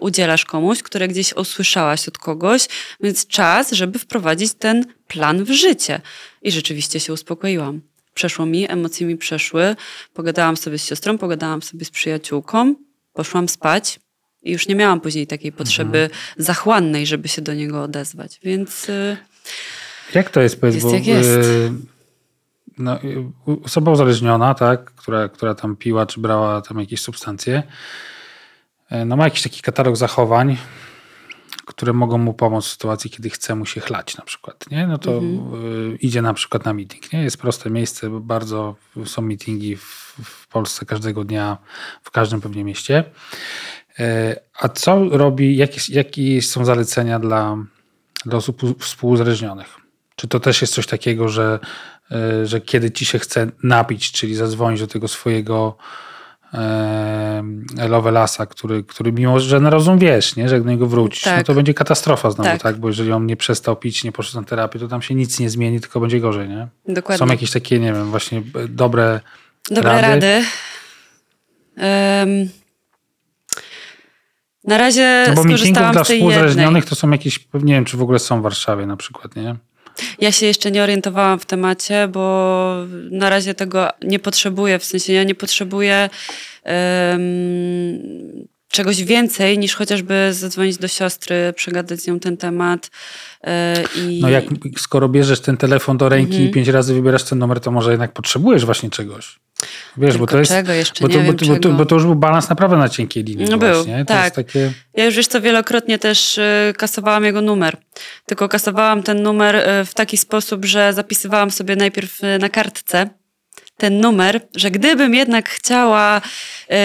udzielasz 0.00 0.44
komuś, 0.44 0.82
które 0.82 1.08
gdzieś 1.08 1.32
usłyszałaś 1.32 2.08
od 2.08 2.18
kogoś, 2.18 2.66
więc 3.00 3.26
czas, 3.26 3.72
żeby 3.72 3.98
wprowadzić 3.98 4.54
ten 4.54 4.84
plan 5.08 5.44
w 5.44 5.50
życie. 5.50 6.00
I 6.42 6.52
rzeczywiście 6.52 7.00
się 7.00 7.12
uspokoiłam. 7.12 7.80
Przeszło 8.14 8.46
mi, 8.46 8.70
emocje 8.70 9.06
mi 9.06 9.16
przeszły, 9.16 9.76
pogadałam 10.14 10.56
sobie 10.56 10.78
z 10.78 10.86
siostrą, 10.86 11.18
pogadałam 11.18 11.62
sobie 11.62 11.84
z 11.84 11.90
przyjaciółką, 11.90 12.74
poszłam 13.12 13.48
spać 13.48 14.00
i 14.42 14.52
już 14.52 14.68
nie 14.68 14.74
miałam 14.74 15.00
później 15.00 15.26
takiej 15.26 15.52
potrzeby 15.52 16.10
zachłannej, 16.36 17.06
żeby 17.06 17.28
się 17.28 17.42
do 17.42 17.54
niego 17.54 17.82
odezwać. 17.82 18.40
Więc 18.42 18.88
y, 18.88 19.16
Jak 20.14 20.30
to 20.30 20.40
jest, 20.40 20.60
powiedz, 20.60 20.74
Jest 20.74 20.86
bo 20.86 20.94
jak 20.94 21.06
jest. 21.06 21.48
No, 22.78 22.98
osoba 23.64 23.92
uzależniona, 23.92 24.54
tak, 24.54 24.84
która, 24.84 25.28
która 25.28 25.54
tam 25.54 25.76
piła, 25.76 26.06
czy 26.06 26.20
brała 26.20 26.62
tam 26.62 26.80
jakieś 26.80 27.00
substancje, 27.00 27.62
y, 28.92 29.04
no 29.04 29.16
ma 29.16 29.24
jakiś 29.24 29.42
taki 29.42 29.62
katalog 29.62 29.96
zachowań, 29.96 30.56
które 31.66 31.92
mogą 31.92 32.18
mu 32.18 32.34
pomóc 32.34 32.66
w 32.66 32.68
sytuacji, 32.68 33.10
kiedy 33.10 33.30
chce 33.30 33.54
mu 33.54 33.66
się 33.66 33.80
chlać 33.80 34.16
na 34.16 34.24
przykład, 34.24 34.70
nie? 34.70 34.86
No 34.86 34.98
to 34.98 35.12
Mhm. 35.12 35.64
y, 35.92 35.96
idzie 35.96 36.22
na 36.22 36.34
przykład 36.34 36.64
na 36.64 36.74
meeting, 36.74 37.12
nie? 37.12 37.22
Jest 37.22 37.36
proste 37.36 37.70
miejsce, 37.70 38.20
bardzo 38.20 38.76
są 39.04 39.22
meetingi 39.22 39.76
w, 39.76 40.14
w 40.24 40.48
Polsce 40.48 40.86
każdego 40.86 41.24
dnia, 41.24 41.58
w 42.02 42.10
każdym 42.10 42.40
pewnie 42.40 42.64
mieście. 42.64 43.04
Y, 44.00 44.36
A 44.60 44.68
co 44.68 45.08
robi, 45.08 45.56
jakie, 45.56 45.80
jakie 45.88 46.42
są 46.42 46.64
zalecenia 46.64 47.18
dla, 47.18 47.56
dla 48.24 48.36
osób 48.38 48.82
współuzależnionych? 48.82 49.76
Czy 50.16 50.28
to 50.28 50.40
też 50.40 50.60
jest 50.60 50.74
coś 50.74 50.86
takiego, 50.86 51.28
że, 51.28 51.58
że 52.44 52.60
kiedy 52.60 52.90
ci 52.90 53.04
się 53.06 53.18
chce 53.18 53.50
napić, 53.62 54.12
czyli 54.12 54.34
zadzwonić 54.34 54.80
do 54.80 54.86
tego 54.86 55.08
swojego 55.08 55.76
e, 56.54 57.42
Lovelasa, 57.88 58.46
który, 58.46 58.84
który 58.84 59.12
mimo, 59.12 59.40
że 59.40 59.60
na 59.60 59.70
rozum 59.70 59.98
wiesz, 59.98 60.36
nie, 60.36 60.48
że 60.48 60.54
jak 60.54 60.64
do 60.64 60.70
niego 60.70 60.86
wrócisz, 60.86 61.26
no 61.26 61.32
Tak. 61.32 61.46
to 61.46 61.54
będzie 61.54 61.74
katastrofa 61.74 62.30
znowu, 62.30 62.50
tak. 62.50 62.62
Tak. 62.62 62.76
Bo 62.76 62.88
jeżeli 62.88 63.12
on 63.12 63.26
nie 63.26 63.36
przestał 63.36 63.76
pić, 63.76 64.04
nie 64.04 64.12
poszedł 64.12 64.40
na 64.40 64.46
terapię, 64.46 64.78
to 64.78 64.88
tam 64.88 65.02
się 65.02 65.14
nic 65.14 65.40
nie 65.40 65.50
zmieni, 65.50 65.80
tylko 65.80 66.00
będzie 66.00 66.20
gorzej, 66.20 66.48
nie? 66.48 66.68
dokładnie. 66.88 67.26
Są 67.26 67.32
jakieś 67.32 67.50
takie, 67.50 67.78
nie 67.80 67.92
wiem, 67.92 68.10
właśnie 68.10 68.38
e, 68.38 68.68
dobre 68.68 69.20
Dobre 69.70 69.92
rady? 69.92 70.06
rady. 70.08 70.44
Em, 71.76 72.48
na 74.64 74.78
razie 74.78 75.24
No 75.28 75.34
bo 75.34 75.42
skorzystałam 75.42 75.92
dla 75.92 76.04
z 76.04 76.08
tej 76.08 76.24
jednej. 76.24 76.82
to 76.82 76.94
są 76.94 77.10
jakieś, 77.10 77.48
nie 77.54 77.74
wiem, 77.74 77.84
czy 77.84 77.96
w 77.96 78.02
ogóle 78.02 78.18
są 78.18 78.40
w 78.40 78.42
Warszawie 78.42 78.86
na 78.86 78.96
przykład, 78.96 79.36
nie? 79.36 79.56
Ja 80.20 80.32
się 80.32 80.46
jeszcze 80.46 80.70
nie 80.70 80.82
orientowałam 80.82 81.38
w 81.38 81.46
temacie, 81.46 82.08
bo 82.08 82.74
na 83.10 83.30
razie 83.30 83.54
tego 83.54 83.88
nie 84.02 84.18
potrzebuję. 84.18 84.78
W 84.78 84.84
sensie 84.84 85.12
ja 85.12 85.24
nie 85.24 85.34
potrzebuję 85.34 86.10
em, 86.64 88.48
czegoś 88.68 89.04
więcej 89.04 89.58
niż 89.58 89.74
chociażby 89.74 90.28
zadzwonić 90.32 90.78
do 90.78 90.88
siostry, 90.88 91.52
przegadać 91.56 92.00
z 92.00 92.06
nią 92.06 92.20
ten 92.20 92.36
temat. 92.36 92.90
e, 93.44 93.84
I... 93.96 94.20
No 94.22 94.28
jak 94.28 94.44
skoro 94.78 95.08
bierzesz 95.08 95.40
ten 95.40 95.56
telefon 95.56 95.96
do 95.96 96.08
ręki 96.08 96.32
Mhm. 96.32 96.50
i 96.50 96.52
pięć 96.52 96.68
razy 96.68 96.94
wybierasz 96.94 97.22
ten 97.22 97.38
numer, 97.38 97.60
to 97.60 97.70
może 97.70 97.90
jednak 97.90 98.12
potrzebujesz 98.12 98.64
właśnie 98.64 98.90
czegoś. 98.90 99.38
Wiesz, 99.96 100.18
bo 100.18 100.26
to 100.26 100.38
jest. 100.38 100.50
czego 100.52 100.72
jeszcze 100.72 101.04
Bo 101.04 101.12
to, 101.12 101.20
bo, 101.20 101.32
to, 101.32 101.46
bo, 101.46 101.56
to, 101.58 101.68
bo 101.68 101.86
to 101.86 101.94
już 101.94 102.04
był 102.04 102.14
balans 102.14 102.48
naprawdę 102.48 102.76
na 102.76 102.88
cienkiej 102.88 103.24
linii. 103.24 103.46
No 103.50 103.58
był, 103.58 103.74
właśnie. 103.74 103.98
To 103.98 104.04
tak. 104.14 104.24
jest 104.24 104.36
takie. 104.36 104.72
Ja 104.94 105.04
już 105.04 105.14
wiesz 105.14 105.26
co, 105.26 105.40
wielokrotnie 105.40 105.98
też 105.98 106.38
y, 106.38 106.74
kasowałam 106.76 107.24
jego 107.24 107.42
numer. 107.42 107.76
Tylko 108.26 108.48
kasowałam 108.48 109.02
ten 109.02 109.22
numer 109.22 109.56
y, 109.56 109.84
w 109.84 109.94
taki 109.94 110.16
sposób, 110.16 110.64
że 110.64 110.92
zapisywałam 110.92 111.50
sobie 111.50 111.76
najpierw 111.76 112.18
na 112.40 112.48
kartce 112.48 113.10
ten 113.78 114.00
numer, 114.00 114.40
że 114.56 114.70
gdybym 114.70 115.14
jednak 115.14 115.48
chciała 115.48 116.20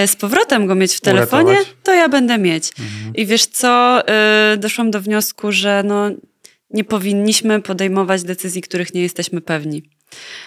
y, 0.04 0.08
z 0.08 0.16
powrotem 0.16 0.68
go 0.68 0.76
mieć 0.76 0.96
w 0.96 1.02
telefonie, 1.02 1.52
Uratować. 1.52 1.76
to 1.84 1.94
ja 1.94 2.10
będę 2.10 2.38
mieć. 2.38 2.72
Mhm. 2.80 3.16
I 3.16 3.26
wiesz 3.26 3.46
co, 3.46 4.04
y, 4.54 4.58
doszłam 4.58 4.92
do 4.92 5.02
wniosku, 5.02 5.52
że 5.52 5.84
no, 5.86 6.12
nie 6.70 6.84
powinniśmy 6.84 7.62
podejmować 7.62 8.24
decyzji, 8.24 8.62
których 8.62 8.94
nie 8.94 9.02
jesteśmy 9.02 9.42
pewni. 9.42 9.84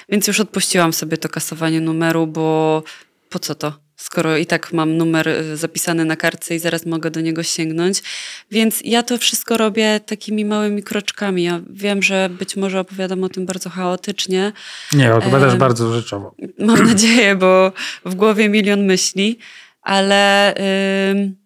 Więc 0.08 0.26
już 0.26 0.40
odpuściłam 0.40 0.92
sobie 0.92 1.16
to 1.16 1.28
kasowanie 1.28 1.80
numeru, 1.80 2.26
bo 2.26 2.82
po 3.30 3.38
co 3.38 3.54
to? 3.54 3.85
Skoro 3.96 4.36
i 4.36 4.46
tak 4.46 4.72
mam 4.72 4.96
numer 4.96 5.28
y, 5.28 5.56
zapisany 5.56 6.04
na 6.04 6.16
kartce 6.16 6.54
i 6.54 6.58
zaraz 6.58 6.86
mogę 6.86 7.10
do 7.10 7.20
niego 7.20 7.42
sięgnąć. 7.42 8.02
Więc 8.50 8.80
ja 8.84 9.02
to 9.02 9.18
wszystko 9.18 9.56
robię 9.56 10.00
takimi 10.06 10.44
małymi 10.44 10.82
kroczkami. 10.82 11.42
Ja 11.42 11.60
wiem, 11.70 12.02
że 12.02 12.28
być 12.38 12.56
może 12.56 12.80
opowiadam 12.80 13.24
o 13.24 13.28
tym 13.28 13.46
bardzo 13.46 13.70
chaotycznie. 13.70 14.52
Nie, 14.92 15.14
opowiadasz 15.14 15.52
Em, 15.52 15.58
bardzo 15.58 15.94
rzeczowo. 15.94 16.34
Mam 16.58 16.86
nadzieję, 16.86 17.36
bo 17.36 17.72
w 18.04 18.14
głowie 18.14 18.48
milion 18.48 18.84
myśli, 18.84 19.38
ale. 19.82 20.54
ym, 21.10 21.36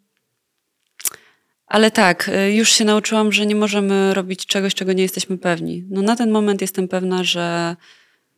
ale 1.66 1.90
tak, 1.90 2.28
y, 2.28 2.53
już 2.53 2.72
się 2.72 2.84
nauczyłam, 2.84 3.32
że 3.32 3.46
nie 3.46 3.55
możemy 3.55 4.14
robić 4.14 4.46
czegoś, 4.46 4.74
czego 4.74 4.92
nie 4.92 5.03
jesteśmy 5.03 5.38
pewni. 5.38 5.84
No 5.90 6.03
na 6.03 6.16
ten 6.16 6.30
moment 6.30 6.61
jestem 6.61 6.88
pewna, 6.88 7.24
że 7.24 7.76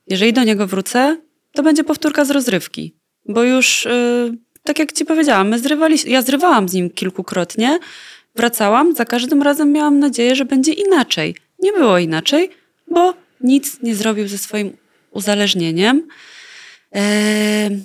jeżeli 0.06 0.32
do 0.32 0.44
niego 0.44 0.66
wrócę, 0.66 1.20
to 1.52 1.62
będzie 1.62 1.84
powtórka 1.84 2.24
z 2.24 2.30
rozrywki. 2.30 3.01
Bo 3.28 3.42
już, 3.42 3.86
y, 3.86 4.32
tak 4.62 4.78
jak 4.78 4.92
ci 4.92 5.04
powiedziałam, 5.04 5.48
my 5.48 5.58
zrywali, 5.58 5.96
ja 6.06 6.22
zrywałam 6.22 6.68
z 6.68 6.72
nim 6.72 6.90
kilkukrotnie, 6.90 7.78
wracałam, 8.36 8.94
za 8.94 9.04
każdym 9.04 9.42
razem 9.42 9.72
miałam 9.72 9.98
nadzieję, 9.98 10.36
że 10.36 10.44
będzie 10.44 10.72
inaczej. 10.72 11.36
Nie 11.58 11.72
było 11.72 11.98
inaczej, 11.98 12.50
bo 12.90 13.14
nic 13.40 13.82
nie 13.82 13.94
zrobił 13.94 14.28
ze 14.28 14.38
swoim 14.38 14.76
uzależnieniem. 15.10 16.08
Em, 16.90 17.84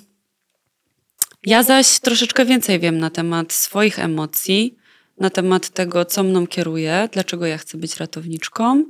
Ja 1.44 1.64
zaś 1.64 2.00
troszeczkę 2.00 2.46
więcej 2.46 2.80
wiem 2.80 2.98
na 2.98 3.10
temat 3.10 3.54
swoich 3.54 4.00
emocji, 4.00 4.78
na 5.20 5.30
temat 5.30 5.70
tego, 5.70 6.06
co 6.06 6.24
mną 6.24 6.48
kieruje, 6.48 7.10
dlaczego 7.12 7.46
ja 7.46 7.58
chcę 7.58 7.78
być 7.78 7.98
ratowniczką. 7.98 8.84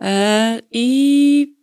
E, 0.00 0.60
I 0.72 1.54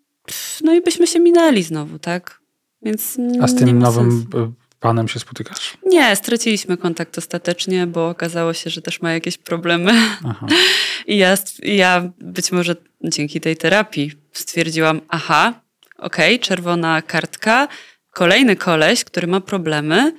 no 0.64 0.74
i 0.74 0.82
byśmy 0.82 1.08
się 1.08 1.20
minęli 1.20 1.64
znowu, 1.64 2.00
tak? 2.00 2.42
Więc 2.86 3.18
A 3.42 3.48
z 3.48 3.56
tym 3.56 3.80
nowym 3.80 4.12
sensu. 4.12 4.40
y, 4.40 4.52
panem 4.80 5.08
się 5.08 5.20
spotykasz? 5.20 5.78
Nie, 5.86 6.16
straciliśmy 6.16 6.78
kontakt 6.78 7.18
ostatecznie, 7.18 7.88
bo 7.88 8.10
okazało 8.10 8.54
się, 8.54 8.70
że 8.70 8.82
też 8.82 9.02
ma 9.02 9.12
jakieś 9.14 9.38
problemy. 9.38 9.92
Aha. 10.26 10.48
I 11.08 11.18
ja, 11.18 11.38
ja 11.64 12.10
być 12.20 12.52
może 12.52 12.76
dzięki 13.04 13.42
tej 13.42 13.58
terapii 13.58 14.12
stwierdziłam, 14.34 15.02
aha, 15.10 15.62
okej, 15.98 16.40
czerwona 16.40 17.02
kartka, 17.02 17.68
kolejny 18.12 18.56
koleś, 18.56 19.04
który 19.04 19.28
ma 19.28 19.42
problemy 19.42 20.14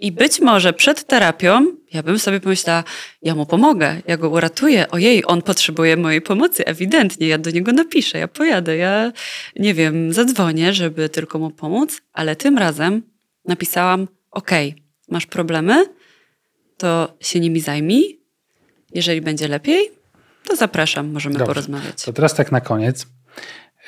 i 0.00 0.12
być 0.12 0.40
może 0.40 0.72
przed 0.72 1.06
terapią 1.06 1.66
ja 1.92 2.02
bym 2.02 2.18
sobie 2.18 2.40
pomyślała, 2.40 2.84
ja 3.22 3.34
mu 3.34 3.46
pomogę, 3.46 4.02
ja 4.06 4.16
go 4.16 4.30
uratuję, 4.30 4.90
ojej, 4.90 5.26
on 5.26 5.42
potrzebuje 5.42 5.96
mojej 5.96 6.22
pomocy, 6.22 6.66
ewidentnie, 6.66 7.28
ja 7.28 7.38
do 7.38 7.50
niego 7.50 7.72
napiszę, 7.72 8.18
ja 8.18 8.28
pojadę, 8.28 8.76
ja 8.76 9.12
nie 9.56 9.74
wiem, 9.74 10.12
zadzwonię, 10.12 10.72
żeby 10.72 11.08
tylko 11.08 11.38
mu 11.38 11.50
pomóc, 11.50 12.00
ale 12.12 12.36
tym 12.36 12.58
razem 12.58 13.02
napisałam, 13.44 14.08
okej, 14.30 14.74
masz 15.08 15.26
problemy, 15.26 15.84
to 16.76 17.16
się 17.20 17.40
nimi 17.40 17.60
zajmij, 17.60 18.20
jeżeli 18.94 19.20
będzie 19.20 19.48
lepiej, 19.48 19.90
to 20.44 20.56
zapraszam, 20.56 21.12
możemy 21.12 21.34
Dobrze. 21.34 21.46
porozmawiać. 21.46 22.04
To 22.04 22.12
teraz 22.12 22.34
tak 22.34 22.52
na 22.52 22.60
koniec. 22.60 23.06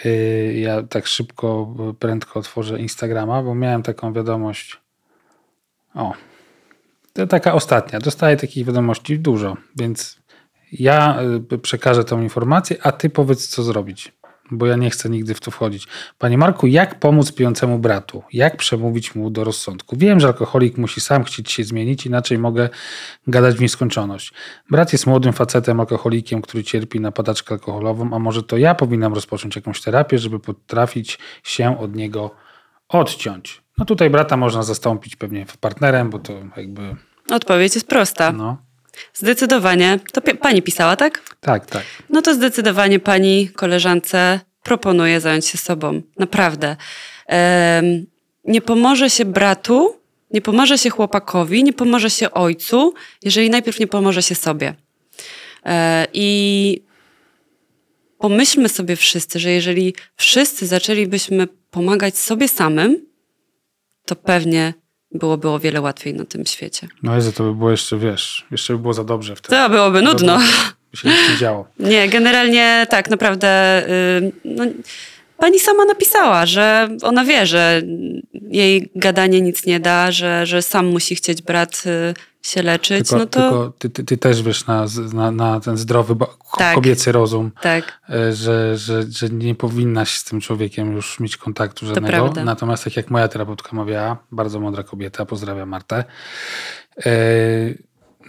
Yy, 0.05 0.55
Ja 0.55 0.83
tak 0.83 1.07
szybko, 1.07 1.75
y, 1.91 1.95
prędko 1.95 2.41
otworzę 2.41 2.81
Instagrama, 2.81 3.43
bo 3.43 3.55
miałem 3.55 3.83
taką 3.83 4.13
wiadomość. 4.13 4.82
O, 5.95 6.13
to 7.13 7.27
taka 7.27 7.55
ostatnia. 7.55 7.99
Dostaję 7.99 8.37
takich 8.37 8.67
wiadomości 8.67 9.19
dużo, 9.19 9.57
więc 9.77 10.23
ja 10.73 11.19
y, 11.53 11.59
przekażę 11.59 12.05
tą 12.05 12.23
informację, 12.23 12.77
a 12.83 12.93
ty 12.93 13.11
powiedz, 13.11 13.49
co 13.49 13.63
zrobić, 13.63 14.13
bo 14.51 14.67
ja 14.67 14.77
nie 14.77 14.91
chcę 14.91 15.11
nigdy 15.11 15.35
w 15.35 15.41
to 15.41 15.51
wchodzić. 15.51 15.87
Panie 16.19 16.39
Marku, 16.39 16.67
jak 16.67 17.01
pomóc 17.01 17.33
pijącemu 17.33 17.79
bratu? 17.79 18.23
Jak 18.33 18.57
przemówić 18.57 19.15
mu 19.15 19.31
do 19.31 19.45
rozsądku? 19.45 19.97
Wiem, 19.97 20.21
że 20.21 20.27
alkoholik 20.27 20.79
musi 20.79 21.01
sam 21.01 21.25
chcieć 21.25 21.53
się 21.53 21.65
zmienić, 21.65 22.07
inaczej 22.07 22.39
mogę 22.39 22.69
gadać 23.27 23.57
w 23.57 23.61
nieskończoność. 23.61 24.33
Brat 24.71 24.93
jest 24.93 25.07
młodym 25.07 25.33
facetem, 25.33 25.81
alkoholikiem, 25.81 26.43
który 26.43 26.65
cierpi 26.65 27.01
na 27.01 27.13
padaczkę 27.13 27.55
alkoholową, 27.55 28.15
a 28.15 28.19
może 28.19 28.43
to 28.43 28.57
ja 28.57 28.75
powinnam 28.75 29.15
rozpocząć 29.15 29.57
jakąś 29.57 29.81
terapię, 29.81 30.19
żeby 30.19 30.41
potrafić 30.41 31.19
się 31.43 31.79
od 31.79 31.95
niego 31.95 32.31
odciąć. 32.89 33.63
No 33.79 33.85
tutaj 33.85 34.11
brata 34.11 34.37
można 34.37 34.63
zastąpić 34.63 35.17
pewnie 35.17 35.47
partnerem, 35.61 36.11
bo 36.11 36.19
to 36.19 36.33
jakby, 36.57 36.97
Odpowiedź 37.31 37.75
jest 37.75 37.87
prosta. 37.87 38.33
no, 38.33 38.57
Zdecydowanie. 39.15 39.99
To 40.13 40.21
pani 40.41 40.63
pisała, 40.63 40.97
tak? 40.97 41.23
tak, 41.41 41.67
tak. 41.67 41.83
No 42.11 42.23
to 42.23 42.35
zdecydowanie 42.35 42.99
pani 43.01 43.49
koleżance 43.49 44.41
proponuje 44.63 45.21
zająć 45.21 45.47
się 45.47 45.59
sobą. 45.59 46.03
Naprawdę. 46.19 46.77
Nie 48.45 48.61
pomoże 48.61 49.11
się 49.11 49.25
bratu, 49.25 49.97
nie 50.31 50.41
pomoże 50.43 50.79
się 50.79 50.91
chłopakowi, 50.91 51.65
nie 51.65 51.73
pomoże 51.73 52.11
się 52.11 52.31
ojcu, 52.31 52.95
jeżeli 53.23 53.51
najpierw 53.51 53.81
nie 53.81 53.87
pomoże 53.87 54.23
się 54.23 54.35
sobie. 54.35 54.75
E, 55.67 56.07
I 56.13 56.83
pomyślmy 58.19 58.69
sobie 58.69 58.97
wszyscy, 58.97 59.39
że 59.39 59.51
jeżeli 59.51 59.95
wszyscy 60.17 60.67
zaczęlibyśmy 60.67 61.49
pomagać 61.71 62.19
sobie 62.19 62.49
samym, 62.49 63.07
to 64.07 64.17
pewnie 64.17 64.75
byłoby 65.15 65.49
o 65.49 65.59
wiele 65.59 65.81
łatwiej 65.81 66.15
na 66.15 66.25
tym 66.25 66.47
świecie. 66.47 66.89
No 67.03 67.15
Jezu, 67.15 67.33
to 67.33 67.45
by 67.45 67.55
było 67.55 67.71
jeszcze, 67.71 67.99
wiesz, 67.99 68.47
jeszcze 68.51 68.73
by 68.73 68.79
było 68.79 68.95
za 68.95 69.05
dobrze 69.05 69.37
wtedy. 69.37 69.57
To 69.57 69.71
byłoby 69.71 70.03
nudno. 70.03 70.39
By 70.91 70.97
się 70.97 71.09
nic 71.09 71.19
nie 71.31 71.37
działo. 71.37 71.67
Nie, 71.93 72.09
generalnie 72.09 72.87
tak, 72.91 73.11
naprawdę. 73.11 73.83
y, 73.89 74.33
No, 74.45 74.65
pani 75.43 75.61
sama 75.61 75.85
napisała, 75.85 76.47
że 76.47 76.89
ona 77.03 77.25
wie, 77.25 77.47
że 77.47 77.83
jej 78.33 78.91
gadanie 78.95 79.41
nic 79.41 79.67
nie 79.67 79.81
da, 79.81 80.13
że, 80.13 80.47
że 80.47 80.63
sam 80.63 80.87
musi 80.87 81.15
chcieć 81.15 81.43
brat 81.43 81.83
y, 81.87 82.15
się 82.43 82.63
leczyć. 82.63 83.09
Tylko, 83.09 83.17
no 83.17 83.27
to 83.27 83.41
tylko 83.41 83.73
ty, 83.79 83.91
ty, 83.91 84.05
ty 84.05 84.17
też 84.17 84.43
wiesz 84.43 84.67
na, 84.67 84.87
na, 85.13 85.31
na 85.31 85.61
ten 85.61 85.77
zdrowy 85.77 86.17
Tak. 86.59 86.75
kobiecy 86.75 87.13
rozum, 87.13 87.51
tak, 87.61 88.01
e, 88.11 88.33
że, 88.33 88.77
że, 88.79 89.03
że 89.11 89.29
nie 89.29 89.55
powinnaś 89.55 90.11
z 90.19 90.25
tym 90.25 90.41
człowiekiem 90.41 90.93
już 90.93 91.21
mieć 91.21 91.37
kontaktu 91.37 91.87
żadnego. 91.87 92.33
Natomiast 92.45 92.85
tak 92.85 92.97
jak 92.97 93.11
moja 93.11 93.29
terapeutka 93.29 93.77
mawiała, 93.77 94.17
bardzo 94.33 94.61
mądra 94.61 94.83
kobieta, 94.83 95.27
pozdrawiam 95.27 95.69
Martę, 95.69 96.05
e, 97.07 97.13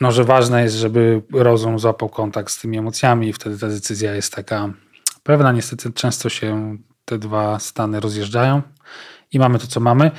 no, 0.01 0.11
że 0.11 0.24
ważne 0.24 0.64
jest, 0.64 0.76
żeby 0.76 1.22
rozum 1.32 1.80
złapał 1.80 2.09
kontakt 2.09 2.51
z 2.51 2.61
tymi 2.61 2.78
emocjami 2.78 3.28
i 3.28 3.34
wtedy 3.34 3.59
ta 3.59 3.68
decyzja 3.68 4.16
jest 4.16 4.34
taka 4.34 4.74
pewna. 5.24 5.51
Niestety 5.51 5.93
często 5.93 6.30
się 6.30 6.78
te 7.06 7.18
dwa 7.18 7.60
stany 7.60 7.99
rozjeżdżają 7.99 8.62
i 9.32 9.39
mamy 9.39 9.60
to, 9.60 9.68
co 9.68 9.80
mamy. 9.80 10.12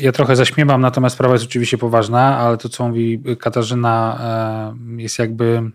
Ja 0.00 0.12
trochę 0.12 0.36
zaśmiewam, 0.36 0.80
natomiast 0.80 1.14
sprawa 1.14 1.34
jest 1.34 1.44
oczywiście 1.44 1.78
poważna, 1.78 2.38
ale 2.38 2.56
to, 2.56 2.68
co 2.68 2.88
mówi 2.88 3.22
Katarzyna, 3.40 4.20
jest 4.96 5.18
jakby 5.18 5.70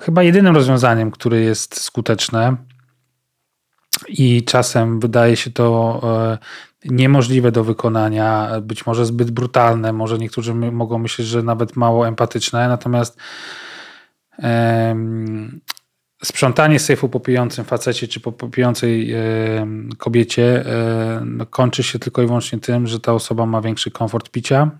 chyba 0.00 0.22
jedynym 0.22 0.54
rozwiązaniem, 0.54 1.10
które 1.10 1.40
jest 1.40 1.80
skuteczne 1.80 2.56
i 4.08 4.44
czasem 4.44 5.00
wydaje 5.00 5.36
się 5.36 5.50
to 5.50 6.00
e, 6.04 6.38
niemożliwe 6.84 7.52
do 7.52 7.64
wykonania, 7.64 8.50
być 8.62 8.86
może 8.86 9.06
zbyt 9.06 9.30
brutalne, 9.30 9.92
może 9.92 10.18
niektórzy 10.18 10.54
mogą 10.54 10.98
myśleć, 10.98 11.28
że 11.28 11.42
nawet 11.42 11.76
mało 11.76 12.08
empatyczne, 12.08 12.68
natomiast 12.68 13.18
sprzątanie 16.24 16.78
sejfu 16.78 17.08
po 17.08 17.20
pijącym 17.20 17.64
facecie 17.64 18.08
czy 18.08 18.20
po 18.20 18.32
po 18.32 18.48
pijącej 18.48 19.12
em, 19.14 19.90
kobiecie 19.98 20.66
e, 20.66 21.22
no, 21.24 21.46
kończy 21.46 21.82
się 21.82 21.98
tylko 21.98 22.22
i 22.22 22.26
wyłącznie 22.26 22.58
tym, 22.58 22.86
że 22.86 23.00
ta 23.00 23.12
osoba 23.12 23.46
ma 23.46 23.60
większy 23.60 23.90
komfort 23.90 24.30
picia. 24.30 24.70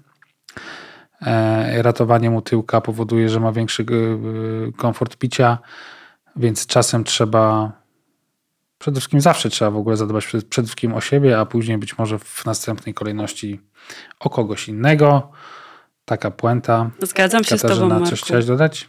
E, 1.22 1.82
Ratowanie 1.82 2.30
mu 2.30 2.42
tyłka 2.42 2.80
powoduje, 2.80 3.28
że 3.28 3.40
ma 3.40 3.52
większy 3.52 3.82
e, 3.82 4.72
komfort 4.72 5.16
picia, 5.16 5.58
więc 6.36 6.66
czasem 6.66 7.04
trzeba 7.04 7.72
przede 8.78 8.94
wszystkim 9.00 9.20
zawsze 9.20 9.50
trzeba 9.50 9.70
w 9.70 9.76
ogóle 9.76 9.96
zadbać 9.96 10.26
przed- 10.26 10.48
przede 10.48 10.66
wszystkim 10.66 10.94
o 10.94 11.00
siebie, 11.00 11.38
a 11.38 11.46
później 11.46 11.78
być 11.78 11.98
może 11.98 12.18
w 12.18 12.44
następnej 12.46 12.94
kolejności 12.94 13.60
o 14.20 14.30
kogoś 14.30 14.68
innego. 14.68 15.30
taka 16.04 16.30
puenta. 16.30 16.90
Zgadzam 17.02 17.44
się 17.44 17.58
z 17.58 17.62
tobą, 17.62 17.74
Katarzyna, 17.74 17.94
Marku. 17.94 18.10
coś 18.10 18.22
chciałaś 18.22 18.44
dodać? 18.44 18.88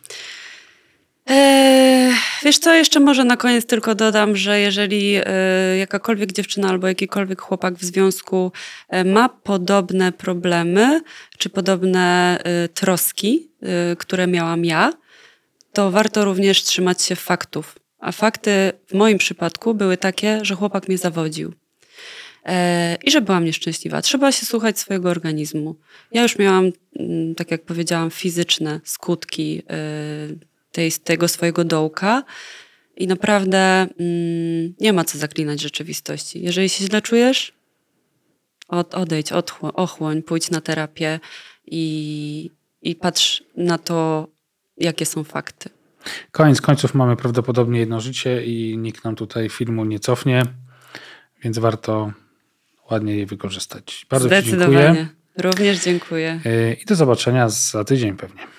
Eee, 1.30 2.14
wiesz 2.44 2.58
co, 2.58 2.74
jeszcze 2.74 3.00
może 3.00 3.24
na 3.24 3.38
koniec 3.38 3.66
tylko 3.66 3.96
dodam, 3.96 4.36
że 4.36 4.60
jeżeli 4.60 5.16
e, 5.16 5.24
jakakolwiek 5.78 6.32
dziewczyna 6.32 6.70
albo 6.70 6.88
jakikolwiek 6.88 7.42
chłopak 7.42 7.76
w 7.76 7.84
związku 7.84 8.52
e, 8.90 9.04
ma 9.04 9.30
podobne 9.30 10.12
problemy 10.12 11.02
czy 11.38 11.50
podobne 11.50 12.38
e, 12.44 12.68
troski, 12.68 13.50
które 13.98 14.28
miałam 14.28 14.66
ja, 14.66 14.94
to 15.74 15.92
warto 15.92 16.26
również 16.26 16.64
trzymać 16.64 17.02
się 17.02 17.16
faktów. 17.16 17.80
A 18.00 18.12
fakty 18.12 18.72
w 18.88 18.94
moim 18.94 19.18
przypadku 19.18 19.74
były 19.74 19.98
takie, 19.98 20.40
że 20.42 20.56
chłopak 20.56 20.88
mnie 20.88 20.98
zawodził. 20.98 21.54
I 23.04 23.12
że 23.12 23.22
byłam 23.22 23.46
nieszczęśliwa. 23.46 24.02
Trzeba 24.02 24.32
się 24.32 24.46
słuchać 24.46 24.80
swojego 24.80 25.10
organizmu. 25.10 25.76
Ja 26.12 26.24
już 26.24 26.38
miałam, 26.38 26.72
mm, 27.00 27.36
tak 27.36 27.52
jak 27.52 27.66
powiedziałam, 27.66 28.12
fizyczne 28.12 28.80
skutki 28.84 29.64
tej, 30.72 30.92
tego 30.92 31.28
swojego 31.28 31.64
dołka 31.64 32.24
i 32.98 33.08
naprawdę 33.08 33.88
mm, 34.00 34.74
nie 34.80 34.94
ma 34.94 35.04
co 35.04 35.18
zaklinać 35.18 35.62
rzeczywistości. 35.62 36.44
Jeżeli 36.44 36.70
się 36.70 36.86
źle 36.86 37.02
czujesz, 37.02 37.54
od, 38.68 38.96
odejdź, 38.96 39.32
odchło, 39.32 39.74
ochłoń, 39.74 40.24
pójdź 40.24 40.52
na 40.52 40.62
terapię 40.62 41.20
i, 41.66 42.52
i 42.82 42.96
patrz 42.96 43.44
na 43.58 43.78
to, 43.78 44.28
jakie 44.78 45.06
są 45.06 45.24
fakty. 45.24 45.70
Koniec 46.32 46.62
końców 46.62 46.94
mamy 46.94 47.16
prawdopodobnie 47.16 47.80
jedno 47.80 48.02
życie 48.02 48.46
i 48.46 48.78
nikt 48.78 49.04
nam 49.04 49.16
tutaj 49.16 49.50
filmu 49.50 49.86
nie 49.86 50.00
cofnie, 50.00 50.44
więc 51.44 51.60
warto 51.60 52.12
ładnie 52.92 53.16
je 53.16 53.26
wykorzystać. 53.26 54.06
Bardzo 54.10 54.42
Ci 54.42 54.50
dziękuję. 54.50 55.08
Również 55.38 55.84
dziękuję. 55.84 56.42
Yy, 56.46 56.74
i 56.74 56.86
do 56.86 56.96
zobaczenia 56.96 57.50
za 57.50 57.84
tydzień 57.84 58.18
pewnie. 58.18 58.59